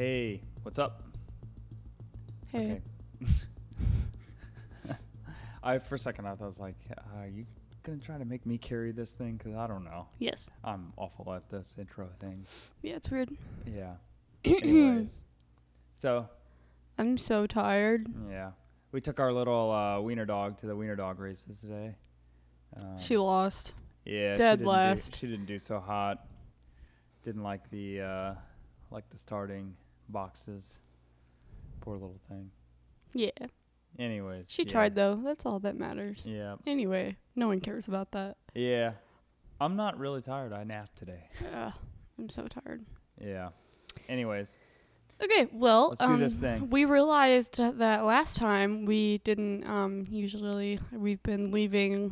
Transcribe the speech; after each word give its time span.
Hey, 0.00 0.40
what's 0.62 0.78
up? 0.78 1.02
Hey. 2.50 2.80
Okay. 3.22 3.34
I 5.62 5.78
for 5.78 5.96
a 5.96 5.98
second 5.98 6.24
I 6.24 6.30
thought 6.30 6.44
I 6.44 6.46
was 6.46 6.58
like, 6.58 6.76
are 7.18 7.26
you 7.28 7.44
gonna 7.82 7.98
try 7.98 8.16
to 8.16 8.24
make 8.24 8.46
me 8.46 8.56
carry 8.56 8.92
this 8.92 9.12
thing? 9.12 9.36
Cause 9.36 9.52
I 9.54 9.66
don't 9.66 9.84
know. 9.84 10.06
Yes. 10.18 10.48
I'm 10.64 10.94
awful 10.96 11.30
at 11.34 11.50
this 11.50 11.74
intro 11.78 12.08
thing. 12.18 12.46
Yeah, 12.80 12.94
it's 12.94 13.10
weird. 13.10 13.28
Yeah. 13.66 13.96
Anyways, 14.46 15.20
so 15.96 16.26
I'm 16.96 17.18
so 17.18 17.46
tired. 17.46 18.06
yeah, 18.30 18.52
we 18.92 19.02
took 19.02 19.20
our 19.20 19.34
little 19.34 19.70
uh, 19.70 20.00
wiener 20.00 20.24
dog 20.24 20.56
to 20.60 20.66
the 20.66 20.74
wiener 20.74 20.96
dog 20.96 21.20
races 21.20 21.60
today. 21.60 21.94
Um, 22.80 22.98
she 22.98 23.18
lost. 23.18 23.74
yeah, 24.06 24.34
dead 24.34 24.60
she 24.60 24.64
last. 24.64 25.12
Do, 25.12 25.18
she 25.18 25.26
didn't 25.26 25.44
do 25.44 25.58
so 25.58 25.78
hot. 25.78 26.26
Didn't 27.22 27.42
like 27.42 27.68
the 27.68 28.00
uh, 28.00 28.34
like 28.90 29.04
the 29.10 29.18
starting 29.18 29.74
boxes. 30.12 30.78
Poor 31.80 31.94
little 31.94 32.20
thing. 32.28 32.50
Yeah. 33.14 33.30
Anyways, 33.98 34.44
She 34.48 34.62
yeah. 34.64 34.70
tried 34.70 34.94
though. 34.94 35.16
That's 35.16 35.44
all 35.46 35.58
that 35.60 35.76
matters. 35.76 36.26
Yeah, 36.28 36.56
Anyway, 36.66 37.16
no 37.34 37.48
one 37.48 37.60
cares 37.60 37.88
about 37.88 38.12
that. 38.12 38.36
yeah. 38.54 38.92
I'm 39.62 39.76
not 39.76 39.98
really 39.98 40.22
tired. 40.22 40.54
I 40.54 40.64
napped 40.64 40.96
today. 40.96 41.28
Ugh, 41.54 41.72
I'm 42.18 42.28
so 42.30 42.46
tired. 42.46 42.82
Yeah. 43.20 43.50
Anyways, 44.08 44.48
Okay, 45.22 45.48
well, 45.52 45.94
um, 46.00 46.70
we 46.70 46.86
realized 46.86 47.58
that 47.58 48.04
last 48.06 48.36
time 48.36 48.86
we 48.86 49.18
didn't 49.18 49.66
um, 49.66 50.04
usually 50.08 50.80
we've 50.92 51.22
been 51.22 51.50
leaving 51.50 52.10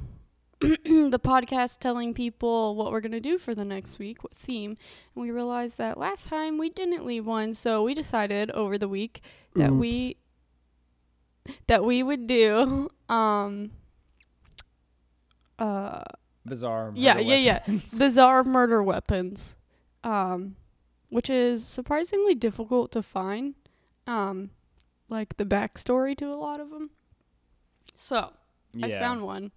the 0.60 1.20
podcast 1.22 1.78
telling 1.78 2.14
people 2.14 2.74
what 2.74 2.90
we're 2.90 3.00
gonna 3.00 3.20
do 3.20 3.38
for 3.38 3.54
the 3.54 3.64
next 3.64 3.98
week, 3.98 4.24
what 4.24 4.34
theme, 4.34 4.76
and 5.14 5.22
we 5.22 5.30
realized 5.30 5.78
that 5.78 5.96
last 5.98 6.26
time 6.26 6.58
we 6.58 6.68
didn't 6.68 7.06
leave 7.06 7.24
one, 7.26 7.54
so 7.54 7.82
we 7.82 7.94
decided 7.94 8.50
over 8.50 8.76
the 8.76 8.88
week 8.88 9.20
that 9.54 9.72
we 9.72 10.16
that 11.66 11.84
we 11.84 12.02
would 12.02 12.26
do 12.26 12.90
um 13.08 13.70
uh 15.58 16.02
bizarre. 16.44 16.92
Yeah, 16.94 17.14
murder 17.14 17.26
yeah, 17.26 17.36
yeah. 17.36 17.78
bizarre 17.96 18.44
murder 18.44 18.82
weapons 18.82 19.56
um 20.04 20.56
which 21.08 21.30
is 21.30 21.66
surprisingly 21.66 22.34
difficult 22.34 22.92
to 22.92 23.02
find 23.02 23.54
um 24.06 24.50
like 25.08 25.36
the 25.36 25.44
backstory 25.44 26.16
to 26.16 26.26
a 26.26 26.36
lot 26.36 26.60
of 26.60 26.70
them 26.70 26.90
so 27.94 28.32
i 28.82 28.90
found 28.90 29.22
one 29.22 29.50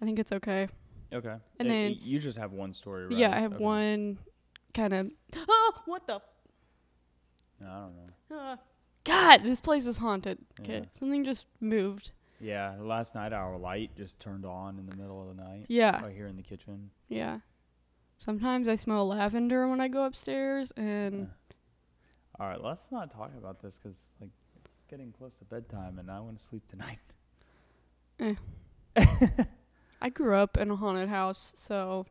i 0.00 0.04
think 0.04 0.18
it's 0.18 0.32
okay 0.32 0.68
Okay. 1.12 1.36
and 1.60 1.68
Uh, 1.68 1.72
then- 1.72 1.96
you 2.02 2.18
just 2.18 2.36
have 2.38 2.52
one 2.52 2.74
story, 2.74 3.06
right? 3.06 3.16
yeah 3.16 3.30
i 3.36 3.38
have 3.40 3.54
Okay. 3.54 3.64
one 3.64 4.18
kind 4.74 4.92
of 4.94 5.10
oh 5.48 5.72
what 5.86 6.06
the 6.06 6.20
I 7.62 7.80
don't 7.80 7.96
know. 7.96 8.36
uh, 8.36 8.56
god 9.04 9.42
this 9.44 9.60
place 9.60 9.86
is 9.86 9.96
haunted 9.98 10.38
okay 10.60 10.78
Yeah. 10.80 10.84
something 10.92 11.24
just 11.24 11.46
moved 11.60 12.10
Yeah, 12.38 12.76
last 12.80 13.14
night 13.14 13.32
our 13.32 13.56
light 13.56 13.96
just 13.96 14.20
turned 14.20 14.44
on 14.44 14.78
in 14.78 14.84
the 14.86 14.96
middle 14.96 15.18
of 15.22 15.28
the 15.34 15.42
night. 15.42 15.64
yeah 15.68 16.02
Right 16.02 16.14
here 16.14 16.26
in 16.26 16.36
the 16.36 16.42
kitchen. 16.42 16.90
yeah 17.08 17.40
sometimes 18.18 18.68
i 18.68 18.74
smell 18.74 19.06
lavender 19.08 19.68
when 19.68 19.80
i 19.80 19.88
go 19.88 20.04
upstairs 20.04 20.70
and 20.72 21.28
All 22.38 22.46
right, 22.48 22.60
let's 22.62 22.86
not 22.90 23.10
talk 23.10 23.30
about 23.38 23.62
this 23.62 23.78
because 23.78 23.96
like 24.20 24.28
it's 24.56 24.84
getting 24.90 25.10
close 25.12 25.32
to 25.38 25.44
bedtime 25.46 25.98
and 25.98 26.10
I 26.10 26.20
want 26.20 26.38
to 26.38 26.44
sleep 26.44 26.64
tonight. 26.68 26.98
I 30.00 30.08
grew 30.10 30.34
up 30.36 30.56
in 30.56 30.70
a 30.70 30.76
haunted 30.76 31.08
house, 31.08 31.52
so 31.56 32.06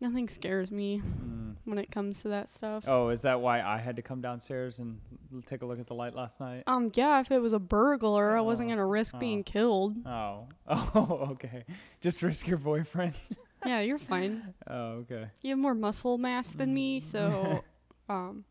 nothing 0.00 0.28
scares 0.28 0.70
me 0.70 1.00
Mm. 1.00 1.56
when 1.64 1.78
it 1.78 1.90
comes 1.90 2.22
to 2.22 2.28
that 2.28 2.48
stuff. 2.48 2.84
Oh, 2.86 3.08
is 3.08 3.22
that 3.22 3.40
why 3.40 3.60
I 3.62 3.78
had 3.78 3.96
to 3.96 4.02
come 4.02 4.20
downstairs 4.20 4.78
and 4.78 5.00
l- 5.34 5.42
take 5.46 5.62
a 5.62 5.66
look 5.66 5.80
at 5.80 5.86
the 5.86 5.94
light 5.94 6.14
last 6.14 6.38
night? 6.38 6.62
Um, 6.66 6.90
yeah, 6.94 7.20
if 7.20 7.30
it 7.32 7.40
was 7.40 7.52
a 7.52 7.58
burglar, 7.58 8.36
I 8.36 8.40
wasn't 8.40 8.68
Oh, 8.68 8.72
gonna 8.72 8.86
risk 8.86 9.14
oh. 9.16 9.18
being 9.18 9.42
killed. 9.42 9.96
Oh. 10.06 10.48
Oh, 10.68 11.28
okay. 11.32 11.64
Just 12.00 12.22
risk 12.22 12.46
your 12.46 12.58
boyfriend. 12.58 13.14
yeah, 13.66 13.80
you're 13.80 13.98
fine. 13.98 14.54
Oh, 14.66 15.04
okay. 15.04 15.28
You 15.42 15.50
have 15.50 15.58
more 15.58 15.74
muscle 15.74 16.18
mass 16.18 16.50
than 16.50 16.72
me, 16.74 17.00
so 17.00 17.62
um, 18.08 18.44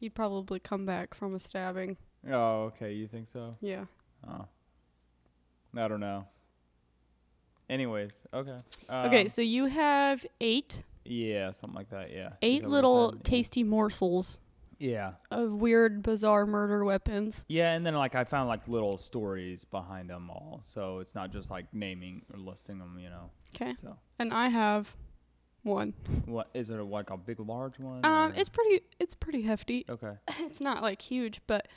you'd 0.00 0.14
probably 0.14 0.58
come 0.60 0.86
back 0.86 1.14
from 1.14 1.34
a 1.34 1.38
stabbing. 1.38 1.96
Oh, 2.28 2.64
okay. 2.64 2.92
You 2.94 3.06
think 3.06 3.28
so? 3.30 3.56
Yeah. 3.60 3.84
Oh. 4.28 4.46
I 5.76 5.86
don't 5.88 6.00
know. 6.00 6.26
Anyways, 7.70 8.10
okay. 8.34 8.56
okay, 8.90 9.22
Um, 9.22 9.28
so 9.28 9.42
you 9.42 9.66
have 9.66 10.26
eight, 10.40 10.84
Yeah, 11.04 11.52
something 11.52 11.76
like 11.76 11.90
that. 11.90 12.10
Yeah. 12.12 12.30
Eight 12.42 12.62
that 12.62 12.64
what 12.64 12.68
you 12.68 12.68
little 12.68 13.10
said? 13.10 13.18
Yeah. 13.18 13.22
tasty 13.30 13.62
morsels 13.62 14.40
Yeah. 14.78 15.12
of 15.30 15.54
weird, 15.56 16.02
bizarre 16.02 16.46
murder 16.46 16.84
weapons. 16.84 17.44
Yeah, 17.48 17.72
and 17.72 17.86
then 17.86 17.94
like 17.94 18.14
I 18.16 18.24
found 18.24 18.48
like 18.48 18.66
little 18.66 18.98
stories 18.98 19.64
behind 19.64 20.10
them 20.10 20.30
all, 20.30 20.62
so 20.64 20.98
it's 20.98 21.14
not 21.14 21.30
just 21.32 21.48
like 21.50 21.72
naming 21.72 22.22
or 22.32 22.40
listing 22.40 22.78
them, 22.78 22.98
you 23.00 23.08
know. 23.08 23.30
Okay, 23.54 23.74
So 23.74 23.96
and 24.18 24.34
I 24.34 24.48
have 24.48 24.96
one. 25.62 25.94
what 26.26 26.48
is 26.54 26.70
it? 26.70 26.78
A, 26.80 26.84
like 26.84 27.10
a 27.10 27.16
big, 27.16 27.38
large 27.38 27.78
one? 27.78 28.04
Um, 28.04 28.32
or- 28.32 28.34
it's 28.34 28.48
pretty, 28.48 28.80
it's 28.98 29.14
pretty 29.14 29.42
hefty. 29.42 29.84
okay. 29.88 30.14
it's 30.40 30.60
not 30.60 30.82
like 30.82 31.00
huge, 31.02 31.40
but 31.46 31.68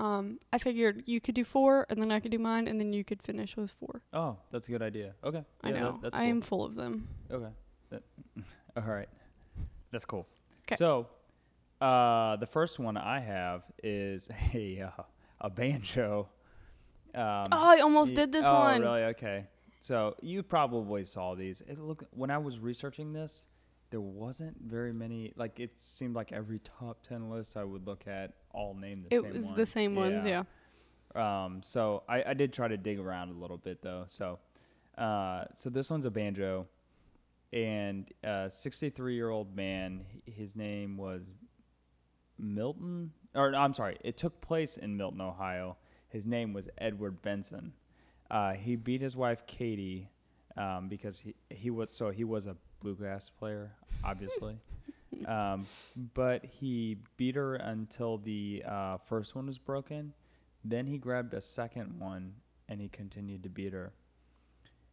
um, 0.00 0.38
I 0.50 0.56
figured 0.56 1.02
you 1.06 1.20
could 1.20 1.34
do 1.34 1.44
four, 1.44 1.86
and 1.90 2.00
then 2.00 2.10
I 2.10 2.20
could 2.20 2.30
do 2.30 2.38
mine, 2.38 2.66
and 2.68 2.80
then 2.80 2.94
you 2.94 3.04
could 3.04 3.22
finish 3.22 3.54
with 3.54 3.70
four. 3.70 4.00
Oh, 4.14 4.38
that's 4.50 4.66
a 4.66 4.70
good 4.70 4.80
idea. 4.80 5.14
Okay. 5.22 5.44
I 5.62 5.68
Yeah, 5.68 5.74
that- 5.74 5.80
know 5.80 5.98
that's 6.02 6.16
I 6.16 6.24
am 6.24 6.40
full 6.40 6.64
of 6.64 6.74
them. 6.74 7.06
Okay. 7.30 7.52
That, 7.90 8.02
all 8.78 8.82
right. 8.84 9.08
That's 9.92 10.06
cool. 10.06 10.26
'Kay. 10.66 10.76
So, 10.76 11.06
uh, 11.82 12.36
the 12.36 12.46
first 12.46 12.78
one 12.78 12.96
I 12.96 13.20
have 13.20 13.64
is 13.82 14.30
a 14.54 14.80
uh, 14.80 15.02
a 15.42 15.50
banjo. 15.50 16.30
Um, 17.14 17.46
oh, 17.52 17.68
I 17.68 17.80
almost 17.80 18.14
did 18.14 18.32
this 18.32 18.46
oh, 18.46 18.54
one. 18.54 18.80
really? 18.80 19.04
Okay. 19.04 19.46
So 19.80 20.14
you 20.22 20.42
probably 20.42 21.04
saw 21.04 21.34
these. 21.34 21.60
It 21.66 21.78
look 21.78 22.04
when 22.12 22.30
I 22.30 22.38
was 22.38 22.58
researching 22.58 23.12
this, 23.12 23.44
there 23.90 24.00
wasn't 24.00 24.56
very 24.62 24.94
many. 24.94 25.32
Like 25.36 25.60
it 25.60 25.72
seemed 25.78 26.14
like 26.14 26.32
every 26.32 26.60
top 26.60 27.02
ten 27.02 27.28
list 27.28 27.56
I 27.58 27.64
would 27.64 27.86
look 27.86 28.06
at 28.06 28.32
all 28.52 28.74
named 28.74 29.06
the 29.08 29.14
It 29.16 29.22
same 29.22 29.24
It 29.30 29.34
was 29.36 29.46
one. 29.46 29.56
the 29.56 29.66
same 29.66 29.94
ones, 29.96 30.24
yeah. 30.24 30.42
Um, 31.14 31.60
so 31.62 32.02
I, 32.08 32.22
I 32.28 32.34
did 32.34 32.52
try 32.52 32.68
to 32.68 32.76
dig 32.76 32.98
around 32.98 33.30
a 33.30 33.34
little 33.40 33.56
bit 33.58 33.82
though. 33.82 34.04
So, 34.08 34.38
uh, 34.96 35.44
so 35.52 35.68
this 35.70 35.90
one's 35.90 36.06
a 36.06 36.10
banjo, 36.10 36.66
and 37.52 38.06
a 38.22 38.48
63 38.50 39.14
year 39.14 39.30
old 39.30 39.54
man. 39.56 40.04
His 40.26 40.54
name 40.54 40.96
was 40.96 41.22
Milton, 42.38 43.10
or 43.34 43.54
I'm 43.54 43.74
sorry, 43.74 43.96
it 44.02 44.16
took 44.16 44.40
place 44.40 44.76
in 44.76 44.96
Milton, 44.96 45.20
Ohio. 45.20 45.76
His 46.08 46.24
name 46.26 46.52
was 46.52 46.68
Edward 46.78 47.20
Benson. 47.22 47.72
Uh, 48.30 48.52
he 48.52 48.76
beat 48.76 49.00
his 49.00 49.16
wife 49.16 49.44
Katie 49.46 50.08
um, 50.56 50.88
because 50.88 51.18
he 51.18 51.34
he 51.48 51.70
was 51.70 51.90
so 51.90 52.10
he 52.10 52.24
was 52.24 52.46
a 52.46 52.56
bluegrass 52.80 53.30
player, 53.30 53.72
obviously. 54.04 54.56
um, 55.26 55.66
but 56.14 56.44
he 56.44 56.98
beat 57.16 57.34
her 57.34 57.56
until 57.56 58.18
the 58.18 58.62
uh, 58.66 58.96
first 59.08 59.34
one 59.34 59.46
was 59.46 59.58
broken. 59.58 60.12
Then 60.64 60.86
he 60.86 60.98
grabbed 60.98 61.34
a 61.34 61.40
second 61.40 61.98
one 61.98 62.34
and 62.68 62.80
he 62.80 62.88
continued 62.88 63.42
to 63.42 63.48
beat 63.48 63.72
her. 63.72 63.92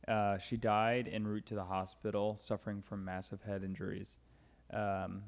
Uh, 0.08 0.38
she 0.38 0.56
died 0.56 1.10
en 1.12 1.28
route 1.28 1.46
to 1.48 1.56
the 1.56 1.64
hospital, 1.64 2.38
suffering 2.40 2.82
from 2.82 3.04
massive 3.04 3.42
head 3.42 3.64
injuries. 3.64 4.16
Um, 4.74 5.24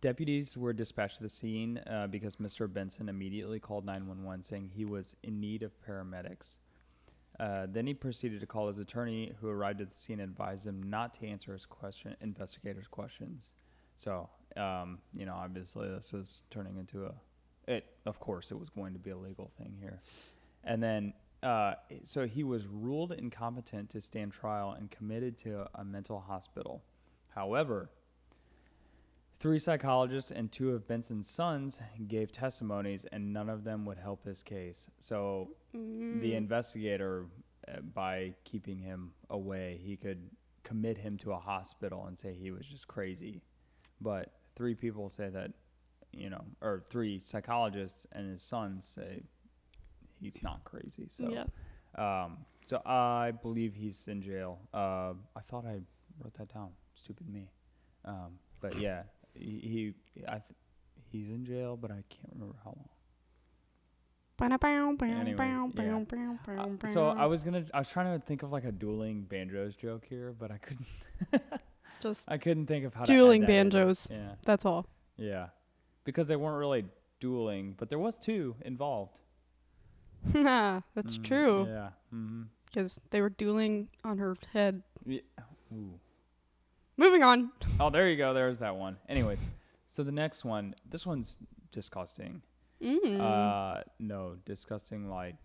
deputies 0.00 0.56
were 0.56 0.72
dispatched 0.72 1.18
to 1.18 1.22
the 1.22 1.28
scene 1.28 1.78
uh, 1.86 2.08
because 2.08 2.36
Mr. 2.36 2.72
Benson 2.72 3.08
immediately 3.08 3.60
called 3.60 3.86
911 3.86 4.42
saying 4.42 4.70
he 4.74 4.84
was 4.84 5.14
in 5.22 5.40
need 5.40 5.62
of 5.62 5.72
paramedics. 5.86 6.58
Uh, 7.40 7.66
then 7.70 7.86
he 7.86 7.94
proceeded 7.94 8.40
to 8.40 8.46
call 8.46 8.68
his 8.68 8.78
attorney, 8.78 9.32
who 9.40 9.48
arrived 9.48 9.80
at 9.80 9.90
the 9.90 9.96
scene 9.96 10.20
and 10.20 10.30
advised 10.30 10.66
him 10.66 10.82
not 10.82 11.14
to 11.18 11.26
answer 11.26 11.52
his 11.52 11.64
question, 11.64 12.14
investigators' 12.20 12.86
questions. 12.88 13.52
So, 13.96 14.28
um, 14.56 14.98
you 15.14 15.26
know, 15.26 15.34
obviously 15.34 15.88
this 15.88 16.12
was 16.12 16.42
turning 16.50 16.76
into 16.76 17.06
a, 17.06 17.12
it. 17.66 17.86
Of 18.06 18.18
course, 18.20 18.50
it 18.50 18.58
was 18.58 18.68
going 18.70 18.92
to 18.92 18.98
be 18.98 19.10
a 19.10 19.16
legal 19.16 19.50
thing 19.58 19.74
here. 19.80 20.00
And 20.64 20.82
then, 20.82 21.12
uh, 21.42 21.74
so 22.04 22.26
he 22.26 22.44
was 22.44 22.66
ruled 22.66 23.12
incompetent 23.12 23.90
to 23.90 24.00
stand 24.00 24.32
trial 24.32 24.72
and 24.78 24.90
committed 24.90 25.36
to 25.38 25.68
a 25.74 25.84
mental 25.84 26.20
hospital. 26.20 26.82
However, 27.34 27.90
three 29.40 29.58
psychologists 29.58 30.30
and 30.30 30.52
two 30.52 30.70
of 30.70 30.86
Benson's 30.86 31.28
sons 31.28 31.78
gave 32.06 32.30
testimonies, 32.30 33.04
and 33.10 33.32
none 33.32 33.48
of 33.48 33.64
them 33.64 33.84
would 33.86 33.98
help 33.98 34.24
his 34.24 34.42
case. 34.42 34.86
So 35.00 35.50
Mm. 35.74 36.20
the 36.20 36.34
investigator, 36.34 37.26
uh, 37.66 37.80
by 37.80 38.34
keeping 38.44 38.78
him 38.78 39.14
away, 39.30 39.80
he 39.82 39.96
could 39.96 40.30
commit 40.64 40.98
him 40.98 41.16
to 41.18 41.32
a 41.32 41.38
hospital 41.38 42.06
and 42.06 42.18
say 42.18 42.34
he 42.34 42.50
was 42.50 42.66
just 42.66 42.86
crazy. 42.86 43.40
But 44.02 44.32
three 44.56 44.74
people 44.74 45.08
say 45.08 45.28
that, 45.30 45.52
you 46.12 46.30
know, 46.30 46.44
or 46.60 46.84
three 46.90 47.20
psychologists 47.24 48.06
and 48.12 48.30
his 48.32 48.42
sons 48.42 48.84
say 48.94 49.22
he's 50.20 50.42
not 50.42 50.62
crazy. 50.64 51.08
So, 51.08 51.30
yeah. 51.30 51.44
um, 52.24 52.38
so 52.66 52.80
I 52.86 53.32
believe 53.42 53.74
he's 53.74 54.04
in 54.08 54.22
jail. 54.22 54.58
Uh, 54.74 55.14
I 55.36 55.40
thought 55.48 55.64
I 55.66 55.80
wrote 56.22 56.34
that 56.38 56.52
down. 56.52 56.70
Stupid 56.94 57.28
me. 57.28 57.48
Um, 58.04 58.38
but 58.60 58.76
yeah, 58.76 59.02
he, 59.34 59.94
he 60.14 60.24
I 60.28 60.32
th- 60.32 60.42
he's 61.10 61.28
in 61.28 61.44
jail, 61.44 61.76
but 61.76 61.90
I 61.90 62.02
can't 62.08 62.32
remember 62.34 62.56
how 62.64 62.70
long. 62.76 62.88
Anyway, 65.20 65.56
yeah. 65.74 65.98
Uh, 66.58 66.66
so 66.92 67.08
I 67.18 67.26
was 67.26 67.42
gonna, 67.42 67.64
I 67.74 67.78
was 67.80 67.88
trying 67.88 68.18
to 68.18 68.24
think 68.26 68.42
of 68.42 68.52
like 68.52 68.64
a 68.64 68.72
dueling 68.72 69.22
banjos 69.24 69.74
joke 69.76 70.04
here, 70.08 70.34
but 70.38 70.50
I 70.50 70.58
couldn't. 70.58 70.86
just 72.02 72.30
I 72.30 72.36
couldn't 72.38 72.66
think 72.66 72.84
of 72.84 72.94
how 72.94 73.04
dueling 73.04 73.42
in. 73.42 73.46
banjos. 73.46 74.08
Yeah, 74.10 74.32
That's 74.44 74.64
all. 74.66 74.86
yeah, 75.16 75.48
because 76.04 76.26
they 76.26 76.36
weren't 76.36 76.58
really 76.58 76.84
dueling, 77.20 77.74
but 77.78 77.88
there 77.88 77.98
was 77.98 78.16
two 78.18 78.54
involved. 78.62 79.20
That's 80.32 81.18
Mm, 81.18 81.24
true. 81.24 81.66
Yeah. 81.68 81.88
Mm-hmm. 82.14 82.42
Because 82.66 83.00
they 83.10 83.20
were 83.20 83.30
dueling 83.30 83.88
on 84.04 84.18
her 84.18 84.36
head. 84.52 84.82
yeah. 85.04 85.20
Ooh. 85.74 85.98
Moving 86.96 87.22
on. 87.22 87.50
Oh, 87.80 87.90
there 87.90 88.08
you 88.08 88.16
go. 88.16 88.32
There's 88.34 88.58
that 88.60 88.76
one. 88.76 88.96
Anyways, 89.08 89.38
so 89.88 90.02
the 90.04 90.12
next 90.12 90.44
one, 90.44 90.74
this 90.90 91.04
one's 91.06 91.36
disgusting. 91.72 92.42
Mm. 92.82 93.20
Uh, 93.20 93.82
no, 93.98 94.36
disgusting 94.44 95.08
like 95.08 95.36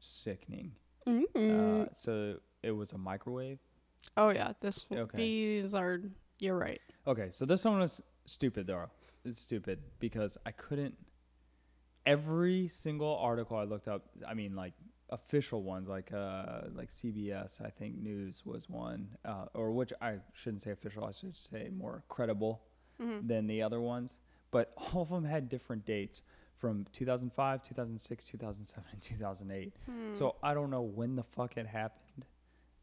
sickening. 0.00 0.72
mm. 1.06 1.24
Uh, 1.36 1.88
so 1.94 2.36
it 2.62 2.70
was 2.72 2.92
a 2.92 2.98
microwave. 2.98 3.58
Oh 4.16 4.30
yeah, 4.30 4.52
this. 4.60 4.88
one 4.88 5.00
okay. 5.00 5.16
These 5.18 5.74
are. 5.74 6.00
You're 6.38 6.56
right. 6.58 6.80
Okay, 7.06 7.28
so 7.32 7.44
this 7.44 7.64
one 7.64 7.78
was 7.80 8.02
stupid 8.26 8.66
though. 8.66 8.86
It's 9.24 9.40
stupid 9.40 9.78
because 9.98 10.36
I 10.46 10.52
couldn't. 10.52 10.96
Every 12.06 12.68
single 12.68 13.16
article 13.18 13.56
I 13.58 13.64
looked 13.64 13.86
up, 13.86 14.06
I 14.26 14.32
mean, 14.34 14.56
like 14.56 14.72
official 15.10 15.62
ones, 15.62 15.86
like 15.88 16.12
uh, 16.12 16.62
like 16.74 16.90
CBS, 16.90 17.60
I 17.64 17.68
think 17.68 17.98
News 17.98 18.42
was 18.46 18.68
one, 18.70 19.08
uh, 19.24 19.46
or 19.54 19.72
which 19.72 19.92
I 20.00 20.14
shouldn't 20.32 20.62
say 20.62 20.70
official, 20.70 21.04
I 21.04 21.12
should 21.12 21.36
say 21.36 21.68
more 21.76 22.02
credible 22.08 22.62
Mhm. 23.00 23.28
than 23.28 23.46
the 23.46 23.62
other 23.62 23.80
ones. 23.80 24.18
But 24.50 24.72
all 24.94 25.02
of 25.02 25.10
them 25.10 25.24
had 25.24 25.48
different 25.48 25.84
dates 25.84 26.22
from 26.58 26.86
2005, 26.92 27.62
2006, 27.64 28.26
2007, 28.26 28.84
and 28.92 29.00
2008. 29.02 29.72
Hmm. 29.86 30.14
So 30.14 30.36
I 30.42 30.52
don't 30.54 30.70
know 30.70 30.82
when 30.82 31.16
the 31.16 31.22
fuck 31.22 31.56
it 31.58 31.66
happened, 31.66 32.24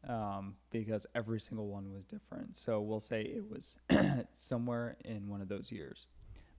um, 0.08 0.54
because 0.70 1.06
every 1.14 1.40
single 1.40 1.68
one 1.68 1.92
was 1.92 2.04
different. 2.04 2.56
So 2.56 2.80
we'll 2.80 3.00
say 3.00 3.22
it 3.22 3.44
was 3.50 3.76
somewhere 4.34 4.96
in 5.04 5.28
one 5.28 5.40
of 5.40 5.48
those 5.48 5.70
years, 5.70 6.06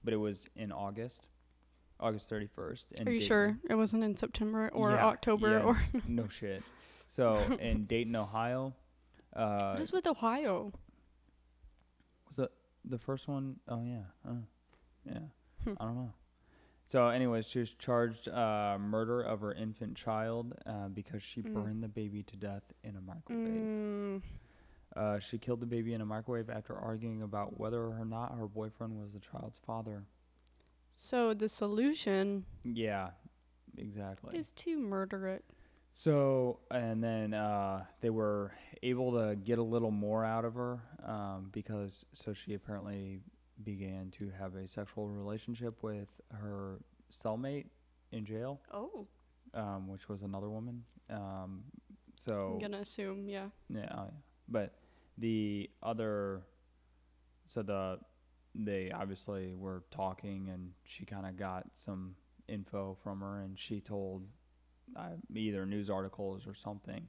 but 0.04 0.12
it 0.12 0.18
was 0.18 0.46
in 0.56 0.70
August, 0.72 1.26
August 1.98 2.28
thirty 2.28 2.46
first. 2.46 2.86
Are 3.04 3.10
you 3.12 3.20
sure 3.20 3.58
it 3.68 3.74
wasn't 3.74 4.04
in 4.04 4.16
September 4.16 4.68
or 4.72 4.90
Yeah, 4.92 5.06
October 5.06 5.50
yeah. 5.50 5.62
or? 5.62 5.82
no 6.08 6.28
shit. 6.28 6.62
So 7.08 7.34
in 7.60 7.84
Dayton, 7.86 8.14
Ohio, 8.16 8.72
uh, 9.34 9.72
what 9.72 9.80
is 9.80 9.92
with 9.92 10.06
Ohio? 10.06 10.72
was 12.28 12.36
the 12.36 12.50
the 12.84 12.98
first 12.98 13.26
one? 13.28 13.56
Oh 13.68 13.82
yeah, 13.84 14.02
uh, 14.28 14.34
yeah. 15.04 15.18
Hmm. 15.64 15.74
I 15.80 15.84
don't 15.84 15.96
know. 15.96 16.12
So, 16.90 17.06
anyways, 17.08 17.46
she 17.46 17.60
was 17.60 17.70
charged 17.70 18.26
uh, 18.28 18.76
murder 18.80 19.20
of 19.22 19.40
her 19.42 19.52
infant 19.52 19.96
child 19.96 20.54
uh, 20.66 20.88
because 20.88 21.22
she 21.22 21.40
Mm. 21.40 21.52
burned 21.52 21.82
the 21.84 21.88
baby 21.88 22.24
to 22.24 22.36
death 22.36 22.64
in 22.82 22.96
a 22.96 23.00
microwave. 23.00 23.62
Mm, 23.62 24.22
Uh, 24.96 25.20
she 25.20 25.38
killed 25.38 25.60
the 25.60 25.66
baby 25.66 25.94
in 25.94 26.00
a 26.00 26.04
microwave 26.04 26.50
after 26.50 26.76
arguing 26.76 27.22
about 27.22 27.60
whether 27.60 27.84
or 27.86 28.04
not 28.04 28.36
her 28.36 28.48
boyfriend 28.48 28.98
was 29.00 29.12
the 29.12 29.20
child's 29.20 29.58
father. 29.64 30.02
so 30.92 31.32
the 31.32 31.48
solution 31.48 32.44
Yeah, 32.64 33.10
exactly. 33.78 34.36
is 34.36 34.50
to 34.52 34.76
murder 34.76 35.28
it. 35.28 35.44
So, 35.92 36.58
and 36.72 37.02
then 37.04 37.32
uh, 37.34 37.84
they 38.00 38.10
were 38.10 38.52
able 38.82 39.12
to 39.12 39.36
get 39.36 39.60
a 39.60 39.62
little 39.62 39.92
more 39.92 40.24
out 40.24 40.44
of 40.44 40.54
her 40.54 40.80
um, 41.04 41.50
because, 41.52 42.04
so 42.12 42.32
she 42.32 42.54
apparently 42.54 43.20
began 43.64 44.10
to 44.18 44.30
have 44.38 44.54
a 44.54 44.66
sexual 44.66 45.08
relationship 45.08 45.82
with 45.82 46.08
her 46.32 46.78
cellmate 47.12 47.66
in 48.12 48.24
jail, 48.24 48.60
Oh, 48.72 49.06
um, 49.54 49.88
which 49.88 50.08
was 50.08 50.22
another 50.22 50.48
woman. 50.48 50.84
Um, 51.08 51.62
so, 52.26 52.52
I'm 52.54 52.58
gonna 52.58 52.78
assume, 52.78 53.28
yeah. 53.28 53.48
Yeah, 53.68 53.92
oh. 53.96 54.10
But 54.48 54.74
the 55.18 55.70
other, 55.82 56.42
so 57.46 57.62
the 57.62 57.98
they 58.54 58.90
obviously 58.90 59.54
were 59.54 59.84
talking, 59.90 60.48
and 60.52 60.72
she 60.84 61.04
kind 61.04 61.26
of 61.26 61.36
got 61.36 61.66
some 61.74 62.16
info 62.48 62.96
from 63.02 63.20
her, 63.20 63.40
and 63.42 63.58
she 63.58 63.80
told 63.80 64.26
uh, 64.96 65.10
either 65.34 65.64
news 65.66 65.88
articles 65.88 66.46
or 66.46 66.54
something 66.54 67.06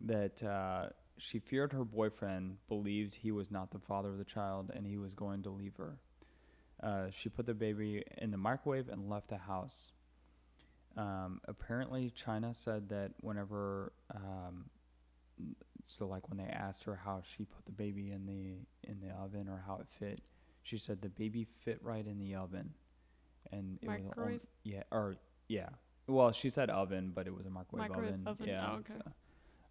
that 0.00 0.42
uh, 0.42 0.88
she 1.20 1.38
feared 1.38 1.72
her 1.72 1.84
boyfriend 1.84 2.56
believed 2.68 3.14
he 3.14 3.30
was 3.32 3.50
not 3.50 3.70
the 3.70 3.78
father 3.78 4.08
of 4.08 4.18
the 4.18 4.24
child, 4.24 4.70
and 4.74 4.86
he 4.86 4.96
was 4.96 5.14
going 5.14 5.42
to 5.42 5.50
leave 5.50 5.76
her. 5.76 5.98
Uh, 6.82 7.10
she 7.10 7.28
put 7.28 7.46
the 7.46 7.54
baby 7.54 8.02
in 8.18 8.30
the 8.30 8.36
microwave 8.38 8.88
and 8.88 9.08
left 9.08 9.28
the 9.28 9.36
house. 9.36 9.92
Um, 10.96 11.40
apparently, 11.46 12.10
China 12.16 12.52
said 12.54 12.88
that 12.88 13.12
whenever 13.20 13.92
um, 14.14 14.64
so 15.86 16.06
like 16.06 16.28
when 16.28 16.38
they 16.38 16.50
asked 16.52 16.84
her 16.84 16.96
how 16.96 17.22
she 17.36 17.44
put 17.44 17.64
the 17.66 17.72
baby 17.72 18.10
in 18.12 18.26
the 18.26 18.90
in 18.90 19.00
the 19.00 19.12
oven 19.14 19.48
or 19.48 19.62
how 19.66 19.76
it 19.76 19.86
fit, 19.98 20.20
she 20.62 20.78
said 20.78 21.00
the 21.02 21.08
baby 21.10 21.46
fit 21.64 21.78
right 21.82 22.06
in 22.06 22.18
the 22.18 22.34
oven, 22.34 22.70
and 23.52 23.78
it 23.82 23.88
was 23.88 23.98
on- 23.98 24.04
Microwave? 24.06 24.40
yeah, 24.64 24.82
or 24.90 25.16
yeah. 25.48 25.68
Well, 26.06 26.32
she 26.32 26.50
said 26.50 26.70
oven, 26.70 27.12
but 27.14 27.26
it 27.28 27.34
was 27.34 27.46
a 27.46 27.50
microwave, 27.50 27.88
Microwave 27.90 28.08
oven. 28.14 28.26
oven, 28.26 28.48
Yeah. 28.48 28.68
oh, 28.72 28.76
okay. 28.78 28.94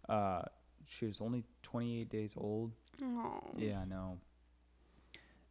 so, 0.08 0.12
uh, 0.12 0.42
she 0.90 1.06
was 1.06 1.20
only 1.20 1.44
28 1.62 2.08
days 2.08 2.34
old. 2.36 2.72
Oh. 3.02 3.40
Yeah, 3.56 3.80
I 3.80 3.84
know. 3.84 4.18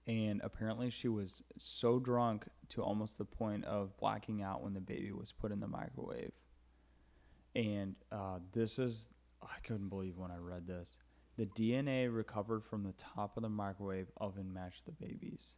And 0.05 0.41
apparently, 0.43 0.89
she 0.89 1.07
was 1.07 1.43
so 1.59 1.99
drunk 1.99 2.45
to 2.69 2.81
almost 2.83 3.17
the 3.17 3.25
point 3.25 3.63
of 3.65 3.95
blacking 3.97 4.41
out 4.41 4.63
when 4.63 4.73
the 4.73 4.79
baby 4.79 5.11
was 5.11 5.31
put 5.31 5.51
in 5.51 5.59
the 5.59 5.67
microwave. 5.67 6.31
And 7.55 7.95
uh, 8.11 8.39
this 8.53 8.79
is, 8.79 9.07
I 9.41 9.59
couldn't 9.63 9.89
believe 9.89 10.17
when 10.17 10.31
I 10.31 10.37
read 10.37 10.67
this. 10.67 10.97
The 11.37 11.45
DNA 11.45 12.13
recovered 12.13 12.63
from 12.65 12.83
the 12.83 12.93
top 12.93 13.37
of 13.37 13.43
the 13.43 13.49
microwave 13.49 14.07
oven 14.17 14.51
matched 14.53 14.85
the 14.85 14.91
baby's. 14.91 15.55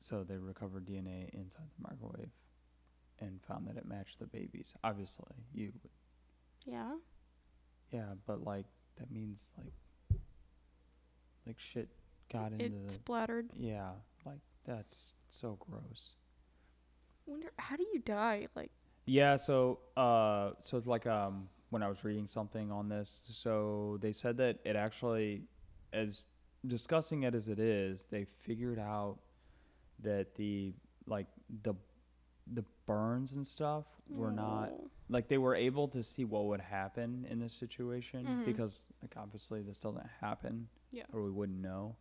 So 0.00 0.24
they 0.24 0.36
recovered 0.36 0.86
DNA 0.86 1.30
inside 1.32 1.68
the 1.78 1.88
microwave 1.88 2.30
and 3.20 3.40
found 3.46 3.66
that 3.68 3.76
it 3.76 3.86
matched 3.86 4.18
the 4.18 4.26
baby's. 4.26 4.72
Obviously, 4.82 5.32
you, 5.54 5.72
Yeah. 6.66 6.94
Yeah, 7.92 8.06
but 8.26 8.44
like 8.44 8.66
that 8.98 9.10
means 9.10 9.38
like, 9.56 10.20
like 11.46 11.58
shit 11.58 11.88
got 12.32 12.52
into 12.52 12.66
It 12.66 12.86
the 12.86 12.92
splattered. 12.92 13.50
Yeah, 13.58 13.90
like 14.24 14.40
that's 14.66 15.14
so 15.28 15.58
gross. 15.60 16.14
Wonder 17.26 17.52
how 17.58 17.76
do 17.76 17.84
you 17.92 18.00
die? 18.00 18.48
Like 18.54 18.70
Yeah, 19.06 19.36
so 19.36 19.80
uh 19.96 20.52
so 20.62 20.76
it's 20.76 20.86
like 20.86 21.06
um 21.06 21.48
when 21.70 21.82
I 21.82 21.88
was 21.88 22.02
reading 22.02 22.26
something 22.26 22.70
on 22.72 22.88
this, 22.88 23.22
so 23.30 23.98
they 24.02 24.12
said 24.12 24.36
that 24.38 24.58
it 24.64 24.76
actually 24.76 25.42
as 25.92 26.22
discussing 26.66 27.22
it 27.22 27.34
as 27.34 27.48
it 27.48 27.58
is, 27.58 28.06
they 28.10 28.26
figured 28.44 28.78
out 28.78 29.18
that 30.02 30.34
the 30.36 30.72
like 31.06 31.26
the 31.62 31.74
the 32.54 32.64
burns 32.86 33.32
and 33.32 33.46
stuff 33.46 33.84
were 34.08 34.32
not 34.32 34.70
oh. 34.72 34.90
Like 35.10 35.28
they 35.28 35.38
were 35.38 35.54
able 35.56 35.88
to 35.88 36.02
see 36.02 36.24
what 36.24 36.44
would 36.46 36.60
happen 36.60 37.26
in 37.28 37.38
this 37.40 37.52
situation 37.52 38.24
Mhm. 38.26 38.44
because 38.44 38.92
like 39.02 39.14
obviously 39.16 39.60
this 39.60 39.76
doesn't 39.78 40.06
happen 40.20 40.68
Yeah. 40.92 41.04
or 41.12 41.22
we 41.24 41.30
wouldn't 41.30 41.60
know 41.60 41.96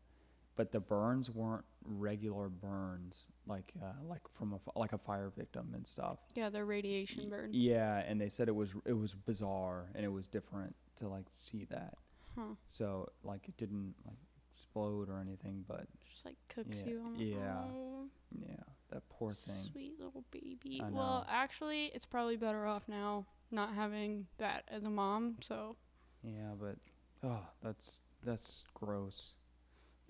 but 0.55 0.71
the 0.71 0.79
burns 0.79 1.29
weren't 1.31 1.65
regular 1.85 2.49
burns 2.49 3.27
like 3.47 3.73
uh, 3.81 3.93
like 4.03 4.21
from 4.33 4.53
a 4.53 4.59
like 4.79 4.93
a 4.93 4.97
fire 4.97 5.29
victim 5.35 5.73
and 5.73 5.87
stuff 5.87 6.19
Yeah, 6.35 6.49
they're 6.49 6.65
radiation 6.65 7.29
burns. 7.29 7.55
yeah 7.55 8.03
and 8.07 8.19
they 8.21 8.29
said 8.29 8.47
it 8.47 8.55
was 8.55 8.69
it 8.85 8.93
was 8.93 9.13
bizarre 9.15 9.89
and 9.95 10.05
it 10.05 10.09
was 10.09 10.27
different 10.27 10.75
to 10.97 11.07
like 11.07 11.25
see 11.33 11.65
that 11.65 11.95
Huh. 12.35 12.53
so 12.67 13.09
like 13.23 13.47
it 13.49 13.57
didn't 13.57 13.95
like 14.05 14.17
explode 14.51 15.09
or 15.09 15.19
anything 15.19 15.63
but 15.67 15.87
Just 16.05 16.25
like 16.25 16.37
cooks 16.47 16.83
Yeah, 16.85 16.89
you 16.91 17.01
on 17.01 17.15
yeah. 17.19 17.63
Oh, 17.73 18.07
yeah 18.39 18.63
that 18.91 19.07
poor 19.09 19.33
thing 19.33 19.69
Sweet 19.71 19.99
little 19.99 20.23
baby. 20.31 20.81
I 20.83 20.89
Well, 20.89 21.19
know. 21.19 21.25
actually, 21.29 21.85
it's 21.93 22.05
probably 22.05 22.37
better 22.37 22.65
off 22.65 22.83
now 22.87 23.25
not 23.51 23.73
having 23.73 24.27
that 24.37 24.63
as 24.69 24.83
a 24.83 24.89
mom. 24.89 25.37
So 25.41 25.75
yeah 26.23 26.51
but 26.59 26.75
oh 27.23 27.39
that's 27.63 28.01
that's 28.23 28.65
gross 28.73 29.31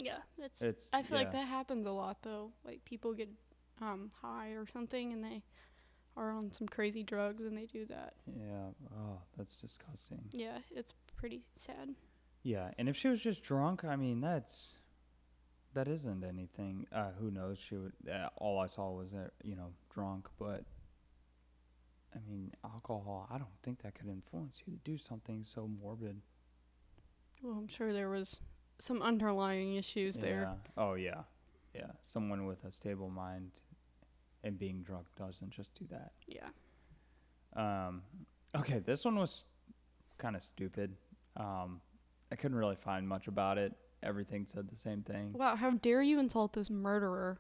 yeah, 0.02 0.18
it's. 0.38 0.62
it's 0.62 0.90
I 0.94 1.04
feel 1.04 1.18
like 1.18 1.34
yeah. 1.34 1.42
that 1.42 1.48
happens 1.48 1.86
a 1.86 1.92
lot 1.92 2.18
though. 2.22 2.52
Like 2.66 2.84
people 2.86 3.14
get 3.14 3.30
um 3.82 4.10
high 4.22 4.50
or 4.50 4.66
something 4.68 5.14
and 5.14 5.24
they 5.24 5.44
are 6.18 6.32
on 6.32 6.52
some 6.52 6.68
crazy 6.68 7.04
drugs 7.04 7.44
and 7.44 7.58
they 7.58 7.66
do 7.66 7.86
that. 7.86 8.14
Yeah. 8.28 8.70
Oh, 8.98 9.20
that's 9.38 9.60
disgusting. 9.60 10.22
Yeah, 10.32 10.58
it's 10.72 10.94
pretty 11.18 11.42
sad. 11.56 11.96
Yeah, 12.44 12.72
and 12.78 12.88
if 12.88 12.96
she 12.96 13.10
was 13.10 13.20
just 13.20 13.44
drunk, 13.44 13.84
I 13.84 13.96
mean, 13.98 14.22
that's 14.22 14.76
that 15.74 15.88
isn't 15.88 16.24
anything. 16.24 16.88
Uh, 16.92 17.12
who 17.20 17.32
knows? 17.32 17.58
She 17.60 17.76
would. 17.76 17.94
Uh, 18.10 18.30
all 18.38 18.60
I 18.60 18.68
saw 18.68 18.92
was 18.92 19.14
uh, 19.14 19.30
you 19.44 19.56
know 19.56 19.72
drunk, 19.94 20.28
but 20.40 20.64
I 22.16 22.20
mean, 22.28 22.52
alcohol. 22.64 23.28
I 23.32 23.38
don't 23.38 23.48
think 23.64 23.82
that 23.84 23.96
could 23.96 24.08
influence 24.08 24.62
you 24.66 24.74
to 24.74 24.80
do 24.84 24.98
something 24.98 25.44
so 25.44 25.70
morbid. 25.82 26.22
Well, 27.42 27.54
I'm 27.58 27.68
sure 27.68 27.94
there 27.94 28.10
was 28.10 28.40
some 28.80 29.02
underlying 29.02 29.76
issues 29.76 30.18
there. 30.18 30.42
Yeah. 30.42 30.84
Oh 30.84 30.94
yeah. 30.96 31.22
yeah, 31.74 31.92
someone 32.04 32.46
with 32.46 32.64
a 32.66 32.72
stable 32.72 33.10
mind 33.10 33.52
and 34.44 34.58
being 34.58 34.82
drunk 34.84 35.08
doesn't 35.18 35.52
just 35.52 35.76
do 35.76 35.86
that. 35.92 36.12
Yeah. 36.28 36.48
Um, 37.56 38.02
okay, 38.56 38.80
this 38.80 39.06
one 39.06 39.18
was 39.18 39.44
kind 40.18 40.36
of 40.36 40.44
stupid. 40.44 40.96
Um, 41.38 41.82
I 42.32 42.36
couldn't 42.36 42.58
really 42.58 42.76
find 42.76 43.08
much 43.08 43.28
about 43.28 43.58
it. 43.58 43.74
Everything 44.04 44.46
said 44.52 44.70
the 44.70 44.78
same 44.78 45.02
thing. 45.04 45.34
Wow, 45.34 45.56
how 45.56 45.72
dare 45.72 46.02
you 46.02 46.20
insult 46.20 46.54
this 46.54 46.70
murderer 46.70 47.40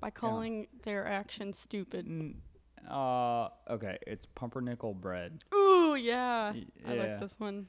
by 0.00 0.10
calling 0.10 0.68
their 0.84 1.06
action 1.06 1.52
stupid? 1.52 2.06
N- 2.06 2.40
Uh, 2.88 3.48
okay, 3.68 3.98
it's 4.06 4.24
pumpernickel 4.34 4.94
bread. 4.94 5.42
Ooh, 5.54 5.94
yeah. 5.96 6.52
Y- 6.52 6.64
I 6.86 6.94
yeah. 6.94 7.00
like 7.02 7.20
this 7.20 7.38
one. 7.38 7.66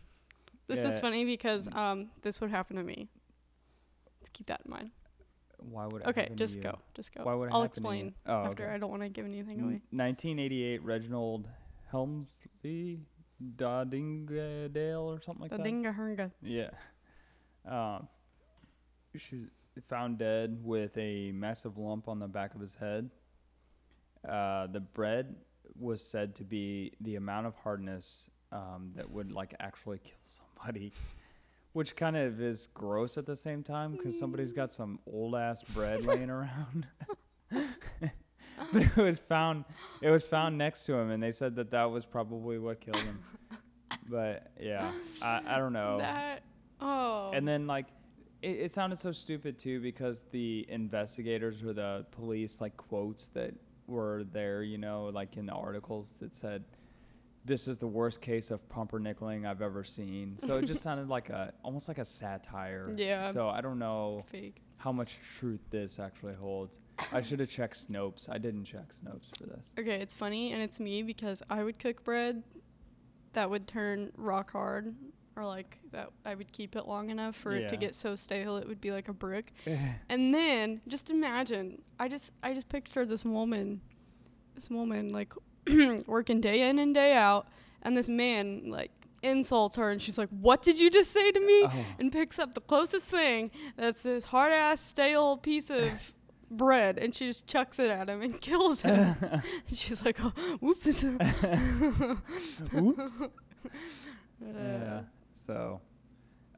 This 0.68 0.84
is 0.86 1.00
funny 1.02 1.26
because 1.26 1.68
um 1.74 2.12
this 2.22 2.40
would 2.40 2.50
happen 2.52 2.78
to 2.78 2.84
me. 2.84 3.10
Let's 4.20 4.30
keep 4.30 4.48
that 4.48 4.62
in 4.66 4.72
mind. 4.72 4.92
Why 5.58 5.86
would 5.88 6.02
it 6.04 6.08
Okay, 6.08 6.30
just 6.36 6.62
go. 6.62 6.78
Just 6.94 7.14
go. 7.14 7.24
Why 7.24 7.34
would 7.34 7.50
I'll 7.52 7.64
happen 7.64 7.84
to 7.84 7.90
you? 7.90 7.94
explain 8.06 8.16
Oh, 8.26 8.34
after. 8.46 8.64
okay. 8.66 8.74
I 8.74 8.78
don't 8.78 8.90
want 8.90 9.02
to 9.04 9.10
give 9.10 9.26
anything 9.26 9.60
away. 9.62 9.82
1988, 9.92 10.84
Reginald 10.84 11.48
Helmsley 11.92 13.00
Dodingadale 13.58 15.02
or 15.04 15.22
something 15.22 15.42
like 15.42 15.52
The 15.52 15.58
that. 15.58 15.66
dinga 15.66 15.96
hernga. 15.96 16.32
Yeah. 16.42 16.70
Um, 17.70 18.08
she's 19.18 19.48
found 19.88 20.18
dead 20.18 20.58
with 20.64 20.98
a 20.98 21.32
massive 21.32 21.78
lump 21.78 22.08
on 22.08 22.20
the 22.20 22.28
back 22.28 22.56
of 22.56 22.62
his 22.62 22.76
head. 22.76 23.10
Uh, 24.28 24.68
the 24.68 24.80
bread 24.80 25.36
was 25.80 26.02
said 26.04 26.36
to 26.36 26.44
be 26.44 26.94
the 27.02 27.16
amount 27.16 27.48
of 27.48 27.56
hardness 27.56 28.30
um, 28.52 28.92
that 28.96 29.10
would 29.10 29.32
like 29.32 29.56
actually 29.60 30.00
kill 30.00 30.14
somebody, 30.28 30.92
which 31.74 31.96
kind 31.96 32.18
of 32.18 32.42
is 32.42 32.68
gross 32.74 33.18
at 33.18 33.26
the 33.26 33.36
same 33.36 33.64
time 33.64 33.94
because 33.94 34.18
somebody's 34.18 34.52
got 34.52 34.72
some 34.72 35.00
old 35.12 35.36
ass 35.36 35.64
bread 35.64 36.06
laying 36.06 36.30
around. 36.30 36.86
but 37.52 37.62
it 38.74 38.96
was 38.98 39.20
found, 39.20 39.66
it 40.02 40.10
was 40.10 40.26
found 40.26 40.58
next 40.58 40.86
to 40.86 40.94
him, 40.94 41.12
and 41.12 41.24
they 41.24 41.32
said 41.32 41.56
that 41.56 41.72
that 41.72 41.86
was 41.86 42.06
probably 42.06 42.60
what 42.60 42.80
killed 42.82 42.98
him. 42.98 43.20
But 44.10 44.52
yeah, 44.60 44.92
I, 45.22 45.42
I 45.48 45.58
don't 45.58 45.74
know. 45.74 45.98
That 46.00 46.44
oh. 46.82 47.32
And 47.34 47.48
then 47.48 47.68
like 47.68 47.88
it, 48.42 48.60
it 48.60 48.74
sounded 48.74 49.00
so 49.00 49.12
stupid 49.12 49.60
too 49.60 49.80
because 49.80 50.22
the 50.32 50.66
investigators 50.70 51.64
or 51.64 51.74
the 51.74 52.06
police 52.12 52.60
like 52.60 52.76
quotes 52.78 53.28
that 53.30 53.54
were 53.88 54.24
there, 54.32 54.64
you 54.64 54.78
know, 54.78 55.06
like 55.14 55.38
in 55.38 55.46
the 55.46 55.54
articles 55.54 56.16
that 56.20 56.34
said 56.34 56.64
this 57.44 57.68
is 57.68 57.78
the 57.78 57.88
worst 57.88 58.22
case 58.22 58.52
of 58.52 58.68
pumpernickeling 58.70 59.48
I've 59.48 59.62
ever 59.62 59.84
seen. 59.84 60.38
So 60.40 60.58
it 60.58 60.66
just 60.66 60.84
sounded 60.84 61.10
like 61.10 61.30
a 61.30 61.54
almost 61.64 61.88
like 61.88 61.98
a 61.98 62.06
satire. 62.06 62.94
Yeah. 62.96 63.32
So 63.32 63.50
I 63.50 63.62
don't 63.62 63.80
know 63.80 64.26
fake. 64.32 64.62
how 64.78 64.92
much 64.92 65.20
truth 65.40 65.62
this 65.70 66.00
actually 66.00 66.36
holds. 66.36 66.80
I 67.12 67.22
should 67.24 67.40
have 67.40 67.50
checked 67.50 67.92
Snopes. 67.92 68.30
I 68.30 68.38
didn't 68.38 68.66
check 68.66 68.90
Snopes 68.94 69.38
for 69.38 69.48
this. 69.48 69.72
Okay, 69.80 69.96
it's 69.96 70.16
funny 70.16 70.54
and 70.54 70.62
it's 70.62 70.80
me 70.80 71.04
because 71.04 71.42
I 71.50 71.64
would 71.64 71.80
cook 71.80 72.04
bread 72.04 72.44
that 73.34 73.50
would 73.50 73.68
turn 73.68 74.12
rock 74.18 74.52
hard 74.52 74.94
or 75.36 75.46
like 75.46 75.80
that 75.92 76.10
I 76.26 76.36
would 76.36 76.52
keep 76.52 76.76
it 76.76 76.88
long 76.88 77.10
enough 77.10 77.36
for 77.36 77.52
it 77.54 77.70
to 77.70 77.78
get 77.78 77.96
so 77.96 78.16
stale 78.16 78.58
it 78.58 78.68
would 78.68 78.82
be 78.82 78.92
like 78.92 79.08
a 79.08 79.14
brick. 79.14 79.54
And 80.10 80.34
then 80.34 80.82
just 80.88 81.10
imagine, 81.10 81.82
I 82.00 82.08
just 82.08 82.34
I 82.44 82.54
just 82.54 82.70
picture 82.70 83.06
this 83.06 83.24
woman, 83.24 83.82
this 84.56 84.70
woman 84.70 85.08
like 85.10 85.34
working 86.08 86.42
day 86.42 86.70
in 86.70 86.80
and 86.80 86.94
day 86.94 87.14
out, 87.14 87.48
and 87.82 87.96
this 87.96 88.10
man 88.10 88.64
like 88.68 88.92
insults 89.24 89.78
her, 89.78 89.90
and 89.90 90.02
she's 90.02 90.18
like, 90.18 90.30
"What 90.30 90.62
did 90.64 90.80
you 90.80 90.90
just 90.90 91.12
say 91.12 91.32
to 91.32 91.40
me?" 91.40 91.64
Oh. 91.64 91.86
And 92.00 92.12
picks 92.12 92.40
up 92.40 92.54
the 92.54 92.62
closest 92.62 93.06
thing 93.06 93.52
that's 93.78 94.04
this 94.04 94.26
hard 94.26 94.52
ass 94.52 94.82
stale 94.82 95.38
piece 95.38 95.70
of 95.70 96.14
bread, 96.52 96.98
and 96.98 97.16
she 97.16 97.28
just 97.28 97.48
chucks 97.48 97.80
it 97.80 97.90
at 97.90 98.10
him 98.10 98.22
and 98.22 98.42
kills 98.42 98.82
him. 98.82 99.16
and 99.22 99.44
she's 99.74 100.04
like, 100.04 100.18
oh, 100.22 100.34
"Whoops." 100.60 101.04
Oops. 102.74 103.22
Uh, 103.22 103.28
yeah. 104.58 105.02
So, 105.48 105.82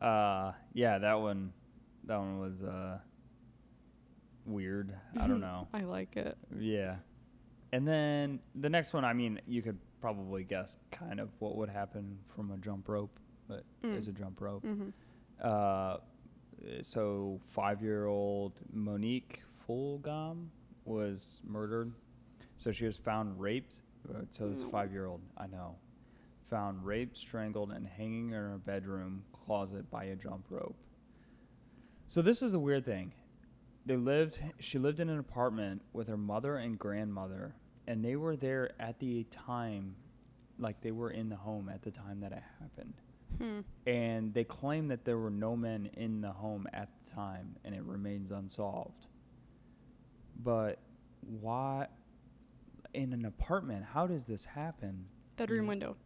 uh, 0.01 0.51
yeah, 0.73 0.97
that 0.99 1.13
one, 1.19 1.53
that 2.05 2.17
one 2.17 2.39
was 2.39 2.61
uh 2.63 2.99
weird. 4.45 4.93
I 5.19 5.27
don't 5.27 5.39
know. 5.49 5.67
I 5.73 5.81
like 5.81 6.15
it. 6.17 6.37
Yeah. 6.59 6.95
And 7.71 7.87
then 7.87 8.39
the 8.55 8.69
next 8.69 8.93
one, 8.93 9.03
I 9.03 9.13
mean, 9.13 9.39
you 9.47 9.61
could 9.61 9.79
probably 9.99 10.43
guess 10.43 10.77
kind 10.91 11.19
of 11.19 11.29
what 11.39 11.55
would 11.55 11.69
happen 11.69 12.19
from 12.35 12.51
a 12.51 12.57
jump 12.57 12.87
rope, 12.87 13.17
but 13.47 13.63
there's 13.81 14.07
a 14.07 14.11
jump 14.11 14.39
rope. 14.41 14.63
hmm 14.63 14.89
Uh, 15.41 15.97
so 16.83 17.39
five-year-old 17.51 18.53
Monique 18.71 19.41
Fulgham 19.67 20.47
was 20.85 21.41
murdered. 21.45 21.91
So 22.57 22.71
she 22.71 22.85
was 22.85 22.95
found 22.97 23.39
raped. 23.39 23.75
So 24.31 24.49
it's 24.49 24.61
No. 24.61 24.69
five-year-old. 24.69 25.21
I 25.37 25.47
know. 25.47 25.75
Found 26.53 26.85
raped, 26.85 27.17
strangled, 27.17 27.71
and 27.71 27.87
hanging 27.87 28.27
in 28.27 28.33
her 28.33 28.59
bedroom 28.63 29.23
closet 29.33 29.89
by 29.89 30.03
a 30.03 30.15
jump 30.15 30.45
rope. 30.51 30.75
So 32.07 32.21
this 32.21 32.43
is 32.43 32.51
the 32.51 32.59
weird 32.59 32.85
thing. 32.85 33.11
They 33.87 33.97
lived. 33.97 34.37
She 34.59 34.77
lived 34.77 34.99
in 34.99 35.09
an 35.09 35.17
apartment 35.17 35.81
with 35.93 36.07
her 36.09 36.15
mother 36.15 36.57
and 36.57 36.77
grandmother, 36.77 37.55
and 37.87 38.05
they 38.05 38.17
were 38.17 38.35
there 38.35 38.69
at 38.79 38.99
the 38.99 39.23
time, 39.31 39.95
like 40.59 40.79
they 40.81 40.91
were 40.91 41.09
in 41.09 41.27
the 41.27 41.35
home 41.35 41.69
at 41.69 41.81
the 41.81 41.89
time 41.89 42.19
that 42.19 42.31
it 42.31 42.43
happened 42.61 42.93
Hmm. 43.39 43.61
and 43.87 44.31
they 44.31 44.43
claim 44.43 44.87
that 44.89 45.05
there 45.05 45.17
were 45.17 45.31
no 45.31 45.55
men 45.55 45.89
in 45.97 46.21
the 46.21 46.31
home 46.31 46.67
at 46.71 46.89
the 47.03 47.11
time 47.11 47.55
and 47.65 47.73
it 47.73 47.81
remains 47.81 48.29
unsolved 48.31 49.07
but 50.43 50.77
why 51.21 51.87
in 52.93 53.11
an 53.11 53.25
apartment 53.25 53.83
how 53.83 54.05
does 54.05 54.25
this 54.25 54.45
happen 54.45 55.07
Bedroom 55.35 55.65
Mm. 55.65 55.69
window. 55.69 55.97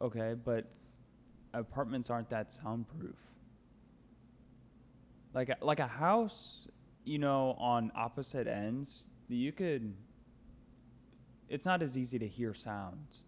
Okay 0.00 0.34
but 0.44 0.66
apartments 1.54 2.10
aren't 2.10 2.28
that 2.30 2.52
soundproof 2.52 3.16
like 5.32 5.48
a, 5.48 5.56
like 5.60 5.80
a 5.80 5.86
house 5.86 6.66
you 7.04 7.18
know 7.18 7.54
on 7.58 7.90
opposite 7.94 8.46
ends 8.46 9.04
you 9.28 9.52
could 9.52 9.94
it's 11.48 11.64
not 11.64 11.82
as 11.82 11.96
easy 11.98 12.18
to 12.18 12.26
hear 12.26 12.54
sounds 12.54 13.24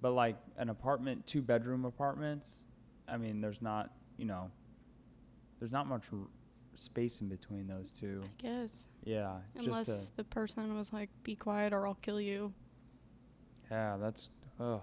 but 0.00 0.10
like 0.12 0.36
an 0.58 0.68
apartment 0.68 1.26
two 1.26 1.42
bedroom 1.42 1.84
apartments 1.84 2.64
i 3.08 3.16
mean 3.16 3.40
there's 3.40 3.62
not 3.62 3.90
you 4.16 4.24
know 4.24 4.50
there's 5.58 5.72
not 5.72 5.86
much 5.86 6.02
r- 6.12 6.18
space 6.74 7.20
in 7.20 7.28
between 7.28 7.66
those 7.66 7.92
two 7.92 8.20
I 8.24 8.42
guess. 8.42 8.88
yeah 9.04 9.36
Unless 9.56 9.86
just 9.86 10.16
the 10.16 10.24
person 10.24 10.74
was 10.74 10.92
like, 10.92 11.10
be 11.22 11.36
quiet 11.36 11.72
or 11.72 11.86
I'll 11.86 11.94
kill 11.96 12.20
you. 12.20 12.52
yeah 13.70 13.96
that's 14.00 14.28
oh 14.58 14.82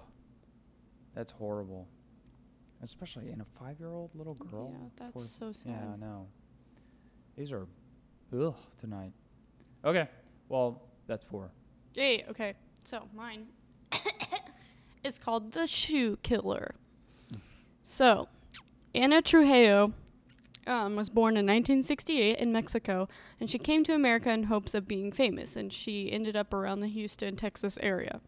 that's 1.19 1.33
horrible 1.33 1.85
especially 2.81 3.29
in 3.29 3.41
a 3.41 3.45
five-year-old 3.59 4.09
little 4.15 4.35
girl 4.35 4.71
Yeah, 4.71 4.87
that's 4.95 5.11
Poor- 5.11 5.21
so 5.23 5.51
sad. 5.51 5.73
yeah 5.73 5.93
i 5.95 5.97
know 5.97 6.27
these 7.35 7.51
are 7.51 7.67
ugh 8.33 8.55
tonight 8.79 9.11
okay 9.83 10.07
well 10.47 10.81
that's 11.07 11.25
four 11.25 11.51
Yay, 11.95 12.23
okay. 12.29 12.53
So 12.83 13.09
mine 13.13 13.47
is 15.03 15.17
called 15.17 15.51
The 15.51 15.65
Shoe 15.67 16.17
Killer. 16.23 16.75
So, 17.81 18.27
Anna 18.93 19.21
Trujillo 19.23 19.93
um, 20.67 20.95
was 20.95 21.09
born 21.09 21.33
in 21.35 21.45
1968 21.47 22.37
in 22.37 22.51
Mexico, 22.53 23.07
and 23.39 23.49
she 23.49 23.57
came 23.57 23.83
to 23.85 23.95
America 23.95 24.29
in 24.31 24.43
hopes 24.43 24.75
of 24.75 24.87
being 24.87 25.11
famous, 25.11 25.55
and 25.55 25.73
she 25.73 26.11
ended 26.11 26.35
up 26.35 26.53
around 26.53 26.79
the 26.81 26.87
Houston, 26.87 27.35
Texas 27.35 27.79
area. 27.81 28.21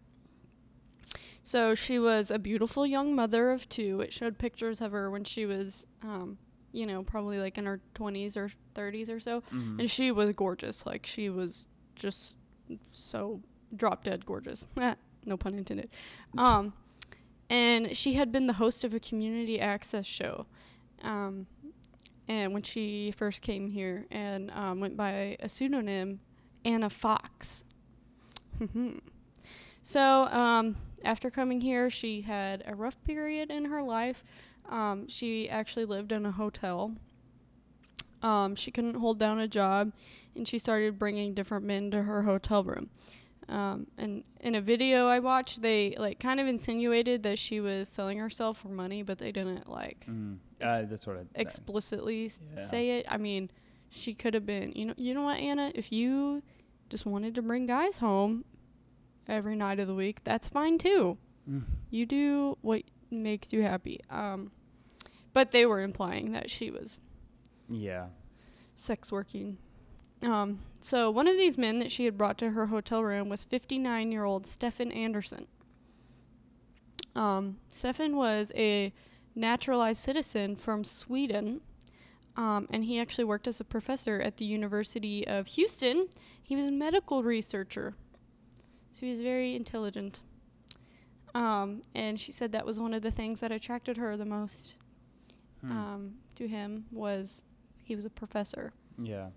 So 1.43 1.74
she 1.75 1.98
was 2.00 2.29
a 2.31 2.38
beautiful 2.39 2.86
young 2.86 3.15
mother 3.15 3.51
of 3.51 3.67
two. 3.67 4.00
It 4.01 4.13
showed 4.13 4.38
pictures 4.38 4.79
of 4.81 4.91
her 4.91 5.10
when 5.10 5.24
she 5.24 5.45
was, 5.45 5.88
um, 6.03 6.38
you 6.71 6.86
know, 6.86 7.03
probably 7.03 7.39
like 7.39 7.57
in 7.57 7.65
her 7.65 7.81
20s 7.95 8.38
or 8.38 8.51
30s 8.75 9.10
or 9.10 9.19
so. 9.19 9.41
Mhm. 9.51 9.79
And 9.79 9.89
she 9.89 10.12
was 10.12 10.31
gorgeous. 10.33 10.86
Like 10.86 11.05
she 11.05 11.29
was 11.29 11.65
just 11.95 12.38
so 12.91 13.41
drop 13.75 14.03
dead 14.03 14.25
gorgeous. 14.25 14.67
no 15.25 15.38
pun 15.38 15.55
intended. 15.55 15.89
Um, 16.38 16.74
and 17.50 17.95
she 17.98 18.13
had 18.13 18.31
been 18.31 18.45
the 18.45 18.53
host 18.53 18.83
of 18.83 18.93
a 18.93 19.00
community 19.00 19.60
access 19.60 20.05
show. 20.05 20.45
Um, 21.01 21.48
and 22.27 22.53
when 22.53 22.62
she 22.63 23.12
first 23.12 23.41
came 23.41 23.67
here 23.67 24.05
and 24.12 24.51
um, 24.51 24.79
went 24.79 24.95
by 24.95 25.38
a 25.39 25.50
pseudonym, 25.50 26.19
Anna 26.63 26.89
Fox. 26.89 27.65
so 29.81 30.25
um, 30.27 30.77
after 31.03 31.29
coming 31.29 31.62
here, 31.62 31.89
she 31.89 32.22
had 32.22 32.63
a 32.65 32.75
rough 32.75 33.01
period 33.03 33.50
in 33.51 33.65
her 33.65 33.81
life. 33.81 34.24
Um, 34.70 35.08
she 35.08 35.50
actually 35.50 35.86
lived 35.86 36.12
in 36.12 36.25
a 36.25 36.31
hotel. 36.31 36.93
Um, 38.22 38.55
she 38.55 38.72
couldn't 38.72 38.96
hold 38.96 39.17
down 39.20 39.39
a 39.39 39.48
job, 39.48 39.91
and 40.36 40.48
she 40.48 40.60
started 40.60 41.00
bringing 41.00 41.34
different 41.34 41.65
men 41.65 41.89
to 41.91 42.03
her 42.03 42.24
hotel 42.24 42.63
room. 42.63 42.89
Um, 43.50 43.88
and 43.98 44.24
in 44.39 44.55
a 44.55 44.62
video 44.62 45.08
I 45.08 45.20
watched, 45.20 45.62
they 45.62 45.96
like 45.98 46.20
kind 46.20 46.39
of 46.39 46.48
insinuated 46.48 47.24
that 47.24 47.38
she 47.39 47.60
was 47.60 47.89
selling 47.89 48.20
herself 48.20 48.60
for 48.60 48.70
money, 48.70 49.01
but 49.03 49.17
they 49.17 49.31
didn't 49.31 49.67
like 49.67 50.05
ex- 50.62 50.77
uh, 50.77 50.86
that's 50.88 51.05
what 51.08 51.17
I 51.17 51.22
explicitly 51.36 52.29
Yeah. 52.55 52.63
say 52.63 53.00
it. 53.00 53.08
I 53.10 53.17
mean, 53.17 53.50
she 53.89 54.13
could 54.13 54.36
have 54.36 54.46
been, 54.46 54.72
you 54.74 54.86
know, 54.86 54.93
you 54.96 55.13
know 55.13 55.24
what, 55.24 55.39
Anna? 55.39 55.72
If 55.75 55.91
you 55.91 56.43
just 56.89 57.05
wanted 57.05 57.36
to 57.36 57.41
bring 57.41 57.65
guys 57.65 57.98
home 57.98 58.46
every 59.31 59.55
night 59.55 59.79
of 59.79 59.88
the 59.88 59.95
week, 59.95 60.23
that's 60.23 60.50
fine 60.50 60.77
too. 60.77 61.17
Mm. 61.50 61.63
You 61.89 62.05
do 62.05 62.57
what 62.61 62.83
makes 63.09 63.51
you 63.51 63.63
happy. 63.63 64.00
Um, 64.09 64.51
but 65.33 65.51
they 65.51 65.65
were 65.65 65.81
implying 65.81 66.31
that 66.33 66.50
she 66.50 66.69
was 66.69 66.97
Yeah. 67.69 68.07
sex 68.75 69.11
working. 69.11 69.57
Um, 70.23 70.59
so 70.79 71.09
one 71.09 71.27
of 71.27 71.35
these 71.38 71.57
men 71.57 71.79
that 71.79 71.91
she 71.91 72.05
had 72.05 72.17
brought 72.17 72.38
to 72.39 72.51
her 72.51 72.67
hotel 72.67 73.03
room 73.03 73.27
was 73.29 73.43
59 73.45 74.11
year 74.11 74.23
old 74.23 74.45
Stefan 74.45 74.91
Anderson. 74.91 75.47
Um, 77.15 77.57
Stefan 77.69 78.15
was 78.15 78.51
a 78.55 78.93
naturalized 79.35 80.00
citizen 80.01 80.55
from 80.55 80.83
Sweden, 80.83 81.61
um, 82.38 82.67
and 82.69 82.85
he 82.85 83.00
actually 83.00 83.23
worked 83.25 83.47
as 83.47 83.59
a 83.59 83.65
professor 83.65 84.19
at 84.21 84.38
the 84.38 84.45
University 84.45 85.27
of 85.27 85.47
Houston. 85.47 86.07
He 86.41 86.55
was 86.55 86.67
a 86.67 86.71
medical 86.71 87.23
researcher, 87.23 87.95
so 88.91 89.05
he 89.05 89.12
was 89.12 89.21
very 89.21 89.55
intelligent. 89.55 90.21
Um, 91.33 91.81
and 91.95 92.19
she 92.19 92.31
said 92.31 92.51
that 92.51 92.65
was 92.65 92.79
one 92.79 92.93
of 92.93 93.01
the 93.01 93.12
things 93.12 93.39
that 93.39 93.51
attracted 93.51 93.98
her 93.98 94.17
the 94.17 94.25
most 94.25 94.75
Hmm. 95.62 95.71
um, 95.71 96.13
to 96.36 96.48
him 96.48 96.86
was 96.91 97.45
he 97.83 97.95
was 97.95 98.03
a 98.03 98.10
professor 98.10 98.74
yeah. 98.98 99.27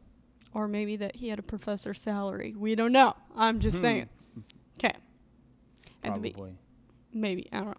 or 0.54 0.66
maybe 0.66 0.96
that 0.96 1.16
he 1.16 1.28
had 1.28 1.38
a 1.38 1.42
professor 1.42 1.92
salary. 1.92 2.54
We 2.56 2.74
don't 2.74 2.92
know. 2.92 3.14
I'm 3.36 3.60
just 3.60 3.76
Hmm. 3.76 3.82
saying. 3.82 4.08
Okay. 4.78 4.96
At 6.02 6.14
the 6.14 6.20
be- 6.20 6.30
Probably. 6.30 6.56
maybe 7.12 7.48
I 7.52 7.58
don't 7.58 7.66
know. 7.68 7.74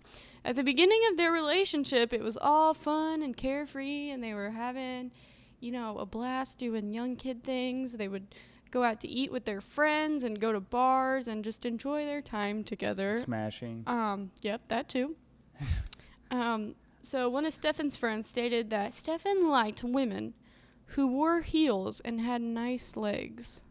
At 0.46 0.56
the 0.56 0.64
beginning 0.64 1.02
of 1.12 1.18
their 1.18 1.32
relationship, 1.32 2.14
it 2.14 2.22
was 2.22 2.38
all 2.38 2.74
fun 2.76 3.24
and 3.24 3.36
carefree, 3.36 4.12
and 4.12 4.24
they 4.24 4.34
were 4.36 4.52
having, 4.52 5.12
you 5.60 5.72
know, 5.72 5.98
a 5.98 6.06
blast 6.06 6.60
doing 6.60 6.94
young 6.94 7.16
kid 7.16 7.44
things. 7.44 7.94
They 7.94 8.08
would 8.08 8.28
go 8.76 8.84
out 8.84 9.00
to 9.00 9.08
eat 9.08 9.32
with 9.32 9.46
their 9.46 9.62
friends 9.62 10.26
and 10.26 10.38
go 10.38 10.52
to 10.52 10.60
bars 10.60 11.30
and 11.30 11.46
just 11.46 11.66
enjoy 11.66 12.06
their 12.06 12.22
time 12.22 12.62
together. 12.62 13.14
Smashing. 13.14 13.86
Um, 13.88 14.32
yep, 14.42 14.64
that 14.68 14.90
too. 14.90 15.16
um, 16.30 16.76
so 17.02 17.30
one 17.30 17.46
of 17.46 17.54
Stefan's 17.54 17.96
friends 17.96 18.28
stated 18.28 18.70
that 18.72 18.92
Stefan 18.92 19.48
liked 19.48 19.82
women 19.82 20.34
who 20.88 21.08
wore 21.08 21.40
heels 21.40 22.02
and 22.02 22.20
had 22.20 22.42
nice 22.42 22.98
legs. 22.98 23.64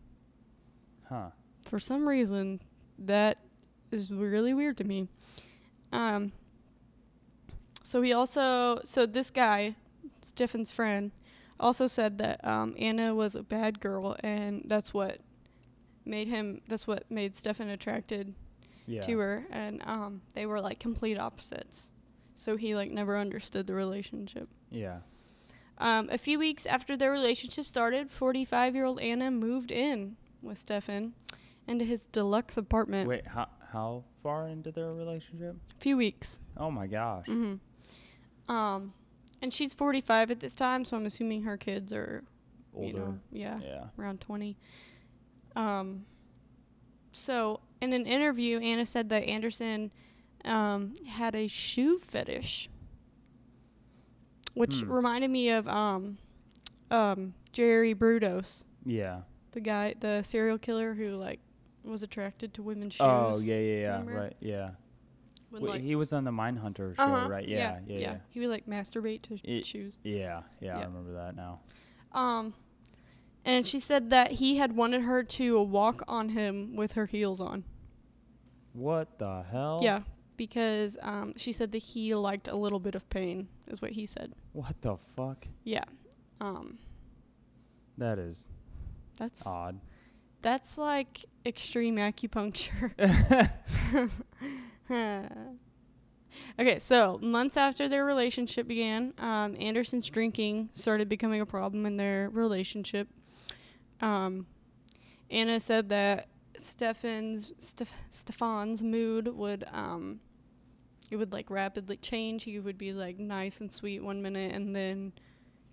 Huh. 1.11 1.29
For 1.61 1.79
some 1.79 2.09
reason, 2.09 2.63
that 2.99 3.37
is 3.91 4.11
really 4.11 4.55
weird 4.55 4.79
to 4.79 4.85
me. 4.85 5.09
Um, 5.93 6.33
so 7.83 8.01
he 8.01 8.15
also, 8.15 8.81
so 8.85 9.05
this 9.05 9.31
guy, 9.31 9.77
Stefan's 10.23 10.73
friend, 10.73 11.13
also 11.61 11.87
said 11.87 12.19
that 12.19 12.45
um, 12.47 12.75
Anna 12.79 13.15
was 13.15 13.35
a 13.35 13.43
bad 13.43 13.81
girl, 13.81 14.17
and 14.21 14.63
that's 14.67 14.93
what 14.95 15.19
made 16.05 16.29
him. 16.29 16.61
That's 16.69 16.87
what 16.87 17.11
made 17.11 17.35
Stefan 17.37 17.69
attracted 17.69 18.35
Yeah. 18.87 19.01
to 19.03 19.19
her 19.19 19.47
and 19.51 19.81
um 19.87 20.21
they 20.35 20.45
were 20.45 20.61
like 20.61 20.79
complete 20.79 21.17
opposites 21.19 21.89
so 22.35 22.57
he 22.59 22.75
like 22.75 22.91
never 22.91 23.17
understood 23.17 23.67
the 23.67 23.73
relationship 23.73 24.47
Yeah. 24.71 24.99
um 25.79 26.11
a 26.13 26.19
few 26.19 26.39
weeks 26.39 26.67
after 26.67 26.95
their 26.95 27.11
relationship 27.11 27.67
started 27.67 28.11
45 28.11 28.75
year 28.75 28.85
old 28.85 29.01
anna 29.01 29.31
moved 29.31 29.71
in 29.73 30.17
with 30.43 30.59
stefan 30.59 31.15
into 31.67 31.87
his 31.87 32.05
deluxe 32.13 32.59
apartment 32.59 33.09
Wait, 33.09 33.27
how 33.27 33.49
how 33.73 34.05
far 34.23 34.49
into 34.49 34.71
their 34.71 34.93
relationship? 34.93 35.57
a 35.79 35.81
few 35.81 35.97
weeks 35.97 36.39
Oh 36.59 36.71
my 36.71 36.87
gosh. 36.87 37.25
hmm 37.27 37.55
um 38.49 38.93
and 39.45 39.53
she's 39.53 39.75
45 39.75 40.31
at 40.31 40.41
this 40.41 40.55
time 40.55 40.85
so 40.85 40.97
i'm 40.97 41.05
assuming 41.07 41.43
her 41.43 41.57
kids 41.59 41.93
are 41.93 42.25
Older. 42.75 42.87
you 42.87 42.93
know 42.95 43.19
yeah 43.31 43.61
yeah. 43.63 43.85
around 43.99 44.21
20. 44.21 44.57
Um, 45.55 46.07
so, 47.13 47.61
in 47.81 47.93
an 47.93 48.07
interview, 48.07 48.59
Anna 48.59 48.85
said 48.85 49.09
that 49.11 49.23
Anderson 49.23 49.93
um, 50.45 50.95
had 51.07 51.37
a 51.37 51.47
shoe 51.47 52.01
fetish, 52.01 52.69
which 54.55 54.81
Hmm. 54.81 54.91
reminded 54.93 55.31
me 55.31 55.51
of 55.51 55.69
um, 55.69 56.19
um, 56.91 57.35
Jerry 57.53 57.95
Brudos, 57.95 58.65
Yeah. 58.85 59.21
the 59.53 59.61
guy, 59.61 59.95
the 60.01 60.23
serial 60.23 60.59
killer 60.59 60.95
who 60.95 61.11
like 61.15 61.39
was 61.85 62.03
attracted 62.03 62.53
to 62.55 62.63
women's 62.65 62.95
shoes. 62.95 63.03
Oh 63.05 63.39
yeah, 63.39 63.55
yeah, 63.61 63.81
yeah. 63.81 63.93
remember? 63.93 64.15
Right. 64.15 64.37
Yeah. 64.41 64.71
Would, 65.55 65.63
Wait, 65.63 65.71
like- 65.71 65.83
he 65.83 65.95
was 65.95 66.13
on 66.13 66.25
the 66.25 66.31
Mindhunter 66.33 66.97
show, 66.97 67.03
Uh-huh, 67.03 67.29
right? 67.29 67.47
Yeah, 67.49 67.79
yeah, 67.87 67.99
yeah. 67.99 68.17
He 68.29 68.41
would 68.41 68.49
like 68.49 68.67
masturbate 68.67 69.23
to 69.23 69.39
It- 69.45 69.65
shoes. 69.65 69.99
Yeah, 70.03 70.43
yeah, 70.61 70.79
I 70.79 70.85
remember 70.85 71.13
that 71.15 71.37
now. 71.37 71.61
Um, 72.13 72.55
and 73.45 73.65
she 73.67 73.79
said 73.79 74.11
that 74.11 74.33
he 74.33 74.57
had 74.57 74.75
wanted 74.75 75.03
her 75.03 75.23
to 75.23 75.63
walk 75.63 76.03
on 76.09 76.31
him 76.31 76.75
with 76.75 76.93
her 76.93 77.07
heels 77.07 77.41
on. 77.41 77.63
What 78.73 79.19
the 79.21 79.45
hell? 79.51 79.79
Yeah, 79.81 80.01
because 80.37 80.99
um, 81.03 81.35
she 81.37 81.53
said 81.53 81.71
that 81.73 81.79
he 81.79 82.13
liked 82.17 82.49
a 82.49 82.57
little 82.57 82.81
bit 82.81 82.97
of 82.97 83.09
pain, 83.11 83.47
is 83.69 83.81
what 83.81 83.93
he 83.93 84.07
said. 84.07 84.33
What 84.53 84.81
the 84.83 84.97
fuck? 85.15 85.47
Yeah, 85.63 85.85
um, 86.41 86.79
That 87.99 88.19
is 88.19 88.49
that's 89.19 89.47
odd. 89.47 89.79
that's 90.43 90.77
like 90.79 91.25
extreme 91.47 91.97
acupuncture. 91.97 92.91
okay, 94.91 96.79
so 96.79 97.19
months 97.23 97.57
after 97.57 97.89
their 97.89 98.05
relationship 98.05 98.67
began, 98.67 99.15
um, 99.19 99.57
Anderson's 99.59 100.09
drinking 100.09 100.71
started 100.73 101.09
becoming 101.09 101.41
a 101.41 101.47
problem 101.47 101.87
in 101.87 101.97
their 101.97 102.29
relationship. 102.31 103.09
Um, 104.01 104.47
Anna 105.31 105.61
said 105.61 105.89
that 105.89 106.29
Stefan's 106.57 107.53
Steph- 107.59 108.05
Stefan's 108.11 108.83
mood 108.83 109.29
would 109.29 109.65
um, 109.73 110.21
it 111.11 111.17
would 111.17 111.33
like 111.33 111.51
rapidly 111.51 111.97
change. 111.97 112.45
He 112.45 112.59
would 112.59 112.79
be 112.79 112.93
like 112.93 113.19
nice 113.19 113.61
and 113.61 113.73
sweet 113.73 114.03
one 114.03 114.23
minute, 114.23 114.55
and 114.55 114.75
then 114.75 115.13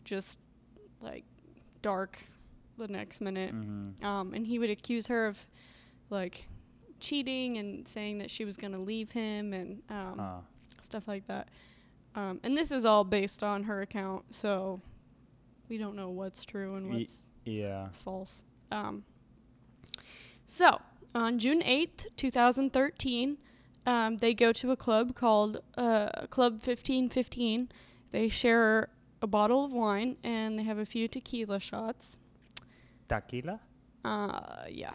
just 0.03 0.39
like 1.01 1.25
dark 1.81 2.23
the 2.77 2.87
next 2.87 3.21
minute. 3.21 3.53
mm-hmm. 3.53 4.05
Um, 4.05 4.33
and 4.33 4.45
he 4.45 4.59
would 4.59 4.69
accuse 4.69 5.07
her 5.07 5.27
of 5.27 5.45
like 6.09 6.47
cheating 7.01 7.57
and 7.57 7.87
saying 7.87 8.19
that 8.19 8.29
she 8.29 8.45
was 8.45 8.55
going 8.57 8.73
to 8.73 8.79
leave 8.79 9.11
him 9.11 9.53
and 9.53 9.81
um, 9.89 10.17
Huh. 10.17 10.37
stuff 10.81 11.07
like 11.07 11.27
that. 11.27 11.49
Um, 12.15 12.39
and 12.43 12.57
this 12.57 12.71
is 12.71 12.85
all 12.85 13.03
based 13.03 13.41
on 13.43 13.63
her 13.63 13.81
account, 13.81 14.33
so 14.35 14.81
we 15.69 15.77
don't 15.77 15.95
know 15.95 16.09
what's 16.09 16.43
true 16.45 16.75
and 16.75 16.89
what's 16.93 17.25
Yeah. 17.45 17.89
false. 17.93 18.43
Um, 18.71 19.03
so 20.45 20.81
on 21.15 21.39
June 21.39 21.61
8th, 21.61 22.07
2013, 22.17 23.37
um, 23.85 24.17
they 24.17 24.33
go 24.33 24.51
to 24.53 24.71
a 24.71 24.75
club 24.75 25.15
called 25.15 25.61
uh, 25.77 26.27
Club 26.29 26.53
1515. 26.53 27.69
They 28.11 28.27
share 28.27 28.89
a 29.21 29.27
bottle 29.27 29.63
of 29.63 29.71
wine 29.73 30.17
and 30.23 30.59
they 30.59 30.63
have 30.63 30.77
a 30.77 30.85
few 30.85 31.07
tequila 31.07 31.59
shots. 31.59 32.17
Tequila? 33.07 33.59
Uh, 34.03 34.63
yeah. 34.69 34.91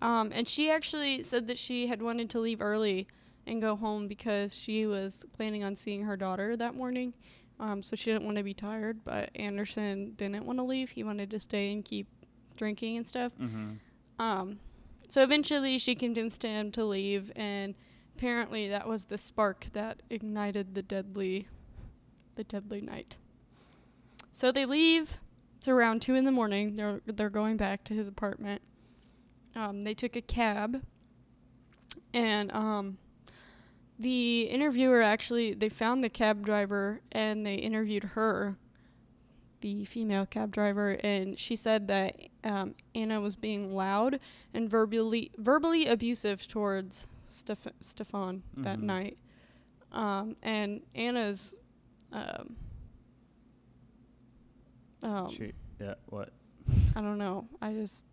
Um, 0.00 0.30
and 0.34 0.48
she 0.48 0.70
actually 0.70 1.22
said 1.22 1.46
that 1.46 1.58
she 1.58 1.86
had 1.86 2.02
wanted 2.02 2.30
to 2.30 2.40
leave 2.40 2.60
early 2.60 3.06
and 3.46 3.60
go 3.60 3.76
home 3.76 4.08
because 4.08 4.54
she 4.54 4.86
was 4.86 5.24
planning 5.32 5.62
on 5.62 5.76
seeing 5.76 6.04
her 6.04 6.16
daughter 6.16 6.56
that 6.56 6.74
morning. 6.74 7.14
Um, 7.60 7.82
so 7.82 7.94
she 7.94 8.10
didn't 8.12 8.24
want 8.24 8.36
to 8.36 8.42
be 8.42 8.54
tired, 8.54 9.04
but 9.04 9.30
Anderson 9.34 10.14
didn't 10.16 10.44
want 10.44 10.58
to 10.58 10.64
leave. 10.64 10.90
He 10.90 11.04
wanted 11.04 11.30
to 11.30 11.38
stay 11.38 11.72
and 11.72 11.84
keep 11.84 12.08
drinking 12.56 12.96
and 12.96 13.06
stuff. 13.06 13.32
Mm-hmm. 13.40 13.74
Um, 14.18 14.58
so 15.08 15.22
eventually 15.22 15.78
she 15.78 15.94
convinced 15.94 16.42
him 16.42 16.72
to 16.72 16.84
leave, 16.84 17.30
and 17.36 17.74
apparently 18.16 18.68
that 18.68 18.88
was 18.88 19.06
the 19.06 19.18
spark 19.18 19.68
that 19.72 20.02
ignited 20.10 20.74
the 20.74 20.82
deadly, 20.82 21.48
the 22.34 22.44
deadly 22.44 22.80
night. 22.80 23.16
So 24.32 24.50
they 24.50 24.66
leave. 24.66 25.18
It's 25.58 25.68
around 25.68 26.02
two 26.02 26.16
in 26.16 26.24
the 26.24 26.32
morning. 26.32 26.74
They're 26.74 27.00
they're 27.06 27.30
going 27.30 27.56
back 27.56 27.84
to 27.84 27.94
his 27.94 28.08
apartment. 28.08 28.62
Um, 29.56 29.82
they 29.82 29.94
took 29.94 30.16
a 30.16 30.20
cab, 30.20 30.82
and 32.12 32.52
um, 32.52 32.98
the 33.98 34.42
interviewer 34.42 35.00
actually 35.00 35.54
they 35.54 35.68
found 35.68 36.02
the 36.02 36.08
cab 36.08 36.44
driver 36.44 37.00
and 37.12 37.46
they 37.46 37.54
interviewed 37.54 38.04
her, 38.14 38.56
the 39.60 39.84
female 39.84 40.26
cab 40.26 40.50
driver, 40.50 40.90
and 41.04 41.38
she 41.38 41.54
said 41.56 41.86
that 41.88 42.16
um, 42.42 42.74
Anna 42.94 43.20
was 43.20 43.36
being 43.36 43.74
loud 43.74 44.18
and 44.52 44.68
verbally 44.68 45.30
verbally 45.38 45.86
abusive 45.86 46.46
towards 46.48 47.06
Steph- 47.24 47.68
Stefan 47.80 48.42
that 48.56 48.78
Mhm. 48.78 48.82
night. 48.82 49.18
Um, 49.92 50.36
and 50.42 50.80
Anna's 50.94 51.54
um, 52.12 52.56
um, 55.02 55.30
She, 55.30 55.52
yeah. 55.80 55.94
What? 56.06 56.32
I 56.96 57.00
don't 57.00 57.18
know. 57.18 57.46
I 57.60 57.72
just 57.72 58.04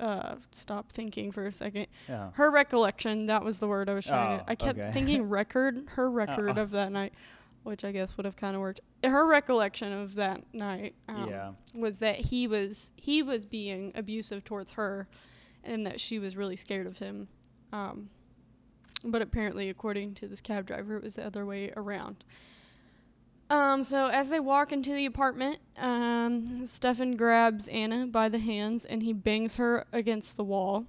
uh, 0.00 0.36
stopped 0.52 0.92
thinking 0.92 1.32
for 1.32 1.46
a 1.46 1.52
second. 1.52 1.86
Yeah. 2.08 2.30
Her 2.34 2.50
recollection, 2.50 3.26
that 3.26 3.44
was 3.44 3.58
the 3.58 3.68
word 3.68 3.88
I 3.88 3.94
was 3.94 4.06
trying 4.06 4.40
Oh, 4.40 4.44
to. 4.44 4.50
I 4.50 4.54
kept 4.54 4.78
okay. 4.78 4.90
thinking 4.92 5.28
record, 5.28 5.84
her 5.90 6.10
record 6.22 6.58
Oh. 6.58 6.62
of 6.62 6.70
that 6.70 6.92
night. 6.92 7.12
which 7.64 7.84
I 7.84 7.92
guess 7.92 8.16
would 8.16 8.24
have 8.24 8.36
kind 8.36 8.54
of 8.54 8.62
worked. 8.62 8.80
Her 9.04 9.26
recollection 9.28 9.92
of 9.92 10.14
that 10.14 10.42
night 10.54 10.94
um, 11.08 11.28
yeah. 11.28 11.52
was 11.74 11.98
that 11.98 12.16
he 12.16 12.46
was 12.46 12.92
he 12.96 13.22
was 13.22 13.44
being 13.44 13.92
abusive 13.94 14.42
towards 14.44 14.72
her, 14.72 15.06
and 15.64 15.84
that 15.86 16.00
she 16.00 16.18
was 16.18 16.34
really 16.36 16.56
scared 16.56 16.86
of 16.86 16.98
him. 16.98 17.28
Um, 17.72 18.08
but 19.04 19.20
apparently, 19.22 19.68
according 19.68 20.14
to 20.14 20.26
this 20.28 20.40
cab 20.40 20.66
driver, 20.66 20.96
it 20.96 21.02
was 21.02 21.16
the 21.16 21.26
other 21.26 21.44
way 21.44 21.70
around. 21.76 22.24
Um, 23.50 23.82
so 23.82 24.06
as 24.06 24.28
they 24.28 24.40
walk 24.40 24.72
into 24.72 24.92
the 24.94 25.06
apartment, 25.06 25.58
um, 25.78 26.66
Stefan 26.66 27.12
grabs 27.12 27.66
Anna 27.68 28.06
by 28.06 28.28
the 28.28 28.38
hands 28.38 28.84
and 28.84 29.02
he 29.02 29.12
bangs 29.12 29.56
her 29.56 29.86
against 29.92 30.36
the 30.36 30.44
wall, 30.44 30.86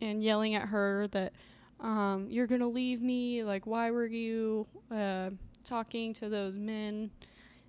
and 0.00 0.22
yelling 0.22 0.54
at 0.54 0.68
her 0.68 1.08
that 1.08 1.32
um, 1.80 2.26
you're 2.28 2.46
gonna 2.46 2.68
leave 2.68 3.00
me. 3.00 3.42
Like, 3.42 3.66
why 3.66 3.90
were 3.90 4.06
you 4.06 4.66
uh, 4.90 5.30
talking 5.64 6.12
to 6.14 6.28
those 6.28 6.56
men 6.56 7.10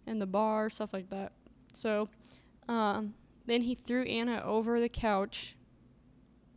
in 0.06 0.20
the 0.20 0.26
bar, 0.26 0.70
stuff 0.70 0.94
like 0.94 1.10
that. 1.10 1.32
So, 1.74 2.10
um, 2.68 3.16
then 3.46 3.62
he 3.62 3.76
threw 3.76 4.04
Anna 4.04 4.42
over 4.44 4.80
the 4.80 4.90
couch, 4.90 5.56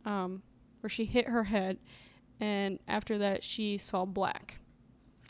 um, 0.05 0.43
where 0.81 0.89
she 0.89 1.05
hit 1.05 1.27
her 1.27 1.45
head, 1.45 1.77
and 2.39 2.79
after 2.87 3.17
that 3.17 3.43
she 3.43 3.77
saw 3.77 4.05
black. 4.05 4.59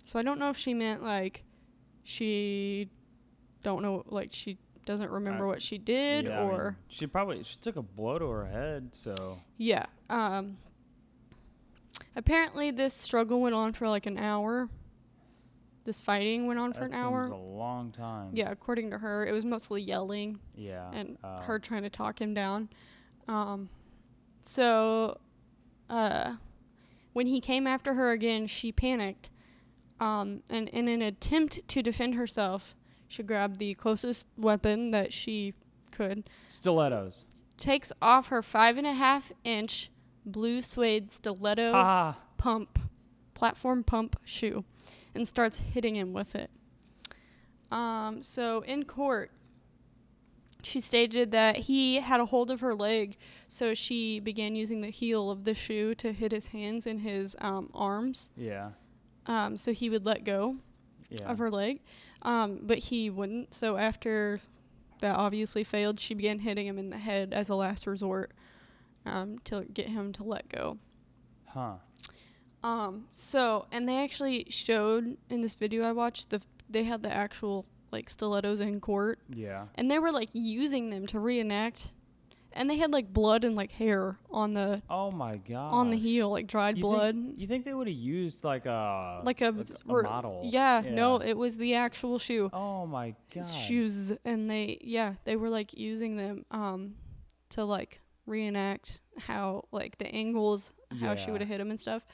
So 0.03 0.19
I 0.19 0.23
don't 0.23 0.39
know 0.39 0.49
if 0.49 0.57
she 0.57 0.73
meant 0.73 1.03
like 1.03 1.43
she 2.03 2.89
don't 3.63 3.81
know 3.81 4.03
like 4.07 4.29
she 4.31 4.57
doesn't 4.85 5.11
remember 5.11 5.45
Uh, 5.45 5.49
what 5.49 5.61
she 5.61 5.77
did 5.77 6.25
Yeah, 6.25 6.39
I 6.39 6.43
mean, 6.45 6.51
or 6.51 6.77
she 6.87 7.05
probably 7.07 7.43
she 7.43 7.57
took 7.57 7.75
a 7.75 7.81
blow 7.81 8.17
to 8.19 8.27
her 8.29 8.45
head, 8.45 8.89
so 8.93 9.37
yeah. 9.57 9.85
Um 10.09 10.57
apparently 12.15 12.71
this 12.71 12.93
struggle 12.93 13.41
went 13.41 13.55
on 13.55 13.73
for 13.73 13.87
like 13.87 14.05
an 14.05 14.17
hour. 14.17 14.69
This 15.85 16.01
fighting 16.01 16.45
went 16.45 16.59
on 16.59 16.73
for 16.73 16.81
that 16.81 16.85
an 16.87 16.91
seems 16.91 17.03
hour. 17.03 17.27
a 17.27 17.37
long 17.37 17.91
time. 17.91 18.31
Yeah, 18.33 18.51
according 18.51 18.91
to 18.91 18.97
her, 18.99 19.25
it 19.25 19.31
was 19.31 19.45
mostly 19.45 19.81
yelling 19.81 20.39
Yeah. 20.55 20.89
and 20.91 21.17
uh, 21.23 21.41
her 21.41 21.57
trying 21.59 21.83
to 21.83 21.89
talk 21.89 22.19
him 22.21 22.33
down. 22.33 22.69
Um, 23.27 23.69
so, 24.43 25.19
uh, 25.89 26.35
when 27.13 27.27
he 27.27 27.39
came 27.39 27.65
after 27.65 27.93
her 27.95 28.11
again, 28.11 28.45
she 28.47 28.71
panicked. 28.71 29.29
Um, 29.99 30.43
and 30.49 30.69
in 30.69 30.87
an 30.87 31.01
attempt 31.01 31.67
to 31.67 31.81
defend 31.81 32.15
herself, 32.15 32.75
she 33.07 33.23
grabbed 33.23 33.59
the 33.59 33.73
closest 33.73 34.27
weapon 34.37 34.91
that 34.91 35.11
she 35.11 35.53
could, 35.91 36.29
stilettos. 36.47 37.25
takes 37.57 37.91
off 38.01 38.27
her 38.27 38.41
five 38.41 38.77
and 38.77 38.87
a 38.87 38.93
half 38.93 39.31
inch 39.43 39.89
blue 40.25 40.61
suede 40.61 41.11
stiletto 41.11 41.71
Ah, 41.73 42.17
pump, 42.37 42.79
platform 43.33 43.83
pump 43.83 44.15
shoe, 44.23 44.63
and 45.15 45.27
starts 45.27 45.57
hitting 45.59 45.95
him 45.95 46.13
with 46.13 46.35
it. 46.35 46.49
Um, 47.71 48.23
so 48.23 48.61
in 48.61 48.85
court, 48.85 49.31
she 50.63 50.79
stated 50.79 51.31
that 51.31 51.55
he 51.57 51.95
had 51.95 52.19
a 52.19 52.25
hold 52.25 52.51
of 52.51 52.59
her 52.61 52.75
leg, 52.75 53.17
so 53.47 53.73
she 53.73 54.19
began 54.19 54.55
using 54.55 54.81
the 54.81 54.89
heel 54.89 55.29
of 55.31 55.43
the 55.45 55.53
shoe 55.55 55.95
to 55.95 56.11
hit 56.13 56.31
his 56.31 56.47
hands 56.47 56.85
and 56.87 56.99
his 57.01 57.35
um, 57.39 57.69
arms, 57.73 58.29
yeah. 58.37 58.69
Um, 59.29 59.55
so 59.55 59.71
he 59.71 59.89
would 59.89 60.05
let 60.05 60.25
go 60.25 60.57
Yeah. 61.09 61.29
of 61.31 61.37
her 61.37 61.49
leg. 61.49 61.79
Um, 62.23 62.59
but 62.63 62.79
he 62.79 63.09
wouldn't. 63.09 63.53
So 63.53 63.77
after 63.77 64.41
that 64.99 65.15
obviously 65.15 65.63
failed, 65.63 65.99
she 66.01 66.13
began 66.13 66.39
hitting 66.39 66.67
him 66.67 66.77
in 66.77 66.89
the 66.89 66.97
head 66.97 67.33
as 67.33 67.47
a 67.47 67.55
last 67.55 67.87
resort 67.87 68.31
um, 69.05 69.39
to 69.45 69.63
get 69.73 69.87
him 69.87 70.11
to 70.13 70.23
let 70.23 70.49
go. 70.49 70.77
Huh. 71.47 71.75
Um. 72.63 73.05
So, 73.13 73.67
and 73.71 73.87
they 73.87 74.03
actually 74.03 74.45
showed 74.49 75.15
in 75.29 75.39
this 75.41 75.55
video 75.55 75.85
I 75.87 75.93
watched 75.93 76.29
the 76.29 76.37
f- 76.37 76.47
they 76.69 76.83
had 76.83 77.03
the 77.03 77.11
actual 77.13 77.65
like 77.91 78.09
stilettos 78.09 78.59
in 78.59 78.79
court, 78.81 79.19
Yeah. 79.33 79.67
and 79.75 79.89
they 79.89 79.97
were 79.97 80.11
like 80.11 80.29
using 80.33 80.89
them 80.89 81.07
to 81.07 81.19
reenact, 81.19 81.93
and 82.53 82.69
they 82.69 82.77
had 82.77 82.91
like 82.91 83.13
blood 83.13 83.43
and 83.43 83.55
like 83.55 83.71
hair 83.73 84.17
on 84.31 84.53
the 84.53 84.81
Oh 84.89 85.11
my 85.11 85.37
god. 85.37 85.71
on 85.73 85.89
the 85.89 85.97
heel, 85.97 86.29
like 86.29 86.47
dried 86.47 86.77
You 86.77 86.83
blood, 86.83 87.15
Think, 87.15 87.39
you 87.39 87.47
think 87.47 87.65
they 87.65 87.73
would 87.73 87.87
have 87.87 87.95
used 87.95 88.43
like 88.43 88.65
a 88.65 89.21
like 89.23 89.41
a, 89.41 89.49
a 89.49 89.65
r- 89.93 90.03
model? 90.03 90.41
Yeah, 90.45 90.81
no, 90.89 91.17
it 91.17 91.37
was 91.37 91.57
the 91.57 91.75
actual 91.75 92.19
shoe, 92.19 92.49
Oh 92.53 92.85
my 92.85 93.15
god. 93.33 93.43
shoes, 93.45 94.11
and 94.25 94.49
they 94.49 94.77
yeah 94.81 95.15
they 95.25 95.35
were 95.35 95.49
like 95.49 95.73
using 95.77 96.15
them 96.15 96.45
um 96.51 96.95
to 97.49 97.63
like 97.65 98.01
reenact 98.25 99.01
how 99.17 99.65
like 99.71 99.97
the 99.97 100.07
angles 100.13 100.73
how 101.01 101.15
she 101.15 101.31
would 101.31 101.41
have 101.41 101.49
hit 101.49 101.59
him 101.61 101.69
and 101.69 101.79
stuff. 101.79 102.05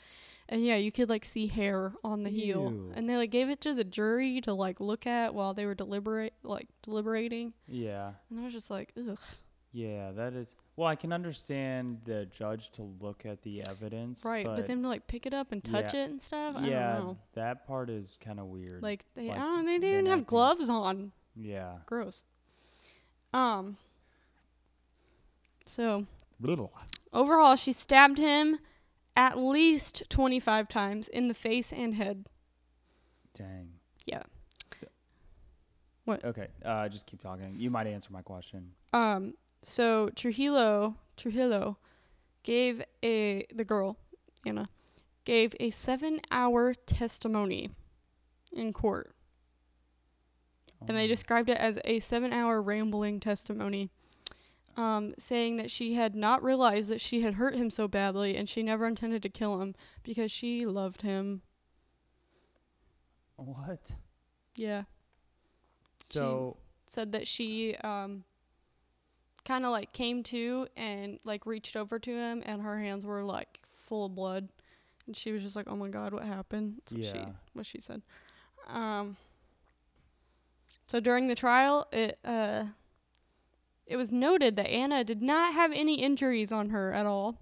And 0.47 0.63
yeah, 0.63 0.75
you 0.75 0.91
could 0.91 1.09
like 1.09 1.25
see 1.25 1.47
hair 1.47 1.93
on 2.03 2.21
the 2.23 2.29
heel. 2.29 2.71
And 2.95 3.09
they 3.09 3.17
like 3.17 3.31
gave 3.31 3.49
it 3.49 3.59
to 3.61 3.73
the 3.73 3.83
jury 3.83 4.41
to 4.41 4.53
like 4.53 4.79
look 4.79 5.07
at 5.07 5.33
while 5.33 5.53
they 5.55 5.65
were 5.65 5.73
deliberate 5.73 6.33
like 6.43 6.67
deliberating. 6.83 7.53
Yeah. 7.67 8.11
And 8.29 8.39
I 8.39 8.43
was 8.43 8.53
just 8.53 8.69
like, 8.69 8.93
ugh. 8.97 9.17
Yeah, 9.77 10.11
that 10.13 10.31
is. 10.33 10.55
Well, 10.77 10.87
I 10.87 10.95
can 10.95 11.11
understand 11.11 11.99
the 12.05 12.27
judge 12.27 12.71
to 12.71 12.83
look 13.01 13.25
at 13.25 13.41
the 13.41 13.61
evidence. 13.69 14.23
Right. 14.23 14.45
But, 14.45 14.55
But, 14.55 14.67
then 14.67 14.83
to 14.83 14.87
like 14.87 15.05
pick 15.07 15.25
it 15.25 15.33
up 15.33 15.51
and 15.51 15.61
touch 15.61 15.93
Yeah. 15.93 16.03
it 16.05 16.09
and 16.11 16.21
stuff. 16.21 16.55
I 16.57 16.65
yeah, 16.67 16.93
don't 16.93 17.05
know. 17.07 17.17
that 17.33 17.67
part 17.67 17.89
is 17.89 18.17
kind 18.23 18.39
of 18.39 18.45
weird. 18.45 18.81
Like 18.81 19.03
they 19.15 19.27
like, 19.27 19.37
I 19.37 19.41
don't 19.41 19.65
they 19.65 19.77
didn't 19.79 20.05
have 20.05 20.25
gloves 20.25 20.69
on. 20.69 21.11
yeah. 21.35 21.79
Gross. 21.87 22.23
Um 23.33 23.75
so 25.65 26.05
Little. 26.39 26.71
overall 27.11 27.55
she 27.57 27.71
stabbed 27.73 28.17
him 28.17 28.59
at 29.15 29.37
least 29.37 30.03
twenty 30.09 30.39
five 30.39 30.67
times 30.69 31.07
in 31.09 31.27
the 31.27 31.33
face 31.33 31.73
and 31.73 31.95
head. 31.95 32.25
Dang. 33.37 33.71
Yeah. 34.05 34.23
So- 34.79 34.87
What? 36.05 36.23
Okay. 36.23 36.47
Uh, 36.63 36.87
just 36.87 37.05
keep 37.07 37.21
talking. 37.21 37.55
You 37.57 37.69
might 37.69 37.87
answer 37.87 38.09
my 38.11 38.21
question. 38.21 38.71
Um, 38.93 39.33
so 39.65 40.09
Trujillo, 40.15 40.95
Trujillo, 41.17 41.77
gave 42.43 42.81
a 43.03 43.45
the 43.53 43.65
girl, 43.65 43.97
Anna, 44.45 44.69
gave 45.25 45.55
a 45.59 45.69
seven-hour 45.71 46.75
testimony 46.85 47.71
in 48.53 48.71
court, 48.71 49.15
and 50.87 50.95
they 50.95 51.05
Oh. 51.05 51.07
described 51.07 51.49
it 51.49 51.57
as 51.57 51.79
a 51.83 51.99
seven-hour 51.99 52.61
rambling 52.61 53.19
testimony, 53.19 53.89
um, 54.77 55.13
saying 55.17 55.55
that 55.55 55.71
she 55.71 55.95
had 55.95 56.15
not 56.15 56.43
realized 56.43 56.89
that 56.89 57.01
she 57.01 57.21
had 57.21 57.33
hurt 57.35 57.55
him 57.55 57.69
so 57.71 57.87
badly, 57.87 58.37
and 58.37 58.47
she 58.47 58.61
never 58.61 58.85
intended 58.85 59.23
to 59.23 59.29
kill 59.29 59.61
him 59.61 59.73
because 60.03 60.31
she 60.31 60.65
loved 60.65 61.01
him. 61.01 61.41
What? 63.37 63.91
Yeah, 64.55 64.83
So. 66.05 66.57
said 66.87 67.11
that 67.13 67.27
she 67.27 67.75
um 67.77 68.23
kind 69.45 69.63
of 69.65 69.71
like 69.71 69.93
came 69.93 70.23
to 70.23 70.67
and 70.75 71.19
like 71.23 71.45
reached 71.45 71.75
over 71.75 71.99
to 71.99 72.11
him 72.11 72.41
and 72.45 72.61
her 72.63 72.79
hands 72.79 73.05
were 73.05 73.23
like 73.23 73.59
full 73.67 74.05
of 74.05 74.15
blood 74.15 74.49
and 75.05 75.15
she 75.15 75.31
was 75.31 75.43
just 75.43 75.55
like 75.55 75.67
oh 75.69 75.75
my 75.75 75.87
god 75.87 76.11
what 76.13 76.23
happened 76.23 76.81
That's 76.85 76.93
what 76.93 77.03
she 77.03 77.17
Yeah. 77.19 77.31
what 77.53 77.65
she 77.65 77.79
said 77.79 78.01
um 78.67 79.17
so 80.87 80.99
during 80.99 81.27
the 81.27 81.35
trial 81.35 81.87
it 81.91 82.17
uh 82.25 82.65
it 83.87 83.97
was 83.97 84.11
noted 84.11 84.55
that 84.55 84.67
Anna 84.67 85.03
did 85.03 85.21
not 85.21 85.53
have 85.53 85.71
any 85.71 86.01
injuries 86.01 86.51
on 86.51 86.69
her 86.69 86.91
at 86.91 87.05
all 87.05 87.37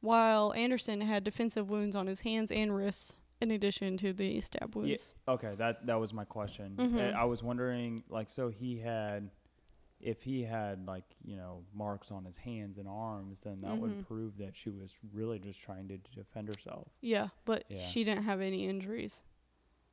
while 0.00 0.52
Anderson 0.54 1.02
had 1.02 1.24
defensive 1.24 1.68
wounds 1.68 1.94
on 1.94 2.06
his 2.06 2.20
hands 2.20 2.50
and 2.50 2.74
wrists 2.74 3.12
in 3.42 3.50
addition 3.50 3.98
to 3.98 4.14
the 4.14 4.40
stab 4.40 4.74
wounds 4.74 5.12
Yeah, 5.28 5.34
Okay, 5.34 5.52
that 5.58 5.84
that 5.86 5.96
was 6.00 6.14
my 6.14 6.24
question. 6.24 6.76
Mhm. 6.78 7.14
I 7.14 7.24
was 7.24 7.42
wondering, 7.42 8.02
like, 8.08 8.30
so 8.30 8.48
he 8.48 8.78
had, 8.78 9.28
if 10.04 10.22
he 10.22 10.42
had 10.42 10.86
like 10.86 11.04
you 11.24 11.34
know 11.36 11.64
marks 11.74 12.10
on 12.12 12.24
his 12.24 12.36
hands 12.36 12.76
and 12.78 12.86
arms, 12.86 13.40
then 13.42 13.60
that 13.62 13.72
Mhm. 13.72 13.80
would 13.80 14.06
prove 14.06 14.36
that 14.38 14.54
she 14.54 14.68
was 14.70 14.92
really 15.12 15.38
just 15.38 15.60
trying 15.60 15.88
to 15.88 15.96
defend 16.14 16.46
herself. 16.48 16.88
yeah 17.00 17.28
but 17.44 17.64
Yeah. 17.68 17.78
she 17.78 18.04
didn't 18.04 18.24
have 18.24 18.40
any 18.40 18.66
injuries 18.66 19.22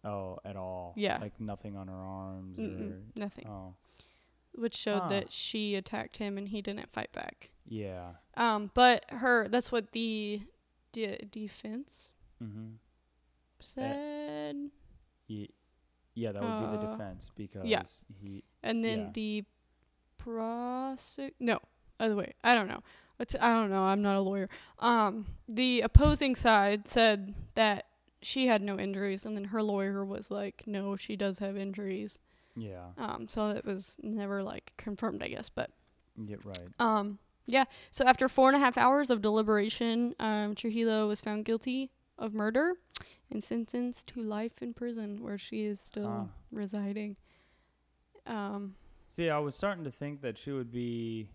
Oh, 0.03 0.39
at 0.43 0.55
all? 0.55 0.93
Yeah. 0.97 1.19
Like 1.19 1.39
nothing 1.39 1.77
on 1.77 1.87
her 1.87 1.93
arms 2.21 2.57
Mm-mm, 2.59 3.15
nothing 3.15 3.47
oh, 3.47 3.75
which 4.53 4.75
showed 4.75 5.01
Huh. 5.03 5.07
that 5.09 5.31
she 5.31 5.75
attacked 5.75 6.17
him 6.17 6.37
and 6.37 6.47
he 6.49 6.61
didn't 6.61 6.89
fight 6.91 7.11
back. 7.13 7.51
yeah. 7.65 8.15
Um, 8.35 8.71
but 8.73 9.05
her 9.11 9.47
that's 9.47 9.71
what 9.71 9.91
the 9.93 10.41
de- 10.91 11.23
defense 11.29 12.13
Mm-hmm. 12.43 12.71
said, 13.59 14.71
Ye- 15.27 15.53
yeah, 16.15 16.31
that 16.33 16.41
would 16.41 16.59
be 16.71 16.77
the 16.77 16.83
Uh, 16.87 16.91
defense 16.97 17.31
because 17.35 17.65
yeah. 17.65 17.83
he. 18.21 18.43
and 18.63 18.83
then 18.83 18.99
yeah. 18.99 19.09
the 19.13 19.45
prosec 20.25 21.31
no 21.39 21.59
other 21.99 22.15
way 22.15 22.33
I 22.43 22.53
don't 22.55 22.67
know. 22.67 22.81
It's 23.19 23.35
I 23.39 23.49
don't 23.49 23.69
know. 23.69 23.83
I'm 23.83 24.01
not 24.01 24.15
a 24.15 24.21
lawyer. 24.21 24.49
Um, 24.79 25.27
the 25.47 25.81
opposing 25.81 26.33
side 26.35 26.87
said 26.87 27.35
that 27.55 27.85
she 28.23 28.47
had 28.47 28.63
no 28.63 28.79
injuries, 28.79 29.25
and 29.27 29.35
then 29.37 29.45
her 29.45 29.61
lawyer 29.61 30.03
was 30.03 30.31
like, 30.31 30.63
no, 30.65 30.95
she 30.95 31.15
does 31.15 31.37
have 31.39 31.55
injuries. 31.55 32.19
Yeah. 32.55 32.87
Um, 32.97 33.27
so 33.27 33.49
it 33.49 33.63
was 33.63 33.95
never 34.01 34.41
like 34.41 34.73
confirmed, 34.77 35.21
I 35.21 35.27
guess, 35.27 35.49
but 35.49 35.69
Yeah. 36.17 36.37
Right. 36.43 36.67
Um, 36.79 37.19
yeah. 37.45 37.65
So 37.91 38.05
after 38.05 38.27
four 38.27 38.49
and 38.49 38.55
a 38.55 38.59
half 38.59 38.75
hours 38.77 39.11
of 39.11 39.21
deliberation, 39.21 40.15
um, 40.19 40.55
Trujillo 40.55 41.07
was 41.07 41.21
found 41.21 41.45
guilty 41.45 41.91
of 42.17 42.33
murder 42.33 42.73
and 43.29 43.43
sentenced 43.43 44.07
to 44.07 44.21
life 44.21 44.61
in 44.63 44.73
prison 44.73 45.21
where 45.21 45.37
she 45.37 45.65
is 45.65 45.79
still 45.79 46.07
Ah. 46.07 46.27
residing. 46.51 47.17
Um, 48.25 48.75
See, 49.11 49.29
I 49.29 49.39
was 49.39 49.55
starting 49.57 49.83
to 49.83 49.91
think 49.91 50.21
that 50.21 50.37
she 50.37 50.51
would 50.51 50.71
be 50.71 51.27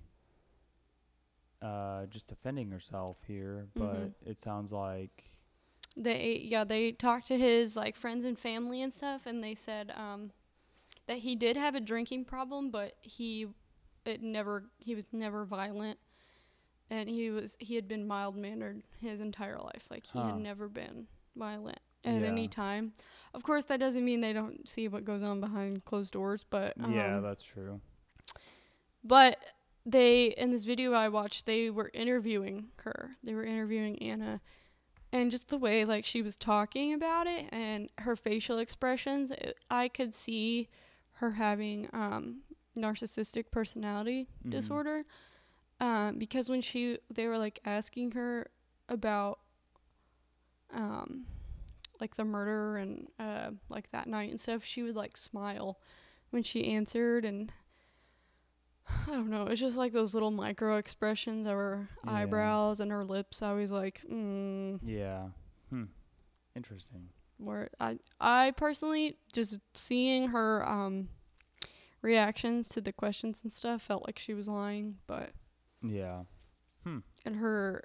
uh, 1.60 2.06
just 2.06 2.26
defending 2.26 2.70
herself 2.70 3.18
here, 3.26 3.68
but 3.76 4.10
Mhm. 4.14 4.14
it 4.24 4.40
sounds 4.40 4.72
like 4.72 5.24
they 5.96 6.40
yeah 6.44 6.64
they 6.64 6.92
talked 6.92 7.26
to 7.26 7.38
his 7.38 7.76
like 7.76 7.96
friends 7.96 8.24
and 8.24 8.38
family 8.38 8.82
and 8.82 8.92
stuff 8.92 9.26
and 9.26 9.42
they 9.42 9.54
said 9.54 9.92
um 9.96 10.30
that 11.06 11.18
he 11.18 11.34
did 11.36 11.56
have 11.56 11.74
a 11.74 11.80
drinking 11.80 12.24
problem 12.24 12.70
but 12.70 12.94
he 13.02 13.46
it 14.04 14.22
never 14.22 14.64
he 14.78 14.94
was 14.94 15.06
never 15.12 15.44
violent 15.44 15.98
and 16.90 17.08
he 17.08 17.30
was 17.30 17.56
he 17.60 17.74
had 17.76 17.88
been 17.88 18.06
mild 18.06 18.36
mannered 18.36 18.82
his 19.00 19.20
entire 19.20 19.58
life 19.58 19.88
like 19.90 20.06
he 20.06 20.20
Huh. 20.20 20.26
had 20.26 20.36
never 20.36 20.68
been 20.68 21.06
violent 21.36 21.80
at 22.06 22.22
any 22.22 22.48
time 22.48 22.92
of 23.34 23.42
course 23.42 23.64
that 23.66 23.80
doesn't 23.80 24.04
mean 24.04 24.20
they 24.20 24.32
don't 24.32 24.68
see 24.68 24.88
what 24.88 25.04
goes 25.04 25.22
on 25.22 25.40
behind 25.40 25.84
closed 25.84 26.12
doors 26.12 26.44
but 26.48 26.72
um, 26.82 26.92
yeah, 26.94 27.20
that's 27.20 27.42
true. 27.42 27.80
but 29.04 29.38
they 29.84 30.26
in 30.26 30.50
this 30.50 30.64
video 30.64 30.92
I 30.92 31.08
watched, 31.08 31.46
they 31.46 31.70
were 31.70 31.90
interviewing 31.94 32.68
her. 32.78 33.10
They 33.22 33.34
were 33.34 33.44
interviewing 33.44 34.00
Anna, 34.02 34.40
and 35.12 35.30
just 35.30 35.48
the 35.48 35.58
way 35.58 35.84
like 35.84 36.04
she 36.04 36.22
was 36.22 36.34
talking 36.36 36.92
about 36.92 37.26
it 37.26 37.46
and 37.52 37.88
her 37.98 38.16
facial 38.16 38.58
expressions, 38.58 39.30
it, 39.30 39.56
I 39.70 39.88
could 39.88 40.12
see 40.14 40.68
her 41.14 41.32
having 41.32 41.88
um, 41.92 42.40
narcissistic 42.76 43.50
personality 43.50 44.28
Mhm. 44.44 44.50
disorder. 44.50 45.04
Um, 45.80 46.18
because 46.18 46.48
when 46.48 46.60
she 46.62 46.98
they 47.12 47.26
were 47.28 47.38
like 47.38 47.60
asking 47.64 48.12
her 48.12 48.50
about 48.88 49.38
um 50.74 51.26
like 52.00 52.16
the 52.16 52.24
murder 52.24 52.76
and 52.76 53.08
uh 53.18 53.50
like 53.68 53.90
that 53.92 54.06
night 54.06 54.30
and 54.30 54.40
stuff, 54.40 54.64
she 54.64 54.82
would 54.82 54.96
like 54.96 55.16
smile 55.16 55.78
when 56.30 56.42
she 56.42 56.66
answered 56.72 57.24
and 57.24 57.52
I 59.06 59.10
don't 59.10 59.30
know, 59.30 59.46
it's 59.46 59.60
just 59.60 59.76
like 59.76 59.92
those 59.92 60.14
little 60.14 60.30
micro 60.30 60.76
expressions 60.76 61.46
of 61.46 61.54
her 61.54 61.88
Yeah. 62.04 62.12
eyebrows 62.12 62.80
and 62.80 62.90
her 62.92 63.04
lips. 63.04 63.42
I 63.42 63.52
was 63.52 63.70
like, 63.72 64.02
mm, 64.10 64.78
Yeah. 64.84 65.28
Hmm. 65.70 65.84
Interesting. 66.54 67.08
where 67.38 67.68
I 67.78 67.98
I 68.20 68.52
personally 68.56 69.18
just 69.32 69.58
seeing 69.74 70.28
her 70.28 70.66
um 70.68 71.08
reactions 72.02 72.68
to 72.70 72.80
the 72.80 72.92
questions 72.92 73.42
and 73.42 73.52
stuff 73.52 73.82
felt 73.82 74.06
like 74.06 74.18
she 74.18 74.32
was 74.34 74.48
lying, 74.48 74.96
but 75.06 75.32
Yeah. 75.82 76.22
hmm. 76.84 76.98
and 77.24 77.36
her 77.36 77.84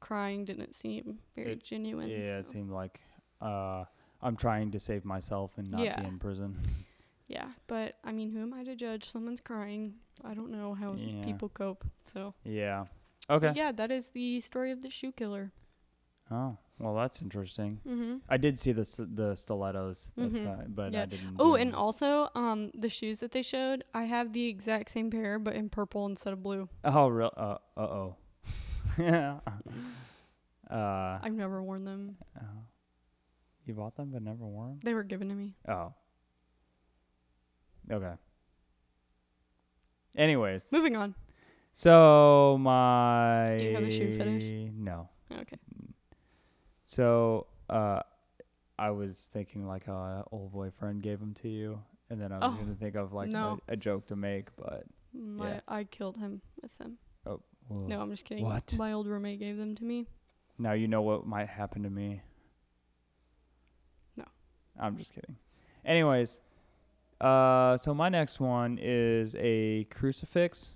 crying 0.00 0.44
didn't 0.44 0.74
seem 0.74 1.18
very 1.34 1.52
It- 1.52 1.64
genuine. 1.64 2.08
yeah, 2.08 2.38
it 2.38 2.48
seemed 2.50 2.70
like 2.70 3.00
uh, 3.42 3.84
I'm 4.22 4.36
trying 4.36 4.70
to 4.70 4.78
save 4.80 5.04
myself 5.04 5.58
and 5.58 5.70
not 5.70 5.80
Yeah. 5.80 6.00
be 6.00 6.06
in 6.06 6.18
prison. 6.18 6.56
Yeah, 7.28 7.48
but 7.66 7.96
I 8.04 8.12
mean, 8.12 8.30
who 8.30 8.42
am 8.42 8.52
I 8.54 8.62
to 8.64 8.76
judge? 8.76 9.10
Someone's 9.10 9.40
crying. 9.40 9.94
I 10.24 10.34
don't 10.34 10.50
know 10.50 10.74
how 10.74 10.94
Yeah. 10.94 11.24
people 11.24 11.48
cope. 11.48 11.84
So 12.04 12.34
yeah. 12.44 12.86
But 13.28 13.34
Okay. 13.44 13.52
yeah, 13.56 13.72
that 13.72 13.90
is 13.90 14.08
the 14.10 14.40
story 14.40 14.70
of 14.70 14.82
the 14.82 14.90
shoe 14.90 15.12
killer. 15.12 15.52
Oh, 16.30 16.56
well, 16.78 16.94
that's 16.94 17.20
interesting. 17.22 17.80
Mm-hmm. 17.86 18.16
I 18.28 18.36
did 18.36 18.58
see 18.58 18.72
the 18.72 18.84
st- 18.84 19.14
the 19.16 19.34
stilettos, 19.34 20.12
that's 20.16 20.38
Mhm. 20.38 20.46
uh, 20.46 20.64
but 20.68 20.92
Yeah. 20.92 21.02
I 21.02 21.06
didn't. 21.06 21.36
Oh, 21.38 21.54
and 21.54 21.74
also, 21.74 22.28
um, 22.34 22.70
the 22.74 22.88
shoes 22.88 23.20
that 23.20 23.32
they 23.32 23.42
showed, 23.42 23.84
I 23.94 24.04
have 24.04 24.32
the 24.32 24.46
exact 24.48 24.90
same 24.90 25.10
pair, 25.10 25.38
but 25.38 25.54
in 25.54 25.68
purple 25.68 26.06
instead 26.06 26.32
of 26.32 26.42
blue. 26.42 26.68
oh, 26.84 27.08
real? 27.08 27.32
Uh, 27.36 27.58
uh 27.76 27.80
oh. 27.80 28.16
yeah. 28.98 29.40
Uh, 30.70 31.18
I've 31.22 31.34
never 31.34 31.62
worn 31.62 31.84
them. 31.84 32.16
uh, 32.36 32.42
you 33.66 33.74
bought 33.74 33.96
them 33.96 34.10
but 34.12 34.22
never 34.22 34.44
wore 34.44 34.66
them? 34.66 34.78
They 34.82 34.94
were 34.94 35.02
given 35.04 35.28
to 35.28 35.34
me. 35.34 35.54
Oh. 35.68 35.92
Okay. 37.90 38.12
Anyways, 40.16 40.62
Moving 40.70 40.96
on. 40.96 41.14
so 41.72 42.58
my 42.60 43.56
Do 43.58 43.64
you 43.64 43.74
have 43.74 43.82
a 43.84 43.90
shoe 43.90 44.12
fetish? 44.16 44.70
No. 44.76 45.08
Okay. 45.40 45.56
So, 46.86 47.46
uh, 47.70 48.00
I 48.78 48.90
was 48.90 49.28
thinking 49.32 49.66
like 49.66 49.86
how 49.86 50.02
an 50.18 50.24
old 50.32 50.52
boyfriend 50.52 51.02
gave 51.02 51.18
them 51.20 51.34
to 51.42 51.48
you, 51.48 51.80
and 52.10 52.20
then 52.20 52.30
I 52.32 52.38
was 52.38 52.54
Oh, 52.54 52.62
gonna 52.62 52.74
think 52.74 52.94
of 52.96 53.12
like 53.14 53.30
no. 53.30 53.58
a, 53.68 53.72
a 53.72 53.76
joke 53.76 54.06
to 54.08 54.16
make, 54.16 54.54
but 54.56 54.84
My 55.14 55.54
Yeah. 55.54 55.60
I 55.68 55.84
killed 55.84 56.18
him 56.18 56.42
with 56.60 56.76
them. 56.78 56.98
well, 57.24 57.40
No, 57.70 58.00
I'm 58.02 58.10
just 58.10 58.24
kidding. 58.26 58.44
What? 58.44 58.74
My 58.76 58.92
old 58.92 59.06
roommate 59.06 59.38
gave 59.40 59.56
them 59.56 59.74
to 59.76 59.84
me. 59.84 60.06
now 60.58 60.72
you 60.72 60.88
know 60.88 61.00
what 61.02 61.26
might 61.26 61.48
happen 61.48 61.82
to 61.84 61.90
me. 61.90 62.20
I'm 64.80 64.96
just 64.96 65.12
kidding. 65.14 65.36
Anyways, 65.84 66.40
uh, 67.20 67.76
so 67.76 67.94
my 67.94 68.08
next 68.08 68.40
one 68.40 68.78
is 68.80 69.34
a 69.38 69.84
crucifix. 69.90 70.74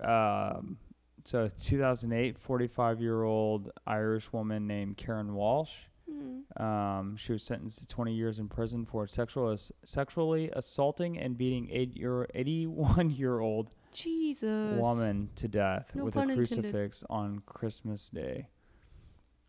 Um, 0.00 0.78
so 1.24 1.48
2008, 1.62 2.38
45 2.38 3.00
year 3.00 3.22
old 3.22 3.70
Irish 3.86 4.32
woman 4.32 4.66
named 4.66 4.96
Karen 4.96 5.34
Walsh. 5.34 5.70
Mm. 6.10 6.60
Um, 6.62 7.16
she 7.16 7.32
was 7.32 7.42
sentenced 7.42 7.78
to 7.78 7.86
20 7.86 8.12
years 8.14 8.38
in 8.38 8.46
prison 8.48 8.84
for 8.84 9.06
sexual 9.06 9.50
ass- 9.52 9.72
sexually 9.84 10.50
assaulting 10.52 11.18
and 11.18 11.36
beating 11.38 11.68
eight 11.72 11.96
year 11.96 12.26
81 12.34 13.10
year 13.16 13.38
old 13.40 13.74
Jesus. 13.90 14.78
woman 14.78 15.30
to 15.36 15.48
death 15.48 15.90
No 15.94 16.04
with 16.04 16.14
a 16.16 16.18
pun 16.18 16.30
intended. 16.30 16.48
crucifix 16.72 17.04
on 17.08 17.40
Christmas 17.46 18.10
Day. 18.10 18.46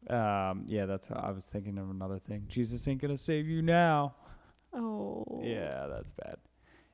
Um, 0.09 0.63
yeah, 0.67 0.85
that's 0.85 1.07
how 1.07 1.15
I 1.15 1.31
was 1.31 1.45
thinking 1.45 1.77
of 1.77 1.89
another 1.89 2.19
thing. 2.19 2.45
Jesus 2.47 2.87
ain't 2.87 3.01
gonna 3.01 3.17
save 3.17 3.47
you 3.47 3.61
now. 3.61 4.15
Oh. 4.73 5.41
Yeah, 5.43 5.87
that's 5.87 6.11
bad. 6.11 6.37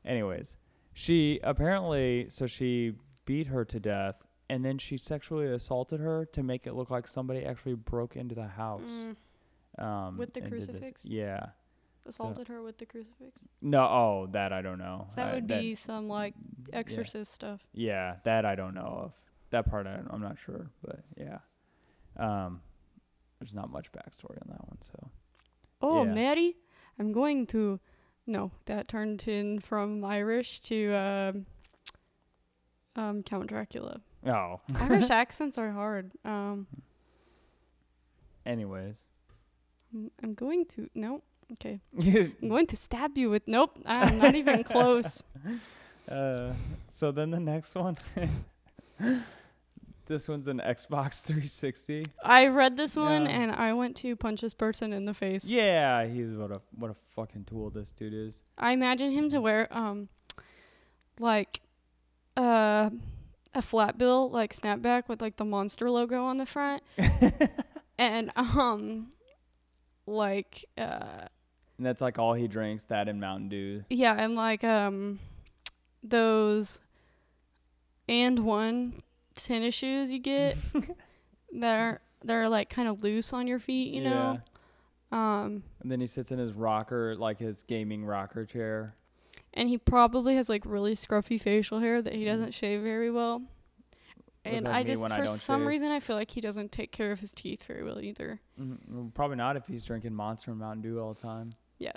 Anyways, 0.06 0.58
she 0.94 1.40
apparently 1.44 2.28
so 2.30 2.48
she 2.48 2.94
beat 3.26 3.48
her 3.48 3.66
to 3.66 3.80
death 3.80 4.16
and 4.50 4.66
then 4.66 4.78
she 4.78 4.98
sexually 4.98 5.48
assaulted 5.48 6.00
her 6.00 6.26
to 6.26 6.44
make 6.44 6.68
it 6.68 6.74
look 6.74 6.90
like 6.90 7.08
somebody 7.08 7.46
actually 7.46 7.76
broke 7.76 8.16
into 8.16 8.36
the 8.36 8.48
house. 8.48 9.08
Mm. 9.80 9.84
Um, 9.84 10.18
With 10.18 10.34
the 10.34 10.42
and 10.42 10.52
did 10.52 10.60
this. 10.60 10.66
crucifix? 10.68 11.06
Yeah. 11.06 11.46
Assaulted 12.06 12.48
her 12.48 12.62
with 12.62 12.78
the 12.78 12.86
crucifix. 12.86 13.46
No, 13.62 13.84
oh, 13.84 14.28
that 14.32 14.52
I 14.52 14.62
don't 14.62 14.80
know. 14.80 15.06
So 15.10 15.16
that 15.18 15.30
I- 15.30 15.34
would 15.36 15.48
be 15.48 15.76
some 15.76 16.10
like 16.10 16.34
exorcist 16.74 17.32
stuff. 17.32 17.62
Yeah, 17.74 18.16
that 18.26 18.44
I 18.44 18.56
don't 18.56 18.74
know 18.74 19.04
of. 19.06 19.14
That 19.52 19.70
part 19.70 19.86
I, 19.86 20.00
I'm 20.10 20.22
not 20.22 20.38
sure, 20.44 20.70
but 20.84 21.00
yeah. 21.18 21.40
Um, 22.18 22.62
there's 23.42 23.56
not 23.56 23.72
much 23.72 23.92
backstory 23.92 24.38
on 24.40 24.50
that 24.50 24.68
one, 24.68 24.78
so. 24.82 25.10
Oh, 25.82 26.04
Yeah. 26.04 26.14
Mary, 26.14 26.56
I'm 27.00 27.12
going 27.12 27.48
to. 27.48 27.80
No, 28.28 28.52
that 28.66 28.88
turned 28.88 29.28
in 29.28 29.60
from 29.60 30.06
Irish 30.06 30.60
to 30.62 30.94
um, 30.94 31.46
um, 32.96 33.24
Count 33.24 33.48
Dracula. 33.48 34.00
Oh. 34.28 34.62
Irish 34.76 35.10
accents 35.10 35.58
are 35.58 35.72
hard. 35.72 36.12
Um, 36.24 36.68
Anyways. 38.46 39.04
I'm- 39.94 40.12
I'm 40.24 40.34
going 40.36 40.66
to. 40.66 40.88
No. 40.94 41.24
Okay. 41.54 41.80
I'm 42.00 42.48
going 42.48 42.68
to 42.68 42.76
stab 42.76 43.18
you 43.18 43.32
with. 43.32 43.48
Nope. 43.48 43.80
I'm 43.88 44.20
not 44.20 44.36
even 44.36 44.64
close. 44.74 45.24
uh, 46.08 46.54
so 46.92 47.12
then 47.12 47.32
the 47.32 47.40
next 47.40 47.74
one. 47.74 47.98
This 50.12 50.28
one's 50.28 50.48
an 50.48 50.60
Xbox 50.60 51.22
360. 51.24 52.04
I 52.22 52.48
read 52.48 52.76
this 52.76 52.98
one 52.98 53.24
Yeah. 53.26 53.32
and 53.32 53.52
I 53.54 53.72
went 53.72 53.96
to 53.98 54.14
punch 54.18 54.42
this 54.42 54.54
person 54.54 54.92
in 54.92 55.06
the 55.06 55.14
face. 55.14 55.46
Yeah, 55.50 56.06
he's 56.06 56.32
what 56.36 56.52
a 56.52 56.60
what 56.76 56.92
a 56.92 56.96
fucking 57.16 57.46
tool 57.46 57.70
this 57.70 57.94
dude 57.94 58.14
is. 58.14 58.44
I 58.58 58.74
imagine 58.74 59.12
him 59.12 59.30
to 59.30 59.40
wear 59.40 59.70
um 59.72 60.10
like 61.18 61.62
uh 62.36 62.90
a 63.56 63.62
flat 63.62 63.98
bill 63.98 64.30
like 64.30 64.52
snapback 64.54 65.08
with 65.08 65.22
like 65.22 65.38
the 65.38 65.46
monster 65.46 65.90
logo 65.90 66.26
on 66.26 66.36
the 66.36 66.46
front 66.46 66.84
and 67.98 68.32
um 68.36 69.12
like 70.06 70.66
uh 70.78 71.28
And 71.78 71.86
that's 71.86 72.02
like 72.02 72.20
all 72.20 72.34
he 72.34 72.50
drinks, 72.50 72.84
that 72.90 73.08
and 73.08 73.22
Mountain 73.22 73.48
Dew. 73.48 73.86
yeah 73.90 74.16
and 74.20 74.36
like 74.36 74.66
um 74.66 75.20
those 76.04 76.82
And1 78.10 78.94
tennis 79.36 79.74
shoes 79.74 80.12
you 80.12 80.20
get 80.20 80.58
that 81.54 81.80
are 81.80 82.02
that 82.24 82.34
are 82.34 82.50
like 82.50 82.70
kind 82.70 82.88
of 82.88 83.04
loose 83.04 83.34
on 83.34 83.48
your 83.48 83.60
feet 83.60 83.94
you 83.94 84.02
know 84.04 84.40
um 85.12 85.64
And 85.82 85.92
then 85.92 86.00
he 86.00 86.08
sits 86.08 86.32
in 86.32 86.40
his 86.40 86.54
rocker, 86.54 87.16
like 87.16 87.40
his 87.40 87.64
gaming 87.64 88.06
rocker 88.06 88.46
chair. 88.46 88.96
and 89.54 89.68
he 89.68 89.78
probably 89.78 90.36
has 90.36 90.48
like 90.50 90.64
really 90.66 90.94
scruffy 90.96 91.40
facial 91.40 91.80
hair 91.80 92.02
that 92.02 92.14
he 92.14 92.24
doesn't 92.26 92.54
shave 92.54 92.82
very 92.82 93.12
well. 93.12 93.40
What 94.44 94.54
And 94.56 94.68
I 94.68 94.84
just, 94.84 95.04
when 95.04 95.12
I 95.12 95.18
for 95.20 95.28
some 95.28 95.62
shave? 95.62 95.68
reason, 95.68 95.92
I 95.92 96.00
feel 96.00 96.16
like 96.16 96.32
he 96.32 96.40
doesn't 96.42 96.72
take 96.72 96.92
care 96.92 97.12
of 97.12 97.20
his 97.20 97.32
teeth 97.34 97.64
very 97.66 97.84
well 97.84 98.00
either. 98.02 98.40
Mhm. 98.60 98.78
Well, 98.88 99.12
Probably 99.14 99.36
not 99.38 99.56
if 99.58 99.68
he's 99.68 99.84
drinking 99.84 100.14
Monster 100.16 100.52
and 100.52 100.60
Mountain 100.60 100.82
Dew 100.84 101.00
all 101.00 101.14
the 101.14 101.22
time. 101.22 101.50
Yeah. 101.78 101.92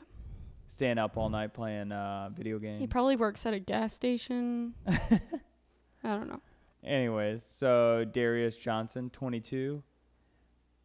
Staying 0.68 0.98
up 0.98 1.16
all 1.16 1.28
night 1.30 1.54
playing 1.54 1.92
uh, 1.92 2.30
video 2.34 2.58
games. 2.58 2.80
He 2.80 2.86
probably 2.88 3.14
works 3.16 3.46
at 3.46 3.54
a 3.54 3.60
gas 3.60 3.92
station. 3.94 4.74
I 4.88 4.98
don't 6.02 6.28
know. 6.28 6.40
Anyways, 6.84 7.42
so 7.44 8.04
Darius 8.04 8.56
Johnson, 8.56 9.08
22, 9.10 9.82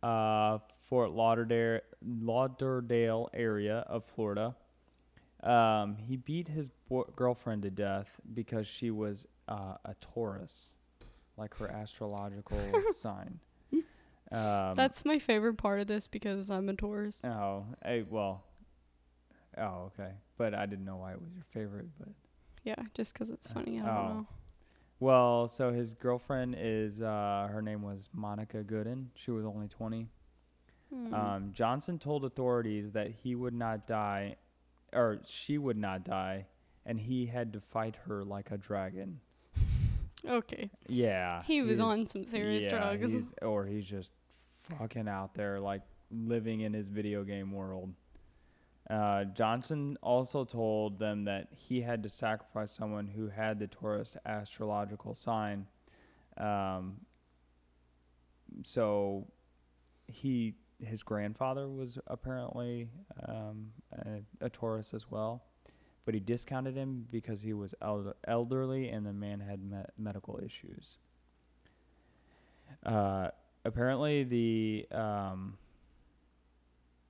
uh, 0.02 0.60
Fort 0.88 1.12
Lauderdale, 1.12 1.82
Lauderdale 2.02 3.30
area 3.34 3.80
of 3.88 4.06
Florida. 4.06 4.56
Um, 5.44 5.98
he 5.98 6.16
beat 6.18 6.48
his 6.48 6.70
bo- 6.90 7.12
girlfriend 7.16 7.64
to 7.64 7.70
death 7.70 8.08
because 8.34 8.68
she 8.68 8.92
was 8.92 9.28
uh, 9.48 9.76
a 9.86 9.94
Taurus, 10.02 10.70
like 11.38 11.56
her 11.58 11.70
astrological 11.70 12.58
sign. 12.96 13.40
Um, 14.32 14.76
That's 14.76 15.04
my 15.06 15.18
favorite 15.20 15.56
part 15.56 15.80
of 15.82 15.88
this 15.88 16.08
because 16.08 16.50
I'm 16.50 16.70
a 16.70 16.74
Taurus. 16.76 17.24
oh, 17.26 17.66
hey, 17.84 18.04
well, 18.10 18.44
oh, 19.58 19.92
okay, 20.00 20.12
but 20.38 20.54
I 20.54 20.66
didn't 20.66 20.86
know 20.86 20.98
why 20.98 21.12
it 21.14 21.22
was 21.22 21.32
your 21.34 21.46
favorite, 21.54 21.88
but. 22.00 22.10
Yeah, 22.64 22.76
just 22.94 23.14
because 23.14 23.30
it's 23.32 23.52
funny. 23.52 23.80
I 23.80 23.86
don't 23.86 23.98
Oh. 23.98 24.08
know. 24.14 24.28
Well, 25.00 25.48
so 25.48 25.72
his 25.72 25.94
girlfriend 25.94 26.56
is 26.60 27.02
uh, 27.02 27.48
her 27.52 27.62
name 27.62 27.82
was 27.82 28.10
Monica 28.14 28.64
Gooden. 28.64 29.06
She 29.16 29.32
was 29.32 29.46
only 29.46 29.68
20. 29.68 30.08
Hmm. 30.94 31.14
Um, 31.14 31.52
Johnson 31.54 32.00
told 32.00 32.26
authorities 32.26 32.92
that 32.94 33.12
he 33.24 33.36
would 33.36 33.54
not 33.54 33.88
die, 33.88 34.36
or 34.92 35.20
she 35.26 35.58
would 35.58 35.78
not 35.78 36.04
die, 36.04 36.46
and 36.86 37.00
he 37.00 37.26
had 37.28 37.54
to 37.54 37.62
fight 37.62 37.96
her 38.08 38.24
like 38.24 38.52
a 38.52 38.58
dragon. 38.58 39.20
okay. 40.28 40.70
Yeah, 40.88 41.44
He 41.44 41.62
was 41.62 41.80
on 41.80 42.06
some 42.08 42.26
serious 42.26 42.66
yeah, 42.66 42.72
drugs. 42.72 43.14
he's- 43.14 43.26
or 43.42 43.66
he's 43.66 43.86
just 43.86 44.10
fucking 44.78 45.08
out 45.08 45.34
there, 45.34 45.60
like 45.60 45.82
living 46.12 46.62
in 46.62 46.74
his 46.74 46.88
video 46.90 47.24
game 47.24 47.52
world. 47.52 47.94
Uh, 48.90 49.26
Johnson 49.26 49.98
also 50.02 50.44
told 50.44 50.98
them 50.98 51.24
that 51.26 51.48
he 51.56 51.80
had 51.80 52.02
to 52.02 52.10
sacrifice 52.10 52.72
someone 52.72 53.08
who 53.08 53.28
had 53.28 53.60
the 53.60 53.68
Taurus 53.68 54.18
astrological 54.26 55.14
sign. 55.14 55.68
Um, 56.38 56.96
so 58.64 59.28
he 60.08 60.56
his 60.84 61.04
grandfather 61.04 61.68
was 61.68 62.00
apparently 62.08 62.90
um, 63.28 63.68
a, 64.06 64.46
a 64.46 64.50
Taurus 64.50 64.94
as 64.94 65.12
well, 65.12 65.44
but 66.06 66.14
he 66.14 66.20
discounted 66.20 66.76
him 66.76 67.06
because 67.12 67.42
he 67.42 67.54
was 67.54 67.76
elder, 67.82 68.16
elderly 68.28 68.90
and 68.90 69.06
the 69.06 69.14
man 69.14 69.40
had 69.42 69.62
me- 69.62 69.84
medical 69.98 70.40
issues. 70.44 70.98
Uh, 72.86 73.28
apparently, 73.66 74.24
the 74.24 74.88
um, 74.98 75.58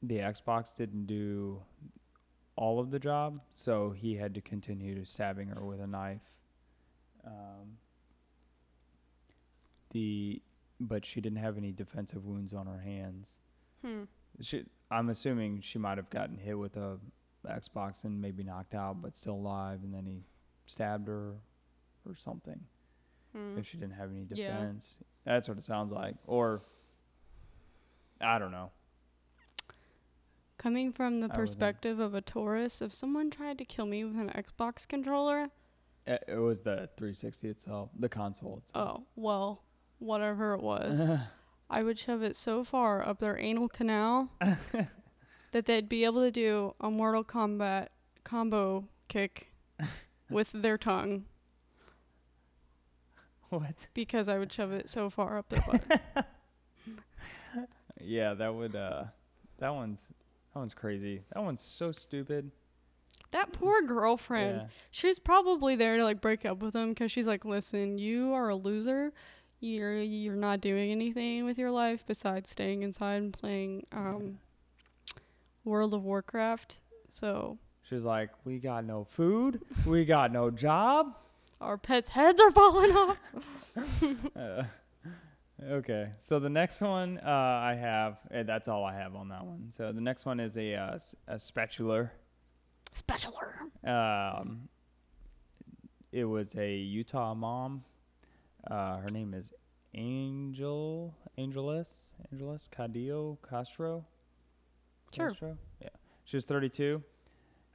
the 0.02 0.18
Xbox 0.18 0.76
didn't 0.76 1.06
do 1.06 1.62
all 2.56 2.80
of 2.80 2.92
the 2.92 3.00
job, 3.00 3.42
so 3.52 3.92
he 3.92 4.16
had 4.16 4.34
to 4.36 4.42
continue 4.42 4.96
to 4.96 5.06
stabbing 5.06 5.48
her 5.50 5.66
with 5.66 5.80
a 5.82 5.88
knife. 5.88 6.22
Um, 7.26 7.78
the 9.92 10.42
but 10.82 11.06
she 11.06 11.20
didn't 11.20 11.40
have 11.40 11.58
any 11.58 11.72
defensive 11.74 12.26
wounds 12.26 12.54
on 12.54 12.66
her 12.66 12.80
hands. 12.80 13.32
Hmm. 13.84 14.04
She, 14.40 14.64
I'm 14.90 15.10
assuming 15.10 15.60
she 15.62 15.78
might 15.78 15.98
have 15.98 16.10
gotten 16.10 16.38
hit 16.38 16.58
with 16.58 16.78
a 16.78 16.98
Xbox 17.48 18.04
and 18.04 18.22
maybe 18.22 18.44
knocked 18.44 18.74
out, 18.76 19.02
but 19.02 19.16
still 19.18 19.34
alive, 19.34 19.80
and 19.84 19.94
then 19.94 20.06
he 20.06 20.22
stabbed 20.68 21.08
her 21.10 21.34
or 22.06 22.16
something. 22.16 22.60
Hmm. 23.36 23.58
If 23.58 23.68
she 23.68 23.78
didn't 23.78 23.96
have 23.96 24.10
any 24.12 24.26
Yeah. 24.30 24.52
defense, 24.54 24.98
that's 25.26 25.50
what 25.50 25.58
it 25.58 25.64
sounds 25.66 25.92
like. 25.92 26.16
Or 26.28 26.62
I 28.22 28.40
don't 28.40 28.52
know. 28.52 28.72
Coming 30.60 30.92
from 30.92 31.22
the 31.22 31.30
perspective 31.30 32.00
of 32.00 32.14
a 32.14 32.20
Taurus, 32.20 32.82
if 32.82 32.92
someone 32.92 33.32
tried 33.32 33.58
to 33.60 33.66
kill 33.66 33.86
me 33.86 34.04
with 34.04 34.18
an 34.18 34.30
Xbox 34.30 34.86
controller, 34.86 35.48
It, 36.06 36.22
it 36.28 36.36
was 36.36 36.60
the 36.60 36.90
360 36.98 37.48
itself, 37.48 37.90
the 37.98 38.10
console 38.10 38.58
itself. 38.58 39.00
oh, 39.00 39.04
well, 39.16 39.64
whatever 40.00 40.54
it 40.56 40.62
was, 40.62 41.10
I 41.70 41.82
would 41.82 41.98
shove 41.98 42.22
it 42.24 42.36
so 42.36 42.66
far 42.66 43.08
up 43.08 43.20
their 43.20 43.40
anal 43.40 43.70
canal 43.70 44.34
that 45.52 45.66
they'd 45.66 45.88
be 45.88 46.04
able 46.04 46.22
to 46.24 46.32
do 46.32 46.76
a 46.82 46.92
Mortal 46.92 47.24
Kombat 47.24 47.88
combo 48.26 48.90
kick 49.08 49.54
with 50.30 50.52
their 50.52 50.78
tongue 50.78 51.24
what? 53.48 53.88
because 53.94 54.28
I 54.28 54.38
would 54.38 54.52
shove 54.52 54.74
it 54.74 54.90
so 54.90 55.10
far 55.10 55.38
up 55.38 55.48
their 55.50 55.64
butt. 55.66 56.28
Yeah, 58.02 58.34
that 58.34 58.54
would. 58.54 58.76
Uh, 58.76 59.06
that 59.58 59.74
one's 59.74 60.00
that 60.54 60.60
one's 60.60 60.74
crazy. 60.74 61.22
That 61.34 61.44
one's 61.44 61.62
so 61.62 61.92
stupid. 61.92 62.52
that 63.32 63.52
poor 63.54 63.82
girlfriend. 63.82 64.58
Yeah. 64.62 64.68
She's 64.92 65.20
probably 65.20 65.76
there 65.76 65.98
to 65.98 66.04
like 66.04 66.22
break 66.22 66.46
up 66.46 66.62
with 66.64 66.76
him 66.76 66.90
because 66.90 67.12
she's 67.12 67.28
like, 67.28 67.46
listen, 67.46 67.98
you 67.98 68.34
are 68.34 68.50
a 68.50 68.56
loser. 68.56 69.12
You're 69.60 69.98
you're 70.00 70.36
not 70.36 70.62
doing 70.62 70.90
anything 70.92 71.46
with 71.46 71.58
your 71.58 71.72
life 71.72 72.06
besides 72.08 72.50
staying 72.50 72.82
inside 72.84 73.16
and 73.22 73.34
playing 73.34 73.84
um, 73.92 74.40
World 75.64 75.94
of 75.94 76.04
Warcraft. 76.04 76.80
So 77.10 77.58
She's 77.90 78.04
like, 78.04 78.30
we 78.46 78.60
got 78.60 78.86
no 78.86 79.04
food, 79.04 79.62
we 79.86 80.06
got 80.06 80.32
no 80.32 80.52
job. 80.52 81.16
our 81.60 81.78
pets' 81.78 82.10
heads 82.10 82.40
are 82.40 82.52
falling 82.52 82.92
off. 82.92 83.18
Uh, 84.36 84.64
okay, 85.64 86.10
so 86.28 86.40
the 86.40 86.50
next 86.50 86.82
one 86.82 87.20
uh, 87.26 87.30
I 87.30 87.76
have, 87.80 88.18
eh, 88.32 88.44
that's 88.44 88.68
all 88.68 88.84
I 88.86 88.94
have 88.96 89.16
on 89.16 89.30
that 89.30 89.46
one. 89.46 89.72
So 89.76 89.92
the 89.92 90.02
next 90.02 90.26
one 90.26 90.40
is 90.40 90.58
a 90.58 90.76
uh, 90.76 90.96
s- 90.96 91.16
a 91.28 91.40
spatula. 91.40 92.12
Spatula. 92.94 93.70
Um, 93.84 94.70
it 96.12 96.26
was 96.26 96.56
a 96.56 96.76
Utah 96.76 97.34
mom. 97.34 97.84
Uh, 98.70 98.98
her 98.98 99.10
name 99.10 99.34
is 99.34 99.54
Angel 99.94 101.14
Angeles 101.38 101.90
Angeles 102.32 102.68
Cadillo 102.76 103.38
Castro. 103.48 104.06
Sure. 105.14 105.30
Castro? 105.30 105.58
Yeah, 105.82 105.90
she 106.26 106.38
was 106.38 106.46
32. 106.46 107.02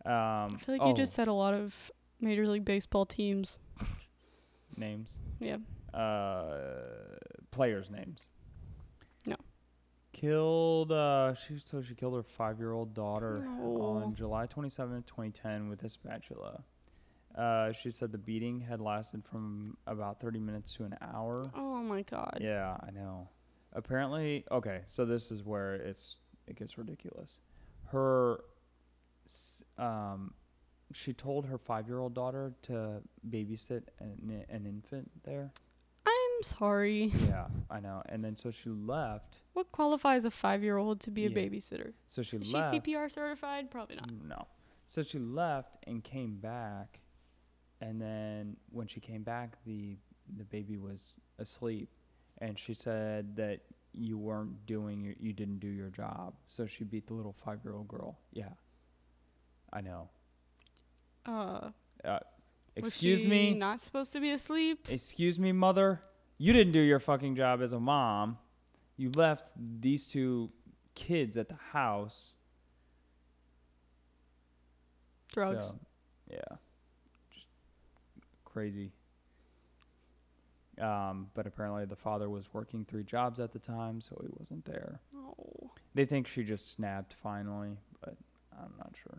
Um, 0.06 0.12
I 0.12 0.48
feel 0.58 0.74
like 0.74 0.82
oh, 0.82 0.88
you 0.88 0.94
just 0.94 1.14
said 1.14 1.28
a 1.28 1.32
lot 1.32 1.54
of 1.54 1.90
Major 2.20 2.46
League 2.46 2.64
Baseball 2.64 3.06
teams. 3.06 3.58
names. 4.76 5.18
Yeah. 5.40 5.56
Uh, 5.92 7.16
players' 7.54 7.90
names. 7.90 8.26
No. 9.26 9.36
Killed. 10.12 10.92
Uh, 10.92 11.34
she 11.34 11.58
so 11.58 11.82
she 11.82 11.94
killed 11.94 12.14
her 12.14 12.22
five-year-old 12.22 12.94
daughter 12.94 13.36
No. 13.44 13.76
on 13.82 14.14
July 14.14 14.46
27, 14.46 15.02
2010, 15.06 15.68
with 15.68 15.82
a 15.84 15.88
spatula. 15.88 16.62
Uh, 17.36 17.72
she 17.72 17.90
said 17.90 18.12
the 18.12 18.18
beating 18.18 18.60
had 18.60 18.80
lasted 18.80 19.22
from 19.30 19.76
about 19.88 20.20
30 20.20 20.38
minutes 20.38 20.72
to 20.74 20.84
an 20.84 20.94
hour. 21.02 21.36
Oh 21.56 21.82
my 21.82 22.02
god. 22.02 22.38
Yeah, 22.40 22.76
I 22.80 22.90
know. 22.92 23.28
Apparently, 23.72 24.44
okay, 24.52 24.82
so 24.86 25.04
this 25.04 25.30
is 25.32 25.42
where 25.42 25.74
it's 25.74 26.16
it 26.46 26.56
gets 26.56 26.78
ridiculous. 26.78 27.38
Her, 27.86 28.38
um, 29.78 30.32
she 30.92 31.12
told 31.12 31.46
her 31.46 31.58
five-year-old 31.58 32.14
daughter 32.14 32.52
to 32.62 33.00
babysit 33.28 33.82
an, 33.98 34.44
an 34.48 34.66
infant 34.66 35.10
there. 35.24 35.50
Sorry. 36.44 37.12
Yeah, 37.28 37.46
I 37.70 37.80
know. 37.80 38.02
And 38.08 38.24
then 38.24 38.36
so 38.36 38.50
she 38.50 38.70
left. 38.70 39.36
What 39.52 39.70
qualifies 39.72 40.24
a 40.24 40.30
five-year-old 40.30 41.00
to 41.00 41.10
be 41.10 41.26
a 41.26 41.30
babysitter? 41.30 41.92
So 42.06 42.22
she 42.22 42.36
Is 42.38 42.48
she. 42.48 42.54
CPR 42.56 43.10
certified? 43.10 43.70
Probably 43.70 43.96
not. 43.96 44.10
No. 44.26 44.46
So 44.86 45.02
she 45.02 45.18
left 45.18 45.76
and 45.86 46.02
came 46.04 46.36
back, 46.36 47.00
and 47.80 48.00
then 48.00 48.56
when 48.70 48.86
she 48.86 49.00
came 49.00 49.22
back, 49.22 49.56
the 49.64 49.96
the 50.38 50.44
baby 50.44 50.76
was 50.78 51.14
asleep, 51.38 51.88
and 52.38 52.58
she 52.58 52.74
said 52.74 53.36
that 53.36 53.60
you 53.92 54.18
weren't 54.18 54.66
doing 54.66 55.02
your, 55.02 55.14
you 55.20 55.32
didn't 55.32 55.60
do 55.60 55.68
your 55.68 55.90
job. 55.90 56.34
So 56.48 56.66
she 56.66 56.84
beat 56.84 57.06
the 57.06 57.14
little 57.14 57.34
five 57.44 57.60
year 57.64 57.74
old 57.74 57.88
girl. 57.88 58.18
Yeah. 58.32 58.48
I 59.72 59.80
know. 59.80 60.08
Uh, 61.26 61.70
Uh, 62.04 62.18
excuse 62.76 63.26
me. 63.26 63.54
Not 63.54 63.80
supposed 63.80 64.12
to 64.12 64.20
be 64.20 64.30
asleep. 64.30 64.86
Excuse 64.90 65.38
me, 65.38 65.52
mother. 65.52 66.00
You 66.38 66.52
didn't 66.52 66.72
do 66.72 66.80
your 66.80 67.00
fucking 67.00 67.36
job 67.36 67.62
as 67.62 67.72
a 67.72 67.80
mom. 67.80 68.38
You 68.96 69.10
left 69.16 69.44
these 69.80 70.06
two 70.06 70.50
kids 70.94 71.36
at 71.36 71.48
the 71.48 71.58
house. 71.72 72.34
Drugs. 75.32 75.68
So, 75.68 75.78
yeah. 76.30 76.56
Just 77.32 77.46
crazy. 78.44 78.92
Um, 80.80 81.28
but 81.34 81.46
apparently 81.46 81.84
the 81.84 81.96
father 81.96 82.28
was 82.28 82.44
working 82.52 82.84
three 82.84 83.04
jobs 83.04 83.38
at 83.38 83.52
the 83.52 83.58
time, 83.58 84.00
so 84.00 84.16
he 84.20 84.28
wasn't 84.38 84.64
there. 84.64 85.00
Oh. 85.16 85.70
They 85.94 86.04
think 86.04 86.26
she 86.26 86.42
just 86.42 86.72
snapped 86.72 87.14
finally, 87.22 87.76
but 88.00 88.16
I'm 88.60 88.72
not 88.76 88.92
sure. 89.00 89.18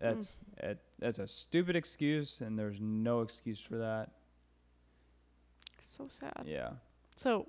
That's 0.00 0.36
it, 0.58 0.78
that's 0.98 1.18
a 1.18 1.26
stupid 1.26 1.76
excuse, 1.76 2.40
and 2.42 2.58
there's 2.58 2.78
no 2.80 3.20
excuse 3.22 3.60
for 3.60 3.78
that. 3.78 4.10
So 5.84 6.06
sad. 6.08 6.44
Yeah. 6.46 6.70
So, 7.14 7.46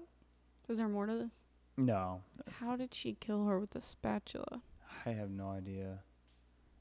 is 0.67 0.77
there 0.77 0.89
more 0.89 1.05
to 1.05 1.13
this? 1.15 1.33
No, 1.77 2.21
How 2.59 2.75
did 2.75 2.93
she 2.93 3.13
kill 3.13 3.45
her 3.45 3.59
with 3.59 3.75
a 3.75 3.81
spatula? 3.81 4.61
I 5.05 5.09
have 5.11 5.29
no 5.29 5.49
idea. 5.49 5.99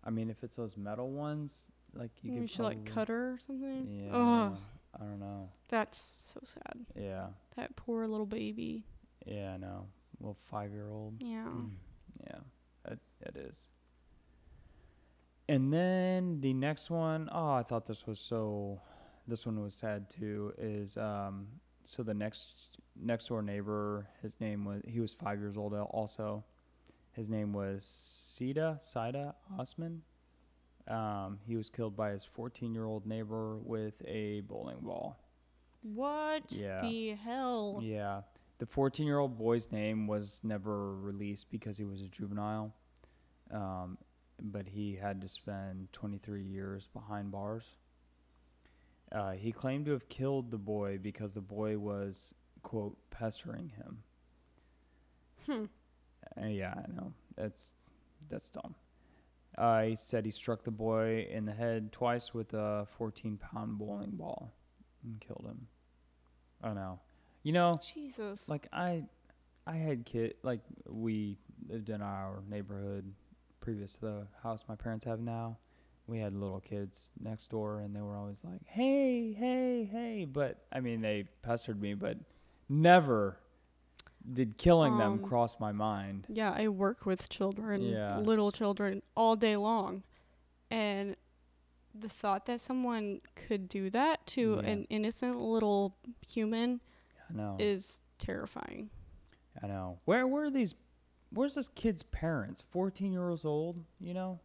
I 0.04 0.10
mean, 0.10 0.30
if 0.30 0.42
it's 0.44 0.56
those 0.56 0.76
metal 0.76 1.10
ones, 1.10 1.52
like 1.94 2.10
you 2.22 2.30
Maybe 2.32 2.42
could 2.42 2.50
she 2.50 2.62
like 2.62 2.84
cut 2.84 3.08
her 3.08 3.32
or 3.34 3.38
something. 3.44 3.86
Yeah. 3.88 4.12
Ugh, 4.16 4.56
I 4.94 4.98
don't 5.04 5.18
know. 5.20 5.48
that's 5.68 6.16
so 6.20 6.40
sad. 6.44 6.86
Yeah. 6.96 7.26
That 7.56 7.74
poor 7.76 8.06
little 8.06 8.26
baby. 8.26 8.84
Yeah, 9.26 9.54
I 9.54 9.56
know. 9.56 9.86
little 10.20 10.36
five 10.50 10.72
year 10.72 10.90
old. 10.90 11.14
Yeah. 11.20 11.46
Mm. 11.46 11.70
Yeah, 12.26 12.92
it, 12.92 12.98
it 13.22 13.36
is. 13.36 13.68
And 15.48 15.72
then 15.72 16.40
the 16.40 16.52
next 16.54 16.90
one, 16.90 17.28
oh, 17.32 17.52
I 17.52 17.62
thought 17.62 17.86
this 17.86 18.06
was 18.06 18.18
so. 18.20 18.80
This 19.26 19.46
one 19.46 19.60
was 19.62 19.74
sad 19.74 20.08
too. 20.10 20.52
Is 20.58 20.96
um, 20.96 21.46
so 21.84 22.02
the 22.02 22.14
next 22.14 22.78
next 22.96 23.28
door 23.28 23.42
neighbor, 23.42 24.06
his 24.22 24.38
name 24.40 24.64
was 24.64 24.82
he 24.86 25.00
was 25.00 25.12
five 25.12 25.38
years 25.38 25.56
old 25.56 25.72
also. 25.74 26.44
His 27.12 27.28
name 27.28 27.52
was 27.52 27.84
Sida 27.84 28.80
Sida 28.82 29.34
Osman. 29.58 30.02
Um, 30.88 31.38
he 31.46 31.56
was 31.56 31.70
killed 31.70 31.96
by 31.96 32.10
his 32.10 32.24
14 32.24 32.74
year 32.74 32.84
old 32.84 33.06
neighbor 33.06 33.56
with 33.58 33.94
a 34.06 34.40
bowling 34.42 34.80
ball. 34.80 35.18
What 35.82 36.52
Yeah. 36.52 36.80
the 36.82 37.10
hell? 37.14 37.80
Yeah. 37.82 38.22
The 38.58 38.66
14 38.66 39.06
year 39.06 39.18
old 39.18 39.38
boy's 39.38 39.70
name 39.72 40.06
was 40.06 40.40
never 40.42 40.94
released 40.96 41.50
because 41.50 41.76
he 41.76 41.84
was 41.84 42.02
a 42.02 42.08
juvenile. 42.08 42.74
Um, 43.50 43.98
but 44.40 44.66
he 44.68 44.94
had 44.96 45.20
to 45.22 45.28
spend 45.28 45.92
23 45.92 46.42
years 46.42 46.88
behind 46.92 47.30
bars. 47.30 47.64
Uh, 49.14 49.30
he 49.32 49.52
claimed 49.52 49.86
to 49.86 49.92
have 49.92 50.08
killed 50.08 50.50
the 50.50 50.58
boy 50.58 50.98
because 51.00 51.34
the 51.34 51.40
boy 51.40 51.78
was, 51.78 52.34
quote, 52.64 52.96
pestering 53.10 53.70
him. 53.76 53.98
Hmm. 55.46 55.64
Uh, 56.42 56.48
yeah, 56.48 56.74
I 56.76 56.90
know. 56.92 57.12
That's 57.36 57.72
that's 58.28 58.50
dumb. 58.50 58.74
Uh, 59.56 59.82
he 59.82 59.96
said 59.96 60.24
he 60.24 60.32
struck 60.32 60.64
the 60.64 60.70
boy 60.70 61.28
in 61.30 61.44
the 61.44 61.52
head 61.52 61.92
twice 61.92 62.34
with 62.34 62.52
a 62.54 62.88
14 62.98 63.38
pound 63.38 63.78
bowling 63.78 64.10
ball 64.10 64.52
and 65.04 65.20
killed 65.20 65.44
him. 65.46 65.66
Oh 66.64 66.72
no. 66.72 66.98
You 67.44 67.52
know, 67.52 67.74
Jesus. 67.84 68.48
like 68.48 68.66
I 68.72 69.04
I 69.66 69.76
had 69.76 70.04
kid 70.04 70.34
like 70.42 70.60
we 70.88 71.38
lived 71.68 71.90
in 71.90 72.02
our 72.02 72.42
neighborhood 72.48 73.04
previous 73.60 73.94
to 73.94 74.00
the 74.00 74.26
house 74.42 74.64
my 74.68 74.74
parents 74.74 75.04
have 75.04 75.20
now. 75.20 75.58
We 76.06 76.18
had 76.18 76.34
little 76.34 76.60
kids 76.60 77.10
next 77.20 77.48
door 77.50 77.80
and 77.80 77.94
they 77.96 78.00
were 78.02 78.16
always 78.16 78.38
like, 78.44 78.60
"Hey, 78.66 79.32
hey, 79.32 79.84
hey." 79.90 80.26
But 80.26 80.64
I 80.70 80.80
mean, 80.80 81.00
they 81.00 81.24
pestered 81.42 81.80
me, 81.80 81.94
but 81.94 82.18
never 82.68 83.38
did 84.32 84.56
killing 84.58 84.96
them 84.98 85.12
Um, 85.12 85.18
cross 85.22 85.58
my 85.60 85.72
mind. 85.72 86.26
Yeah, 86.28 86.52
I 86.56 86.68
work 86.68 87.04
with 87.06 87.28
children, 87.28 87.82
Yeah. 87.82 88.18
little 88.18 88.50
children, 88.52 89.02
all 89.16 89.36
day 89.36 89.56
long. 89.56 90.02
And 90.70 91.16
the 91.94 92.08
thought 92.08 92.46
that 92.46 92.60
someone 92.60 93.20
could 93.34 93.68
do 93.68 93.88
that 93.90 94.26
to 94.28 94.54
Yeah. 94.56 94.68
an 94.70 94.84
innocent 94.90 95.38
little 95.38 95.96
human 96.26 96.80
I 97.30 97.32
know. 97.34 97.56
is 97.58 98.00
terrifying. 98.18 98.90
I 99.62 99.66
know. 99.68 100.00
Where 100.04 100.26
are 100.26 100.50
these 100.50 100.74
where's 101.30 101.54
this 101.56 101.68
kid's 101.68 102.02
parents? 102.04 102.62
14 102.70 103.12
years 103.12 103.44
old, 103.44 103.84
you 103.98 104.14
know? 104.14 104.38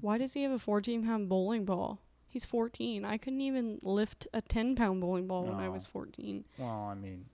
Why 0.00 0.18
does 0.18 0.34
he 0.34 0.42
have 0.42 0.52
a 0.52 0.58
14 0.58 1.04
pound 1.04 1.28
bowling 1.28 1.64
ball? 1.64 2.00
He's 2.28 2.44
14. 2.46 3.04
I 3.04 3.18
couldn't 3.18 3.42
even 3.42 3.78
lift 3.82 4.26
a 4.32 4.40
10 4.40 4.74
pound 4.74 5.00
bowling 5.00 5.26
ball 5.26 5.44
when 5.44 5.56
I 5.56 5.68
was 5.68 5.86
14. 5.86 6.44
Well, 6.58 6.68
I 6.68 6.94
mean, 6.94 7.26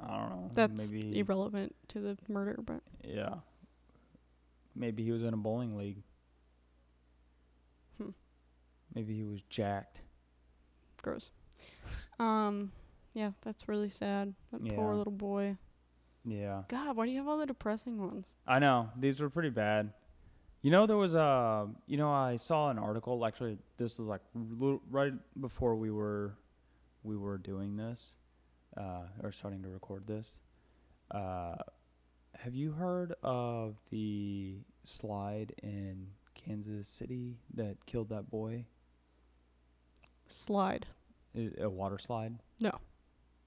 I 0.00 0.06
don't 0.16 0.30
know. 0.30 0.50
That's 0.54 0.90
maybe 0.90 1.18
irrelevant 1.18 1.74
to 1.88 2.00
the 2.00 2.16
murder, 2.28 2.58
but 2.64 2.80
Yeah. 3.04 3.36
Maybe 4.74 5.04
he 5.04 5.10
was 5.12 5.22
in 5.22 5.32
a 5.34 5.36
bowling 5.38 5.76
league. 5.76 6.02
Hmm. 7.98 8.10
Maybe 8.94 9.14
he 9.14 9.24
was 9.24 9.40
jacked. 9.48 10.00
gross. 11.02 11.30
Um, 12.18 12.72
yeah, 13.14 13.30
that's 13.42 13.68
really 13.68 13.88
sad. 13.90 14.34
That 14.50 14.64
Yeah. 14.66 14.74
poor 14.74 14.92
little 14.94 15.12
boy. 15.12 15.56
Yeah. 16.24 16.64
God, 16.68 16.96
why 16.96 17.06
do 17.06 17.12
you 17.12 17.18
have 17.18 17.28
all 17.28 17.38
the 17.38 17.46
depressing 17.46 17.98
ones? 18.04 18.36
I 18.44 18.58
know. 18.58 18.90
These 18.98 19.20
were 19.20 19.30
pretty 19.30 19.50
bad. 19.50 19.92
You 20.66 20.72
know, 20.72 20.84
there 20.84 20.96
was 20.96 21.14
a, 21.14 21.68
you 21.86 21.96
know, 21.96 22.10
I 22.10 22.38
saw 22.38 22.70
an 22.70 22.78
article. 22.80 23.24
Actually, 23.24 23.56
this 23.76 24.00
is 24.00 24.00
like 24.00 24.20
right 24.90 25.12
before 25.40 25.76
we 25.76 25.92
were, 25.92 26.34
we 27.04 27.16
were 27.16 27.38
doing 27.38 27.76
this, 27.76 28.16
uh, 28.76 29.02
or 29.22 29.30
starting 29.30 29.62
to 29.62 29.68
record 29.68 30.08
this. 30.08 30.40
Uh, 31.12 31.54
have 32.36 32.56
you 32.56 32.72
heard 32.72 33.14
of 33.22 33.76
the 33.92 34.56
slide 34.82 35.54
in 35.62 36.08
Kansas 36.34 36.88
City 36.88 37.36
that 37.54 37.76
killed 37.86 38.08
that 38.08 38.28
boy? 38.28 38.64
Slide. 40.26 40.84
A 41.60 41.70
water 41.70 42.00
slide? 42.00 42.40
No. 42.60 42.72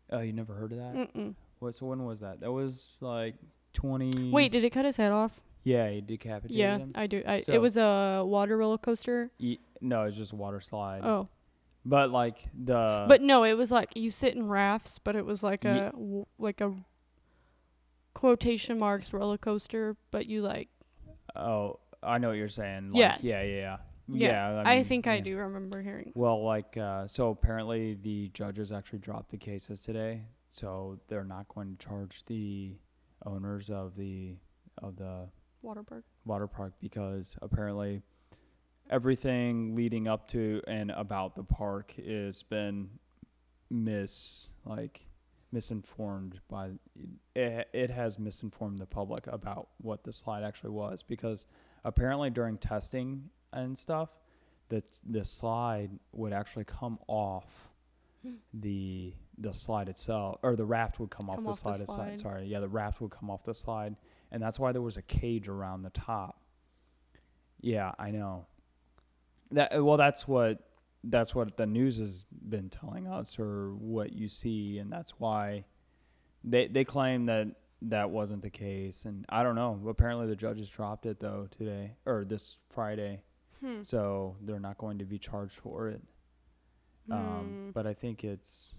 Oh, 0.09 0.21
you 0.21 0.31
never 0.31 0.53
heard 0.53 0.71
of 0.71 0.77
that? 0.77 0.95
Mm-mm. 0.95 1.35
What? 1.59 1.75
So 1.75 1.85
when 1.87 2.05
was 2.05 2.21
that? 2.21 2.39
That 2.39 2.53
was 2.53 2.97
like 3.01 3.35
twenty. 3.73 4.31
Wait, 4.31 4.53
did 4.53 4.63
it 4.63 4.69
cut 4.69 4.85
his 4.85 4.95
head 4.95 5.11
off? 5.11 5.41
Yeah, 5.69 5.89
he 5.89 6.01
decapitated 6.01 6.57
Yeah, 6.57 6.77
him. 6.79 6.91
I 6.95 7.05
do. 7.07 7.21
I, 7.27 7.41
So- 7.41 7.53
it 7.53 7.61
was 7.61 7.77
a 7.77 8.23
water 8.25 8.57
roller 8.57 8.77
coaster. 8.77 9.29
Ye- 9.37 9.59
no, 9.81 10.03
it's 10.03 10.17
just 10.17 10.31
a 10.31 10.35
water 10.35 10.59
slide. 10.61 11.01
Oh, 11.03 11.29
But 11.85 12.11
like 12.11 12.37
the 12.53 13.05
but 13.07 13.21
no, 13.21 13.43
it 13.43 13.53
was 13.57 13.71
like 13.71 13.95
you 13.95 14.09
sit 14.11 14.33
in 14.35 14.47
rafts, 14.47 14.99
but 14.99 15.15
it 15.15 15.25
was 15.25 15.43
like 15.43 15.65
a 15.65 15.91
w- 15.93 16.25
like 16.37 16.59
a 16.61 16.73
quotation 18.13 18.79
marks 18.79 19.13
roller 19.13 19.37
coaster, 19.37 19.95
but 20.11 20.25
you 20.25 20.41
like. 20.41 20.69
oh, 21.35 21.79
I 22.01 22.17
know 22.17 22.29
what 22.29 22.37
you're 22.37 22.49
saying. 22.49 22.91
Like, 22.91 22.99
Yeah. 22.99 23.17
yeah, 23.21 23.41
yeah, 23.43 23.55
yeah. 23.57 23.77
Yeah, 24.11 24.61
I, 24.65 24.71
I, 24.71 24.75
mean, 24.77 24.85
think 24.85 25.05
I 25.05 25.19
do 25.19 25.37
remember 25.37 25.83
hearing. 25.83 26.11
Well, 26.15 26.43
like 26.43 26.75
uh, 26.77 27.05
so 27.05 27.29
apparently 27.29 27.93
the 28.01 28.29
judges 28.33 28.71
actually 28.71 28.99
dropped 28.99 29.29
the 29.29 29.37
cases 29.37 29.81
today, 29.83 30.23
so 30.49 30.99
they're 31.07 31.23
not 31.23 31.47
going 31.53 31.75
to 31.77 31.85
charge 31.85 32.23
the 32.25 32.75
owners 33.27 33.69
of 33.69 33.95
the 33.95 34.35
of 34.81 34.95
the 34.95 35.29
water 35.61 35.83
park. 35.83 36.03
water 36.25 36.47
park 36.47 36.73
because 36.79 37.35
apparently 37.41 38.01
everything 38.89 39.75
leading 39.75 40.07
up 40.07 40.27
to 40.27 40.61
and 40.67 40.91
about 40.91 41.35
the 41.35 41.43
park 41.43 41.93
has 42.05 42.43
been 42.43 42.89
mis 43.69 44.49
like 44.65 45.01
misinformed 45.51 46.39
by 46.49 46.69
it, 47.35 47.67
it 47.73 47.89
has 47.89 48.19
misinformed 48.19 48.79
the 48.79 48.85
public 48.85 49.25
about 49.27 49.69
what 49.81 50.03
the 50.03 50.13
slide 50.13 50.43
actually 50.43 50.69
was 50.69 51.03
because 51.03 51.45
apparently 51.85 52.29
during 52.29 52.57
testing 52.57 53.23
and 53.53 53.77
stuff 53.77 54.09
that 54.69 54.83
the 55.09 55.25
slide 55.25 55.89
would 56.13 56.33
actually 56.33 56.65
come 56.65 56.99
off 57.07 57.47
hmm. 58.23 58.33
the 58.53 59.13
the 59.39 59.53
slide 59.53 59.89
itself 59.89 60.37
or 60.43 60.55
the 60.55 60.65
raft 60.65 60.99
would 60.99 61.09
come, 61.09 61.29
off 61.29 61.37
Come 61.37 61.45
the 61.45 61.49
off 61.51 61.57
the 61.57 61.61
slide 61.61 61.81
itself 61.81 61.97
slide. 61.97 62.19
sorry 62.19 62.45
yeah 62.45 62.59
the 62.59 62.67
raft 62.67 63.01
would 63.01 63.11
come 63.11 63.29
off 63.29 63.43
the 63.43 63.53
slide 63.53 63.95
and 64.31 64.41
that's 64.41 64.59
why 64.59 64.71
there 64.71 64.81
was 64.81 64.97
a 64.97 65.01
cage 65.01 65.47
around 65.47 65.81
the 65.83 65.89
top. 65.91 66.41
Yeah 67.61 67.91
i 67.99 68.11
know. 68.11 68.45
That 69.51 69.83
well 69.83 69.97
that's 69.97 70.27
what 70.27 70.59
that's 71.05 71.33
what 71.33 71.55
the 71.57 71.65
news 71.65 71.97
has 71.97 72.25
been 72.49 72.69
telling 72.69 73.07
us 73.07 73.39
or 73.39 73.73
what 73.75 74.11
you 74.13 74.27
see 74.27 74.79
and 74.79 74.91
that's 74.91 75.11
why 75.19 75.65
they 76.43 76.67
they 76.67 76.83
claim 76.83 77.25
that 77.27 77.47
that 77.83 78.09
wasn't 78.09 78.41
the 78.41 78.49
case. 78.49 79.05
And 79.05 79.25
i 79.29 79.43
don't 79.43 79.55
know. 79.55 79.79
Apparently 79.87 80.27
the 80.27 80.35
judges 80.35 80.69
dropped 80.69 81.05
it 81.05 81.19
though 81.19 81.47
today 81.57 81.93
or 82.05 82.25
this 82.25 82.57
friday. 82.69 83.21
Hmm. 83.61 83.81
so 83.81 84.37
they're 84.41 84.59
not 84.59 84.77
going 84.77 84.99
to 84.99 85.05
be 85.05 85.19
charged 85.19 85.55
for 85.55 85.89
it. 85.89 86.01
Um, 87.11 87.69
Mm. 87.69 87.73
but 87.73 87.85
i 87.87 87.93
think 87.93 88.23
it's 88.23 88.78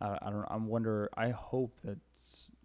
I, 0.00 0.18
I 0.22 0.30
don't 0.30 0.44
i 0.50 0.56
wonder 0.56 1.08
i 1.16 1.30
hope 1.30 1.74
that 1.84 1.98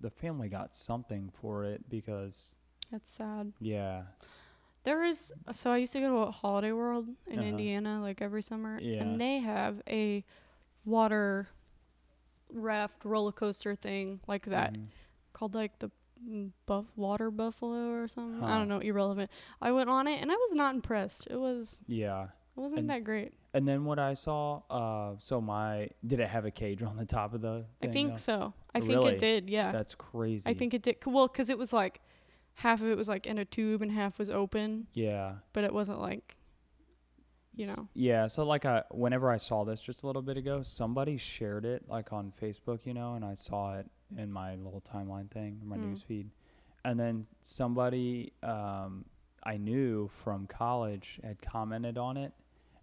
the 0.01 0.09
family 0.09 0.49
got 0.49 0.75
something 0.75 1.31
for 1.41 1.63
it 1.65 1.89
because 1.89 2.55
That's 2.91 3.09
sad. 3.09 3.53
yeah 3.59 4.03
There 4.83 5.03
is 5.03 5.31
so 5.51 5.71
I 5.71 5.77
used 5.77 5.93
to 5.93 6.01
go 6.01 6.09
to 6.11 6.27
a 6.27 6.31
Holiday 6.31 6.73
World 6.73 7.07
in 7.27 7.39
Uh-huh. 7.39 7.47
Indiana 7.47 8.01
like 8.01 8.21
every 8.21 8.41
summer, 8.43 8.77
Yeah. 8.81 9.01
and 9.01 9.19
they 9.21 9.39
have 9.39 9.81
a 9.87 10.25
water 10.85 11.47
raft 12.51 13.05
roller 13.05 13.31
coaster 13.31 13.75
thing 13.75 14.19
like 14.27 14.45
that 14.45 14.73
mhm. 14.73 14.87
called 15.31 15.55
like 15.55 15.79
the 15.79 15.89
buff 16.65 16.85
water 16.95 17.31
buffalo 17.31 17.89
or 17.91 18.07
something. 18.07 18.43
I 18.43 18.57
don't 18.57 18.67
know, 18.67 18.79
irrelevant. 18.79 19.31
I 19.61 19.71
went 19.71 19.89
on 19.89 20.07
it 20.07 20.21
and 20.21 20.31
I 20.31 20.35
was 20.35 20.51
not 20.53 20.75
impressed. 20.75 21.27
It 21.31 21.39
was 21.39 21.81
yeah 21.87 22.23
it 22.55 22.59
wasn't 22.59 22.81
And- 22.81 22.89
that 22.89 23.03
great. 23.03 23.33
And 23.55 23.67
then 23.67 23.85
what 23.85 23.99
I 23.99 24.15
saw, 24.15 24.61
uh, 24.69 25.15
so 25.19 25.39
my 25.39 25.89
did 26.07 26.19
it 26.19 26.27
have 26.29 26.45
a 26.45 26.51
cage 26.51 26.81
on 26.81 26.97
the 26.97 27.05
top 27.05 27.33
of 27.35 27.41
the? 27.41 27.65
I 27.83 27.87
think 27.87 28.11
though? 28.11 28.15
so. 28.17 28.53
I 28.73 28.79
think 28.79 29.05
it 29.05 29.19
did. 29.19 29.49
Yeah. 29.49 29.71
That's 29.71 29.93
crazy. 29.93 30.49
I 30.49 30.53
think 30.55 30.73
it 30.73 30.81
did. 30.81 30.97
Well, 31.05 31.27
because 31.27 31.49
it 31.51 31.57
was 31.57 31.71
like 31.71 32.01
half 32.55 32.81
of 32.81 32.87
it 32.87 32.97
was 32.97 33.07
like 33.07 33.27
in 33.27 33.37
a 33.37 33.45
tube 33.45 33.81
and 33.83 33.91
half 33.91 34.17
was 34.17 34.29
open, 34.29 34.87
Yeah. 34.93 35.33
but 35.53 35.63
it 35.63 35.73
wasn't 35.73 35.99
like 36.01 36.35
you 37.55 37.67
know. 37.67 37.87
Yeah. 37.93 38.25
So 38.25 38.43
like, 38.43 38.65
I 38.65 38.81
whenever 38.89 39.29
I 39.29 39.37
saw 39.37 39.63
this 39.63 39.79
just 39.81 40.01
a 40.01 40.07
little 40.07 40.23
bit 40.23 40.37
ago, 40.37 40.63
somebody 40.63 41.17
shared 41.17 41.65
it 41.65 41.83
like 41.87 42.11
on 42.11 42.33
Facebook, 42.41 42.79
you 42.85 42.95
know, 42.95 43.13
and 43.13 43.23
I 43.23 43.35
saw 43.35 43.77
it 43.77 43.85
in 44.17 44.31
my 44.31 44.55
little 44.55 44.81
timeline 44.81 45.29
thing, 45.29 45.59
my 45.63 45.77
Mm. 45.77 45.89
news 45.89 46.01
feed, 46.01 46.31
and 46.85 46.99
then 46.99 47.27
somebody 47.43 48.33
um, 48.41 49.05
I 49.43 49.57
knew 49.57 50.09
from 50.23 50.47
college 50.47 51.19
had 51.23 51.39
commented 51.43 51.97
on 51.99 52.17
it, 52.17 52.33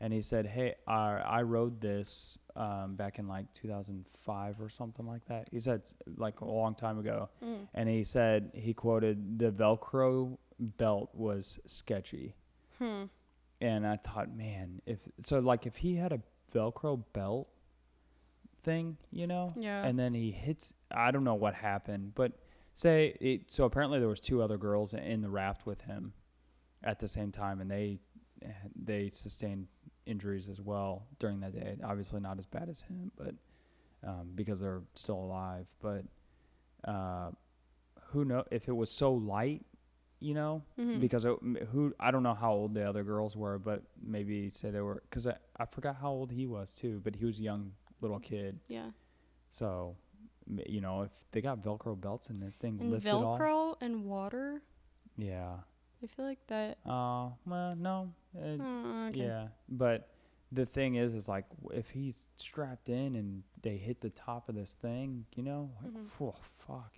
and 0.00 0.12
he 0.12 0.22
said, 0.22 0.46
"Hey, 0.46 0.74
I 0.86 1.16
I 1.38 1.42
rode 1.42 1.80
this 1.80 2.38
um, 2.56 2.96
back 2.96 3.18
in 3.18 3.28
like 3.28 3.46
2005 3.54 4.60
or 4.60 4.68
something 4.70 5.06
like 5.06 5.24
that." 5.26 5.48
He 5.50 5.60
said 5.60 5.82
like 6.16 6.40
a 6.40 6.44
long 6.46 6.74
time 6.74 6.98
ago, 6.98 7.28
Mm. 7.42 7.68
and 7.74 7.88
he 7.88 8.04
said 8.04 8.50
he 8.54 8.72
quoted 8.74 9.38
the 9.38 9.50
Velcro 9.50 10.38
belt 10.58 11.10
was 11.14 11.58
sketchy, 11.66 12.34
Hmm. 12.78 13.04
and 13.60 13.86
I 13.86 13.96
thought, 13.96 14.34
man, 14.34 14.80
if 14.86 14.98
so, 15.22 15.38
like 15.38 15.66
if 15.66 15.76
he 15.76 15.94
had 15.96 16.12
a 16.12 16.20
Velcro 16.52 17.02
belt 17.12 17.48
thing, 18.62 18.96
you 19.10 19.26
know, 19.26 19.52
Yeah. 19.56 19.84
and 19.86 19.98
then 19.98 20.12
he 20.14 20.30
hits 20.30 20.72
i 20.90 21.10
don't 21.10 21.24
know 21.24 21.34
what 21.36 21.54
happened 21.54 22.14
but 22.16 22.32
say 22.72 23.16
it 23.20 23.50
so 23.50 23.64
apparently 23.64 23.98
there 24.00 24.08
was 24.08 24.20
two 24.20 24.42
other 24.42 24.58
girls 24.58 24.92
in 24.92 25.22
the 25.22 25.30
raft 25.30 25.64
with 25.66 25.80
him 25.82 26.12
at 26.82 26.98
the 26.98 27.06
same 27.08 27.30
time 27.32 27.60
and 27.60 27.70
they 27.70 28.00
they 28.74 29.08
sustained 29.10 29.66
injuries 30.06 30.48
as 30.48 30.60
well 30.60 31.06
during 31.18 31.40
that 31.40 31.52
day 31.52 31.76
obviously 31.84 32.20
not 32.20 32.38
as 32.38 32.46
bad 32.46 32.68
as 32.68 32.80
him 32.82 33.10
but 33.16 33.34
um, 34.06 34.30
because 34.34 34.60
they're 34.60 34.82
still 34.94 35.16
alive 35.18 35.66
but 35.82 36.04
uh, 36.84 37.30
who 38.06 38.24
know 38.24 38.42
if 38.50 38.66
it 38.68 38.72
was 38.76 38.90
so 38.90 39.12
light 39.12 39.62
you 40.20 40.34
know 40.34 40.62
Mhm. 40.78 41.00
because 41.00 41.24
it, 41.24 41.36
who 41.72 41.94
I 42.00 42.10
don't 42.10 42.22
know 42.22 42.34
how 42.34 42.52
old 42.52 42.74
the 42.74 42.86
other 42.88 43.02
girls 43.04 43.36
were, 43.36 43.58
but 43.58 43.82
maybe 44.02 44.50
say 44.50 44.70
they 44.70 44.80
were 44.82 45.02
because 45.08 45.26
I, 45.26 45.36
I 45.58 45.64
forgot 45.66 45.96
how 45.96 46.10
old 46.10 46.30
he 46.30 46.46
was 46.46 46.72
too, 46.72 47.00
but 47.04 47.14
he 47.16 47.24
was 47.24 47.38
a 47.38 47.42
young 47.42 47.72
little 48.02 48.18
kid. 48.20 48.58
yeah. 48.68 48.90
So, 49.48 49.96
you 50.66 50.80
know, 50.82 51.02
if 51.02 51.10
they 51.32 51.40
got 51.40 51.62
Velcro 51.62 51.98
belts 51.98 52.28
and 52.28 52.40
the 52.42 52.50
thing 52.60 52.76
And 52.80 52.90
lifted 52.90 53.12
all, 53.14 53.38
Velcro 53.38 53.76
and 53.80 54.04
water. 54.04 54.60
yeah. 55.16 55.56
I 56.02 56.06
feel 56.06 56.24
like 56.24 56.46
that. 56.48 56.78
Uh, 56.86 57.28
well, 57.46 57.76
no, 57.76 58.12
Oh, 58.34 59.06
okay. 59.08 59.18
yeah, 59.18 59.48
but 59.68 60.08
the 60.52 60.64
thing 60.66 60.94
is, 60.96 61.14
is 61.14 61.28
like 61.28 61.44
if 61.72 61.90
he's 61.90 62.26
strapped 62.36 62.88
in 62.88 63.16
and 63.16 63.42
they 63.62 63.76
hit 63.76 64.00
the 64.00 64.10
top 64.10 64.48
of 64.48 64.54
this 64.54 64.72
thing, 64.74 65.26
you 65.36 65.42
know, 65.42 65.70
like, 65.82 65.92
Mhm. 65.92 66.08
oh 66.20 66.34
fuck. 66.66 66.92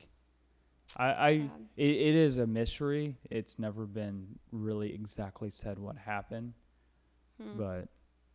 I, 0.96 1.12
I 1.12 1.30
it, 1.76 1.90
it 1.90 2.14
is 2.14 2.38
a 2.38 2.46
mystery. 2.46 3.16
It's 3.30 3.58
never 3.58 3.86
been 3.86 4.38
really 4.52 4.92
exactly 4.94 5.50
said 5.50 5.78
what 5.78 5.96
happened. 5.96 6.54
Hmm. 7.40 7.56
but 7.56 7.88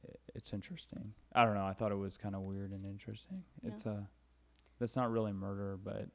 i- 0.10 0.16
it's 0.36 0.52
interesting. 0.54 1.14
I 1.34 1.46
don't 1.46 1.54
know. 1.54 1.66
I 1.66 1.74
thought 1.74 1.92
it 1.92 1.96
was 1.96 2.18
kind 2.18 2.36
of 2.36 2.42
weird 2.42 2.72
and 2.72 2.84
interesting. 2.86 3.44
Yeah. 3.62 3.70
It's 3.70 3.86
a 3.86 4.10
that's 4.80 4.96
not 4.96 5.12
really 5.12 5.34
murder, 5.34 5.78
but 5.84 6.10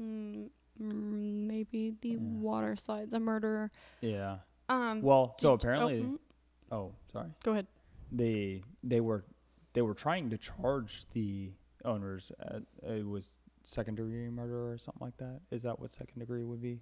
Mm, 0.00 0.34
mm, 0.34 0.50
maybe 0.78 1.94
the 2.00 2.10
Yeah. 2.10 2.16
water 2.20 2.76
slide's 2.76 3.14
a 3.14 3.20
murderer. 3.20 3.70
yeah. 4.00 4.38
Um. 4.68 5.00
Well, 5.02 5.34
so 5.38 5.48
did- 5.48 5.50
oh, 5.50 5.54
apparently, 5.70 6.02
mm, 6.02 6.18
oh, 6.72 6.92
sorry, 7.12 7.30
go 7.44 7.52
ahead. 7.52 7.66
they 8.10 8.62
they 8.82 9.00
were 9.00 9.24
they 9.74 9.82
were 9.82 9.94
trying 9.94 10.30
to 10.30 10.38
charge 10.38 11.04
the 11.12 11.52
owners. 11.84 12.32
At, 12.40 12.62
it 12.82 13.06
was 13.06 13.30
second 13.62 13.94
degree 13.96 14.28
murder 14.28 14.72
or 14.72 14.78
something 14.78 15.04
like 15.04 15.16
that. 15.18 15.40
Is 15.50 15.62
that 15.62 15.78
what 15.78 15.92
second 15.92 16.18
degree 16.18 16.42
would 16.44 16.60
be? 16.60 16.80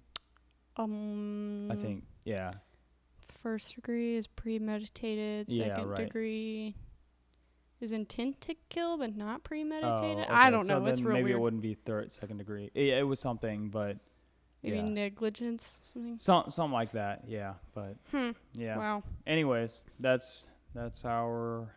Um. 0.77 1.69
I 1.71 1.75
think 1.75 2.03
yeah. 2.23 2.53
first 3.19 3.75
degree 3.75 4.15
is 4.15 4.25
premeditated. 4.27 5.47
Yeah, 5.49 5.67
Second 5.75 5.89
right. 5.89 5.97
degree 5.97 6.75
is 7.81 7.91
intent 7.91 8.41
to 8.41 8.55
kill, 8.69 8.97
but 8.97 9.15
not 9.15 9.43
premeditated. 9.43 10.25
Oh, 10.29 10.33
I 10.33 10.49
don't 10.49 10.65
So 10.65 10.79
know. 10.79 10.85
It's 10.85 11.01
real 11.01 11.13
maybe 11.13 11.25
weird. 11.25 11.37
it 11.37 11.41
wouldn't 11.41 11.61
be 11.61 11.73
third 11.73 12.11
second 12.11 12.37
degree. 12.37 12.71
It, 12.73 12.87
it 12.99 13.03
was 13.07 13.19
something, 13.19 13.69
but 13.69 13.97
maybe 14.63 14.77
yeah. 14.77 14.83
negligence, 14.83 15.79
something. 15.83 16.17
some 16.17 16.45
something 16.49 16.73
like 16.73 16.91
that. 16.93 17.23
Yeah, 17.27 17.53
but 17.73 17.95
Hmm. 18.11 18.31
yeah. 18.53 18.77
Wow. 18.77 19.03
anyways, 19.27 19.83
that's 19.99 20.47
that's 20.73 21.03
our 21.05 21.69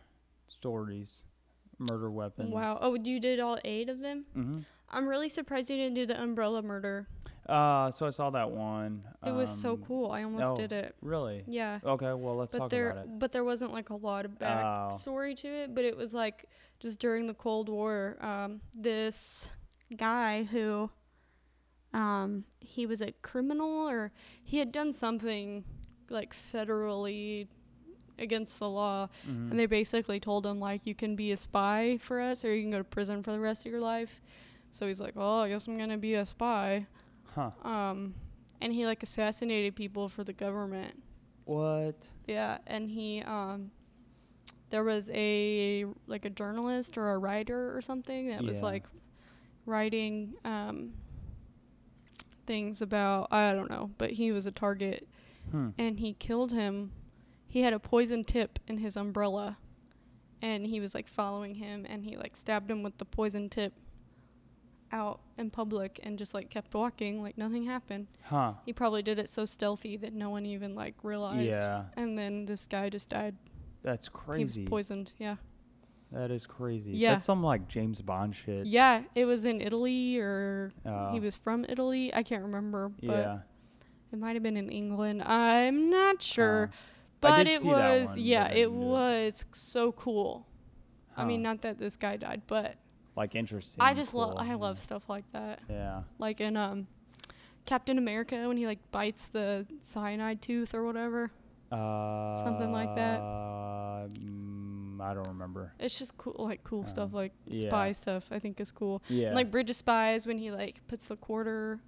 stories. 0.47 1.25
Murder 1.79 2.11
weapons. 2.11 2.53
Wow. 2.53 2.79
Oh, 2.81 2.95
you 2.97 3.21
did 3.21 3.39
all 3.39 3.59
eight 3.65 3.89
of 3.89 4.01
them. 4.01 4.25
hmm 4.35 4.53
I'm 4.91 5.07
really 5.07 5.29
surprised 5.29 5.69
you 5.69 5.77
didn't 5.77 5.95
do 5.95 6.07
the 6.07 6.21
umbrella 6.21 6.63
murder. 6.63 7.07
Uh, 7.49 7.91
so 7.91 8.07
I 8.07 8.11
saw 8.11 8.29
that 8.31 8.51
one. 8.51 9.05
It 9.25 9.33
was 9.33 9.51
so 9.51 9.73
um, 9.73 9.83
cool. 9.87 10.11
I 10.11 10.23
almost 10.23 10.45
oh, 10.45 10.57
did 10.57 10.71
it. 10.73 10.95
Really? 11.01 11.45
Yeah. 11.47 11.81
Okay. 11.85 12.13
Well, 12.13 12.37
let's 12.37 12.53
but 12.53 12.59
talk 12.59 12.71
there 12.71 12.91
about 12.91 13.05
it. 13.05 13.19
but 13.19 13.33
there 13.33 13.45
wasn't 13.45 13.73
like 13.73 13.89
a 13.91 13.97
lot 13.97 14.25
of 14.27 14.33
Oh. 14.41 14.45
backstory 14.45 15.35
to 15.39 15.49
it 15.49 15.75
but 15.75 15.85
it 15.85 15.97
was 15.97 16.13
like 16.13 16.45
just 16.79 16.99
during 17.01 17.27
the 17.27 17.35
cold 17.35 17.69
war 17.69 18.17
um, 18.21 18.61
this 18.77 19.49
guy 19.97 20.45
who 20.45 20.91
um, 21.95 22.45
he 22.61 22.85
was 22.87 23.01
a 23.01 23.13
criminal 23.23 23.89
or 23.89 24.13
he 24.45 24.59
had 24.59 24.71
done 24.71 24.93
something 24.93 25.65
like 26.11 26.35
federally 26.35 27.49
against 28.19 28.59
the 28.59 28.69
law 28.69 29.09
Mhm. 29.27 29.51
and 29.51 29.59
they 29.59 29.67
basically 29.67 30.21
told 30.21 30.45
him 30.45 30.59
like 30.61 30.87
you 30.87 30.95
can 30.95 31.17
be 31.17 31.33
a 31.33 31.37
spy 31.37 31.97
for 32.01 32.21
us 32.21 32.45
or 32.45 32.55
you 32.55 32.63
can 32.63 32.71
go 32.71 32.79
to 32.79 32.85
prison 32.85 33.23
for 33.23 33.31
the 33.33 33.41
rest 33.41 33.65
of 33.65 33.73
your 33.73 33.81
life 33.81 34.21
so 34.71 34.87
he's 34.87 35.01
like 35.01 35.15
oh 35.17 35.41
i 35.43 35.49
guess 35.49 35.67
i'm 35.67 35.79
gonna 35.79 35.97
be 35.97 36.15
a 36.15 36.27
spy 36.27 36.87
Huh? 37.39 37.69
um, 37.69 38.15
and 38.61 38.73
he 38.73 38.85
like 38.87 39.03
assassinated 39.03 39.77
people 39.77 40.09
for 40.09 40.25
the 40.25 40.33
government 40.33 41.01
What? 41.45 42.07
yeah, 42.27 42.59
and 42.67 42.91
he 42.91 43.23
um 43.23 43.71
there 44.71 44.85
was 44.85 45.11
a 45.15 45.87
like 46.07 46.25
a 46.25 46.31
journalist 46.31 46.99
or 46.99 47.11
a 47.11 47.19
writer 47.19 47.75
or 47.77 47.81
something 47.81 48.29
that 48.29 48.43
was 48.43 48.61
like 48.63 48.85
writing 49.67 50.35
um 50.45 50.93
things 52.47 52.81
about 52.83 53.29
I 53.31 53.53
don't 53.53 53.71
know, 53.71 53.91
but 53.99 54.13
he 54.13 54.33
was 54.33 54.47
a 54.47 54.53
target 54.53 55.07
Hmm. 55.51 55.71
and 55.79 55.99
he 55.99 56.13
killed 56.13 56.53
him. 56.53 56.93
He 57.47 57.63
had 57.63 57.73
a 57.73 57.79
poison 57.79 58.23
tip 58.25 58.59
in 58.69 58.77
his 58.79 58.97
umbrella 58.99 59.57
and 60.43 60.67
he 60.67 60.79
was 60.81 60.95
like 60.95 61.09
following 61.09 61.55
him 61.55 61.87
and 61.89 62.05
he 62.05 62.17
like 62.19 62.37
stabbed 62.37 62.71
him 62.71 62.83
with 62.83 62.99
the 62.99 63.07
poison 63.07 63.49
tip 63.49 63.73
out 64.93 65.21
in 65.37 65.51
public 65.51 66.01
and 66.03 66.19
just 66.19 66.35
like 66.35 66.51
kept 66.51 66.75
walking 66.75 67.23
like 67.23 67.37
nothing 67.39 67.65
happened. 67.65 68.07
Huh? 68.23 68.55
He 68.65 68.73
probably 68.73 69.03
did 69.03 69.19
it 69.19 69.29
so 69.29 69.45
stealthy 69.45 69.97
that 69.99 70.13
no 70.13 70.31
one 70.31 70.47
even 70.47 70.75
like 70.75 70.95
realized. 71.03 71.51
Yeah. 71.51 71.85
And 71.97 72.19
then 72.19 72.47
this 72.47 72.67
guy 72.67 72.89
just 72.89 73.09
died. 73.11 73.37
That's 73.83 74.07
He 74.07 74.11
crazy. 74.13 74.63
was 74.63 74.69
poisoned. 74.71 75.13
Yeah. 75.19 75.37
That 76.13 76.31
is 76.31 76.47
crazy. 76.47 76.93
Yeah. 76.93 77.13
That's 77.13 77.27
some 77.27 77.43
like 77.43 77.69
James 77.69 78.01
Bond 78.01 78.35
shit. 78.35 78.65
Yeah, 78.67 79.03
it 79.15 79.27
was 79.27 79.45
in 79.45 79.61
Italy 79.61 80.19
or 80.19 80.73
Uh, 80.85 81.13
he 81.13 81.21
was 81.21 81.37
from 81.37 81.67
Italy. 81.69 82.15
I 82.15 82.23
can't 82.23 82.43
remember, 82.43 82.89
but 83.03 83.17
yeah. 83.17 83.39
it 84.13 84.19
might 84.19 84.35
have 84.35 84.43
been 84.43 84.57
in 84.57 84.71
England. 84.71 85.23
I'm 85.23 85.91
not 85.91 86.23
sure. 86.23 86.71
Huh. 86.73 86.77
I 87.21 87.21
but 87.21 87.47
it 87.49 87.65
was 87.65 88.11
one, 88.11 88.21
yeah, 88.21 88.45
but 88.45 88.53
it 88.53 88.55
didn't 88.55 88.73
do 88.75 88.81
it. 88.81 88.89
was 88.89 89.45
so 89.53 89.93
cool. 89.93 90.47
I 91.17 91.25
mean, 91.25 91.43
not 91.43 91.63
that 91.63 91.79
this 91.79 91.97
guy 91.97 92.17
died, 92.17 92.43
but 92.47 92.77
like 93.19 93.35
interesting. 93.35 93.81
I 93.83 93.93
just 93.95 94.15
love 94.15 94.37
I 94.39 94.55
love 94.55 94.79
stuff 94.79 95.09
like 95.09 95.25
that. 95.33 95.61
Yeah. 95.69 96.03
Like 96.19 96.41
in 96.41 96.57
um 96.57 96.87
Captain 97.67 97.99
America 97.99 98.49
when 98.49 98.57
he 98.57 98.67
like 98.67 98.79
bites 98.93 99.29
the 99.29 99.67
cyanide 99.83 100.41
tooth 100.41 100.73
or 100.75 100.85
whatever. 100.85 101.31
Uh, 101.71 102.43
Something 102.43 102.73
like 102.73 102.95
that. 102.97 103.21
mm, 103.21 105.01
I 105.03 105.13
don't 105.13 105.29
remember. 105.29 105.75
It's 105.79 105.99
just 105.99 106.17
cool 106.17 106.35
like 106.39 106.65
cool 106.65 106.83
Uh, 106.83 106.87
stuff 106.87 107.13
like 107.13 107.33
yeah. 107.47 107.69
spy 107.69 107.93
stuff 107.93 108.29
I 108.31 108.39
think 108.39 108.59
is 108.61 108.73
cool. 108.73 109.03
Yeah. 109.09 109.27
And, 109.29 109.37
like 109.37 109.51
Bridge 109.51 109.69
of 109.69 109.77
Spies 109.77 110.27
when 110.27 110.39
he 110.39 110.51
like 110.51 110.81
puts 110.89 111.09
the 111.09 111.17
quarter 111.17 111.81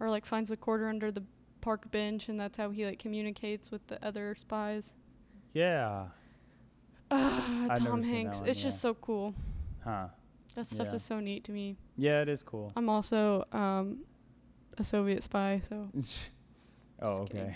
or 0.00 0.08
like 0.10 0.24
finds 0.24 0.48
the 0.48 0.56
quarter 0.56 0.88
under 0.88 1.10
the 1.12 1.22
park 1.60 1.90
bench 1.90 2.28
and 2.28 2.38
that's 2.40 2.56
how 2.56 2.70
he 2.70 2.86
like 2.86 2.98
communicates 2.98 3.70
with 3.70 3.86
the 3.88 4.02
other 4.04 4.34
spies. 4.36 4.94
yeah. 5.52 6.06
Ah, 7.10 7.74
Tom 7.78 8.02
Hanks. 8.02 8.40
one, 8.40 8.50
it's 8.50 8.62
just 8.62 8.80
so 8.80 8.92
cool. 8.94 9.34
Huh. 9.82 10.08
That 10.58 10.66
stuff 10.66 10.88
Yeah. 10.88 10.94
is 10.94 11.02
so 11.04 11.20
neat 11.20 11.44
to 11.44 11.52
me. 11.52 11.76
Yeah, 11.96 12.20
it 12.20 12.28
is 12.28 12.42
cool. 12.42 12.72
I'm 12.74 12.88
also 12.88 13.44
um 13.52 13.98
a 14.76 14.82
Soviet 14.82 15.22
spy, 15.22 15.60
so 15.62 15.88
oh, 17.00 17.08
okay. 17.22 17.32
kidding. 17.32 17.54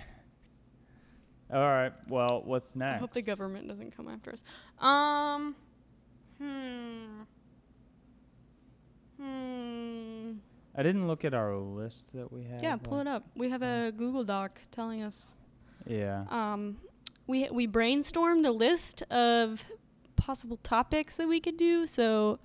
All 1.53 1.67
right. 1.69 1.93
Well, 2.09 2.43
what's 2.45 2.77
next? 2.77 2.99
I 2.99 2.99
hope 3.01 3.13
the 3.13 3.23
government 3.23 3.67
doesn't 3.67 3.97
come 3.97 4.07
after 4.07 4.31
us. 4.31 4.45
Um 4.79 5.57
hmm. 6.39 7.23
Hmm. 9.21 10.33
I 10.77 10.83
didn't 10.85 11.09
look 11.09 11.25
at 11.25 11.35
our 11.35 11.57
list 11.57 12.13
that 12.15 12.33
we 12.33 12.45
had. 12.45 12.63
Yeah, 12.63 12.77
pull 12.77 12.99
like- 12.99 13.09
it 13.09 13.11
up. 13.11 13.25
We 13.35 13.49
have 13.51 13.63
a 13.63 13.91
Google 13.91 14.23
Doc 14.23 14.61
telling 14.71 15.03
us 15.03 15.37
Yeah. 15.89 16.25
um, 16.31 16.77
we 17.27 17.51
we 17.51 17.67
brainstormed 17.67 18.47
a 18.47 18.53
list 18.53 19.03
of 19.11 19.65
possible 20.15 20.59
topics 20.63 21.17
that 21.17 21.27
we 21.27 21.41
could 21.41 21.57
do, 21.57 21.85
so 21.85 22.39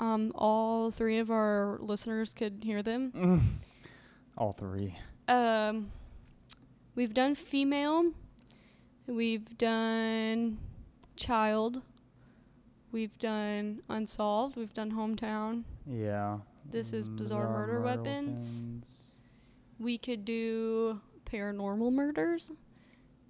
um, 0.00 0.32
all 0.34 0.90
three 0.90 1.18
of 1.18 1.30
our 1.30 1.78
listeners 1.80 2.34
could 2.34 2.62
hear 2.64 2.82
them. 2.82 3.58
All 4.36 4.52
three. 4.52 4.96
Um, 5.28 5.90
we've 6.94 7.14
done 7.14 7.34
female, 7.34 8.12
we've 9.06 9.56
done 9.58 10.58
child, 11.16 11.82
we've 12.90 13.16
done 13.18 13.82
unsolved, 13.88 14.56
we've 14.56 14.74
done 14.74 14.92
hometown. 14.92 15.62
Yeah. 15.86 16.38
This 16.70 16.92
is 16.92 17.08
Mm, 17.08 17.16
bizarre 17.16 17.48
murder 17.50 17.80
weapons. 17.80 18.66
weapons. 18.66 18.86
We 19.78 19.98
could 19.98 20.24
do 20.24 21.00
paranormal 21.26 21.92
murders. 21.92 22.50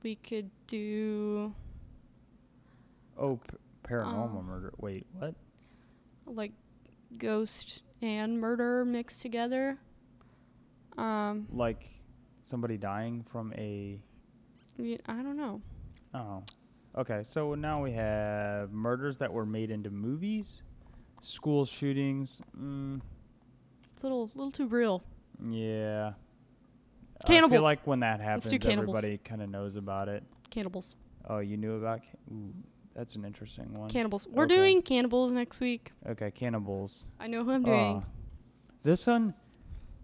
We 0.02 0.16
could 0.16 0.50
do 0.66 1.54
Oh, 3.16 3.36
p- 3.36 3.56
paranormal 3.84 4.38
Um, 4.40 4.46
murder. 4.46 4.72
Wait, 4.78 5.06
what? 5.18 5.34
Like 6.32 6.52
ghost 7.18 7.82
and 8.00 8.40
murder 8.40 8.84
mixed 8.84 9.22
together. 9.22 9.78
Um, 10.98 11.46
Like 11.50 11.88
somebody 12.48 12.76
dying 12.76 13.24
from 13.30 13.52
a. 13.56 14.00
I 14.78 15.22
don't 15.22 15.36
know. 15.36 15.60
Oh. 16.14 16.42
Okay, 16.98 17.22
so 17.24 17.54
now 17.54 17.82
we 17.82 17.92
have 17.92 18.70
murders 18.72 19.16
that 19.18 19.32
were 19.32 19.46
made 19.46 19.70
into 19.70 19.88
movies, 19.90 20.62
school 21.22 21.64
shootings. 21.64 22.42
Mm, 22.58 23.00
It's 23.94 24.02
a 24.02 24.06
little 24.06 24.30
little 24.34 24.50
too 24.50 24.66
real. 24.66 25.02
yeah. 25.50 26.12
I 27.22 27.24
Cannibals. 27.26 27.58
feel 27.58 27.62
like 27.62 27.86
when 27.86 28.00
that 28.00 28.20
happens, 28.20 28.52
everybody 28.52 29.16
kind 29.18 29.42
of 29.42 29.48
knows 29.48 29.76
about 29.76 30.08
it. 30.08 30.24
Cannibals. 30.50 30.96
Oh, 31.30 31.38
you 31.38 31.56
knew 31.56 31.76
about? 31.76 32.00
Ca- 32.02 32.34
Ooh, 32.34 32.52
that's 32.94 33.14
an 33.16 33.24
interesting 33.24 33.72
one. 33.74 33.88
Cannibals. 33.90 34.26
We're 34.28 34.44
Okay. 34.44 34.56
doing 34.56 34.82
cannibals 34.82 35.32
next 35.32 35.60
week. 35.60 35.92
okay, 36.06 36.30
cannibals. 36.30 37.04
I 37.18 37.26
know 37.26 37.44
who 37.44 37.52
I'm 37.52 37.62
doing. 37.62 37.96
Uh, 37.98 38.02
this 38.82 39.06
one, 39.06 39.34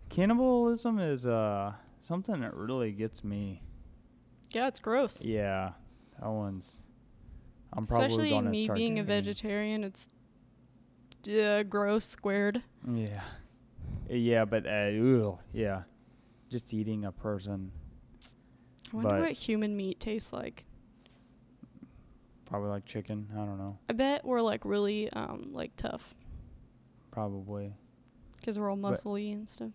cannibalism 0.09 0.99
is 0.99 1.27
uh 1.27 1.73
something 2.01 2.41
that 2.41 2.55
really 2.55 2.93
gets 2.93 3.23
me. 3.25 3.63
yeah, 4.53 4.69
it's 4.69 4.81
gross. 4.81 5.23
Yeah, 5.23 5.73
that 6.21 6.29
one's. 6.29 6.77
I'm 7.77 7.87
probably 7.87 8.07
Especially 8.07 8.31
gonna 8.31 8.51
me 8.51 8.65
start 8.65 8.77
being 8.79 8.99
a 8.99 9.03
vegetarian, 9.05 9.85
it's 9.85 10.09
uh, 11.29 11.65
gross 11.65 12.05
squared. 12.07 12.63
Yeah, 12.91 13.23
yeah, 14.09 14.47
but 14.47 14.67
uh, 14.67 14.87
ew, 14.91 15.39
yeah, 15.53 15.83
just 16.51 16.73
eating 16.73 17.05
a 17.05 17.13
person, 17.13 17.71
I 18.93 18.97
wonder 18.97 19.11
But- 19.11 19.21
what 19.21 19.33
human 19.33 19.77
meat 19.77 20.01
tastes 20.01 20.33
like. 20.33 20.65
Probably 22.49 22.71
like 22.71 22.85
chicken. 22.87 23.29
I 23.35 23.37
don't 23.39 23.59
know, 23.59 23.79
I 23.89 23.93
bet 23.93 24.25
we're 24.25 24.41
like 24.43 24.65
really 24.65 25.11
um 25.13 25.51
like 25.53 25.77
tough 25.77 26.15
probably. 27.11 27.73
because 28.39 28.59
we're 28.59 28.71
all 28.71 28.77
muscly 28.77 29.33
and 29.33 29.49
stuff. 29.49 29.71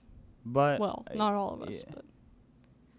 But 0.46 0.80
Well, 0.80 1.06
uh, 1.10 1.14
not 1.16 1.34
all 1.34 1.54
of 1.54 1.62
us, 1.62 1.84
yeah. 1.88 1.94
but 1.96 2.06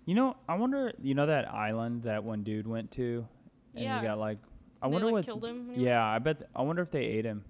You 0.07 0.15
know, 0.15 0.37
I 0.49 0.55
wonder. 0.57 0.93
You 1.03 1.15
know 1.15 1.27
that 1.27 1.51
island 1.53 2.03
that 2.05 2.23
one 2.25 2.43
dude 2.43 2.67
went 2.67 2.91
to, 2.93 3.27
and 3.75 3.85
Yeah. 3.85 4.01
he 4.01 4.07
got 4.07 4.19
like. 4.19 4.39
I 4.83 4.87
They, 4.89 4.93
wonder 4.93 5.07
like, 5.07 5.13
what. 5.15 5.25
killed 5.25 5.45
him. 5.45 5.71
Yeah, 5.75 6.05
I 6.05 6.19
bet. 6.19 6.49
I 6.55 6.61
wonder 6.63 6.83
if 6.83 6.91
they 6.91 7.05
ate 7.05 7.25
him. 7.25 7.43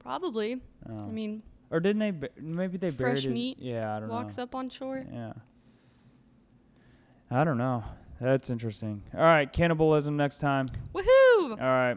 probably. 0.00 0.60
Oh. 0.88 1.06
I 1.06 1.10
mean, 1.10 1.42
or 1.70 1.80
didn't 1.80 2.00
they? 2.00 2.10
bu- 2.10 2.40
Maybe 2.40 2.76
they 2.76 2.90
buried 2.90 3.12
fresh 3.14 3.22
his- 3.24 3.32
meat 3.32 3.58
Yeah, 3.60 3.96
I 3.96 4.00
don't 4.00 4.08
walks 4.08 4.10
know. 4.10 4.24
Walks 4.24 4.38
up 4.38 4.54
on 4.54 4.68
shore. 4.68 5.04
Yeah. 5.10 5.32
I 7.30 7.44
don't 7.44 7.58
know. 7.58 7.84
That's 8.24 8.48
interesting. 8.48 9.02
All 9.14 9.20
right, 9.20 9.52
cannibalism 9.52 10.16
next 10.16 10.38
time. 10.38 10.70
Woohoo! 10.94 11.50
All 11.50 11.56
right, 11.58 11.96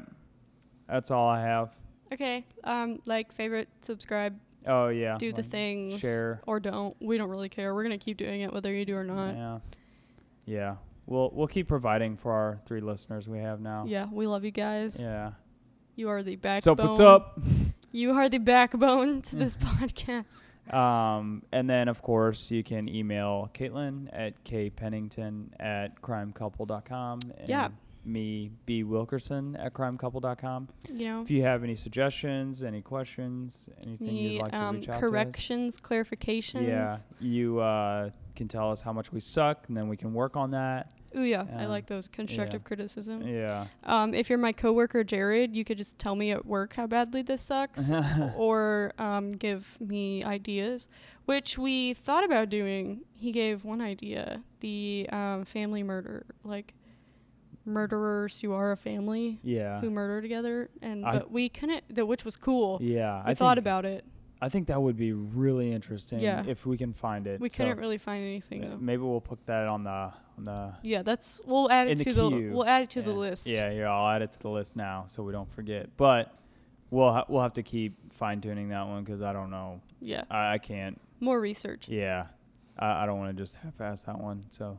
that's 0.88 1.10
all 1.10 1.28
I 1.30 1.42
have. 1.42 1.74
Okay. 2.14 2.46
Um, 2.64 3.00
like, 3.06 3.32
favorite, 3.32 3.70
subscribe, 3.82 4.38
Oh 4.66 4.90
yeah. 4.90 5.18
do 5.18 5.32
the 5.32 5.44
things, 5.44 6.02
share. 6.02 6.42
or 6.46 6.60
don't. 6.60 6.96
We 7.02 7.18
don't 7.18 7.30
really 7.30 7.48
care. 7.50 7.74
We're 7.74 7.84
gonna 7.84 7.98
keep 7.98 8.18
doing 8.18 8.42
it 8.42 8.52
whether 8.54 8.74
you 8.74 8.84
do 8.86 8.96
or 8.98 9.04
not. 9.06 9.36
Yeah. 9.36 9.60
Yeah. 10.46 10.76
We'll 11.06 11.32
we'll 11.34 11.48
keep 11.48 11.70
providing 11.70 12.18
for 12.18 12.34
our 12.34 12.60
three 12.66 12.82
listeners 12.82 13.30
we 13.30 13.40
have 13.40 13.62
now. 13.62 13.86
Yeah, 13.88 14.08
we 14.12 14.28
love 14.28 14.44
you 14.44 14.52
guys. 14.52 15.00
Yeah. 15.00 15.32
You 15.96 16.10
are 16.10 16.22
the 16.22 16.36
backbone. 16.36 16.78
So 16.78 16.84
what's 16.84 17.00
up? 17.00 17.40
You 17.94 18.12
are 18.12 18.28
the 18.28 18.38
backbone 18.40 19.22
to 19.24 19.36
this 19.38 19.56
podcast. 19.56 20.44
Um, 20.74 21.44
and 21.52 21.70
then 21.70 21.88
of 21.88 22.02
course 22.02 22.52
you 22.52 22.64
can 22.64 22.90
email 22.90 23.50
Caitlin 23.54 24.10
at 24.14 24.44
kpennington 24.44 25.50
at 25.60 26.02
crimecouple.com 26.02 27.20
and 27.38 27.50
Yeah. 27.50 27.70
me 28.06 28.52
b 28.66 28.84
wilkerson 28.84 29.56
at 29.58 29.74
crimecouple.com. 29.74 30.70
You 30.92 31.06
know, 31.06 31.22
If 31.22 31.30
you 31.32 31.44
have 31.44 31.64
any 31.64 31.76
suggestions, 31.76 32.64
any 32.64 32.82
questions, 32.82 33.70
anything 33.86 34.08
any 34.10 34.30
you'd 34.34 34.42
like 34.42 34.52
to 34.52 34.58
um, 34.58 34.76
reach 34.76 34.90
out 34.90 34.92
to 34.92 34.98
us, 34.98 35.00
corrections, 35.02 35.80
clarifications. 35.82 36.68
yeah, 36.68 36.98
you 37.20 37.60
uh, 37.60 38.10
can 38.36 38.48
tell 38.48 38.72
us 38.72 38.82
how 38.82 38.94
much 38.94 39.12
we 39.12 39.20
suck, 39.20 39.68
and 39.68 39.76
then 39.76 39.88
we 39.90 39.98
can 39.98 40.14
work 40.14 40.38
on 40.38 40.52
that. 40.52 40.94
Ooh, 41.16 41.24
yeah, 41.24 41.46
I 41.56 41.64
Um, 41.64 41.70
like 41.70 41.86
those 41.88 42.08
constructive 42.08 42.64
criticism. 42.64 43.22
Yeah, 43.28 43.68
Um, 43.84 44.14
if 44.14 44.30
you're 44.30 44.38
my 44.38 44.52
coworker 44.52 45.04
Jared, 45.04 45.56
you 45.56 45.64
could 45.64 45.78
just 45.78 45.98
tell 46.00 46.16
me 46.16 46.32
at 46.32 46.46
work 46.46 46.74
how 46.76 46.88
badly 46.88 47.22
this 47.22 47.42
sucks, 47.42 47.92
or 48.36 48.92
um, 48.98 49.30
give 49.32 49.80
me 49.80 50.24
ideas, 50.24 50.88
which 51.26 51.58
we 51.58 51.94
thought 51.94 52.24
about 52.26 52.50
doing. 52.50 53.02
He 53.16 53.32
gave 53.32 53.64
one 53.66 53.82
idea: 53.82 54.44
the 54.60 55.08
um, 55.12 55.46
family 55.46 55.84
murder, 55.84 56.26
like 56.44 56.74
murderers 57.66 58.40
who 58.42 58.54
are 58.54 58.72
a 58.72 58.78
family 58.78 59.40
yeah, 59.44 59.80
who 59.82 59.90
murder 59.90 60.22
together, 60.22 60.70
and 60.82 61.06
I- 61.06 61.20
but 61.20 61.32
we 61.32 61.50
couldn't. 61.50 61.84
The, 61.94 62.06
which 62.06 62.24
was 62.26 62.38
cool. 62.38 62.80
yeah. 62.82 63.22
I 63.26 63.34
thought 63.34 63.58
about 63.58 63.86
it. 63.86 64.06
I 64.40 64.50
think 64.50 64.68
that 64.68 64.80
would 64.80 64.98
be 64.98 65.14
really 65.14 65.72
interesting. 65.72 66.20
Yeah. 66.20 66.44
if 66.48 66.66
we 66.66 66.78
can 66.78 66.94
find 66.94 67.26
it. 67.26 67.40
We 67.42 67.50
So, 67.50 67.58
couldn't 67.58 67.80
really 67.80 67.98
find 67.98 68.24
anything 68.24 68.62
though. 68.62 68.78
Maybe 68.80 69.02
we'll 69.02 69.20
put 69.20 69.44
that 69.48 69.68
on 69.68 69.84
the 69.84 70.12
on 70.38 70.44
the. 70.44 70.74
Yeah, 70.84 71.02
that's 71.02 71.42
we'll 71.46 71.70
add 71.72 71.88
it 71.88 71.98
to 72.00 72.14
the 72.14 72.30
queue. 72.30 72.52
we'll 72.54 72.66
add 72.66 72.84
it 72.84 72.90
to 72.92 73.02
the 73.02 73.12
list. 73.14 73.48
Yeah, 73.48 73.72
yeah. 73.72 73.92
I'll 73.92 74.10
add 74.16 74.22
it 74.22 74.32
to 74.34 74.40
the 74.40 74.50
list 74.50 74.76
now 74.76 75.06
so 75.10 75.24
we 75.24 75.32
don't 75.32 75.52
forget. 75.54 75.90
But 75.98 76.34
we'll 76.92 77.12
ha- 77.12 77.26
we'll 77.28 77.42
have 77.42 77.54
to 77.54 77.64
keep 77.64 77.98
fine 78.14 78.42
tuning 78.42 78.70
that 78.70 78.88
one 78.88 79.04
because 79.04 79.22
I 79.22 79.34
don't 79.34 79.50
know. 79.50 79.82
Yeah. 80.02 80.24
I, 80.30 80.54
I 80.54 80.58
can't. 80.58 81.00
More 81.20 81.40
research. 81.40 81.90
Yeah, 81.90 82.28
I, 82.78 83.04
I 83.04 83.06
don't 83.06 83.18
want 83.18 83.36
to 83.36 83.44
just 83.44 83.56
half-ass 83.56 84.04
that 84.04 84.20
one. 84.20 84.46
So, 84.52 84.78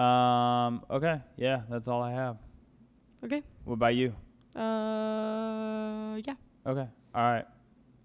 um, 0.00 0.84
okay, 0.90 1.20
yeah, 1.36 1.62
that's 1.68 1.88
all 1.88 2.02
I 2.02 2.12
have. 2.12 2.36
Okay. 3.24 3.42
What 3.64 3.74
about 3.74 3.94
you? 3.96 4.14
Uh 4.56 6.16
yeah. 6.24 6.34
Okay, 6.66 6.88
all 7.14 7.22
right, 7.22 7.44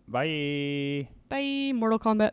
bye. 0.08 1.08
Bye. 1.30 1.72
Mortal 1.74 2.00
Kombat. 2.00 2.32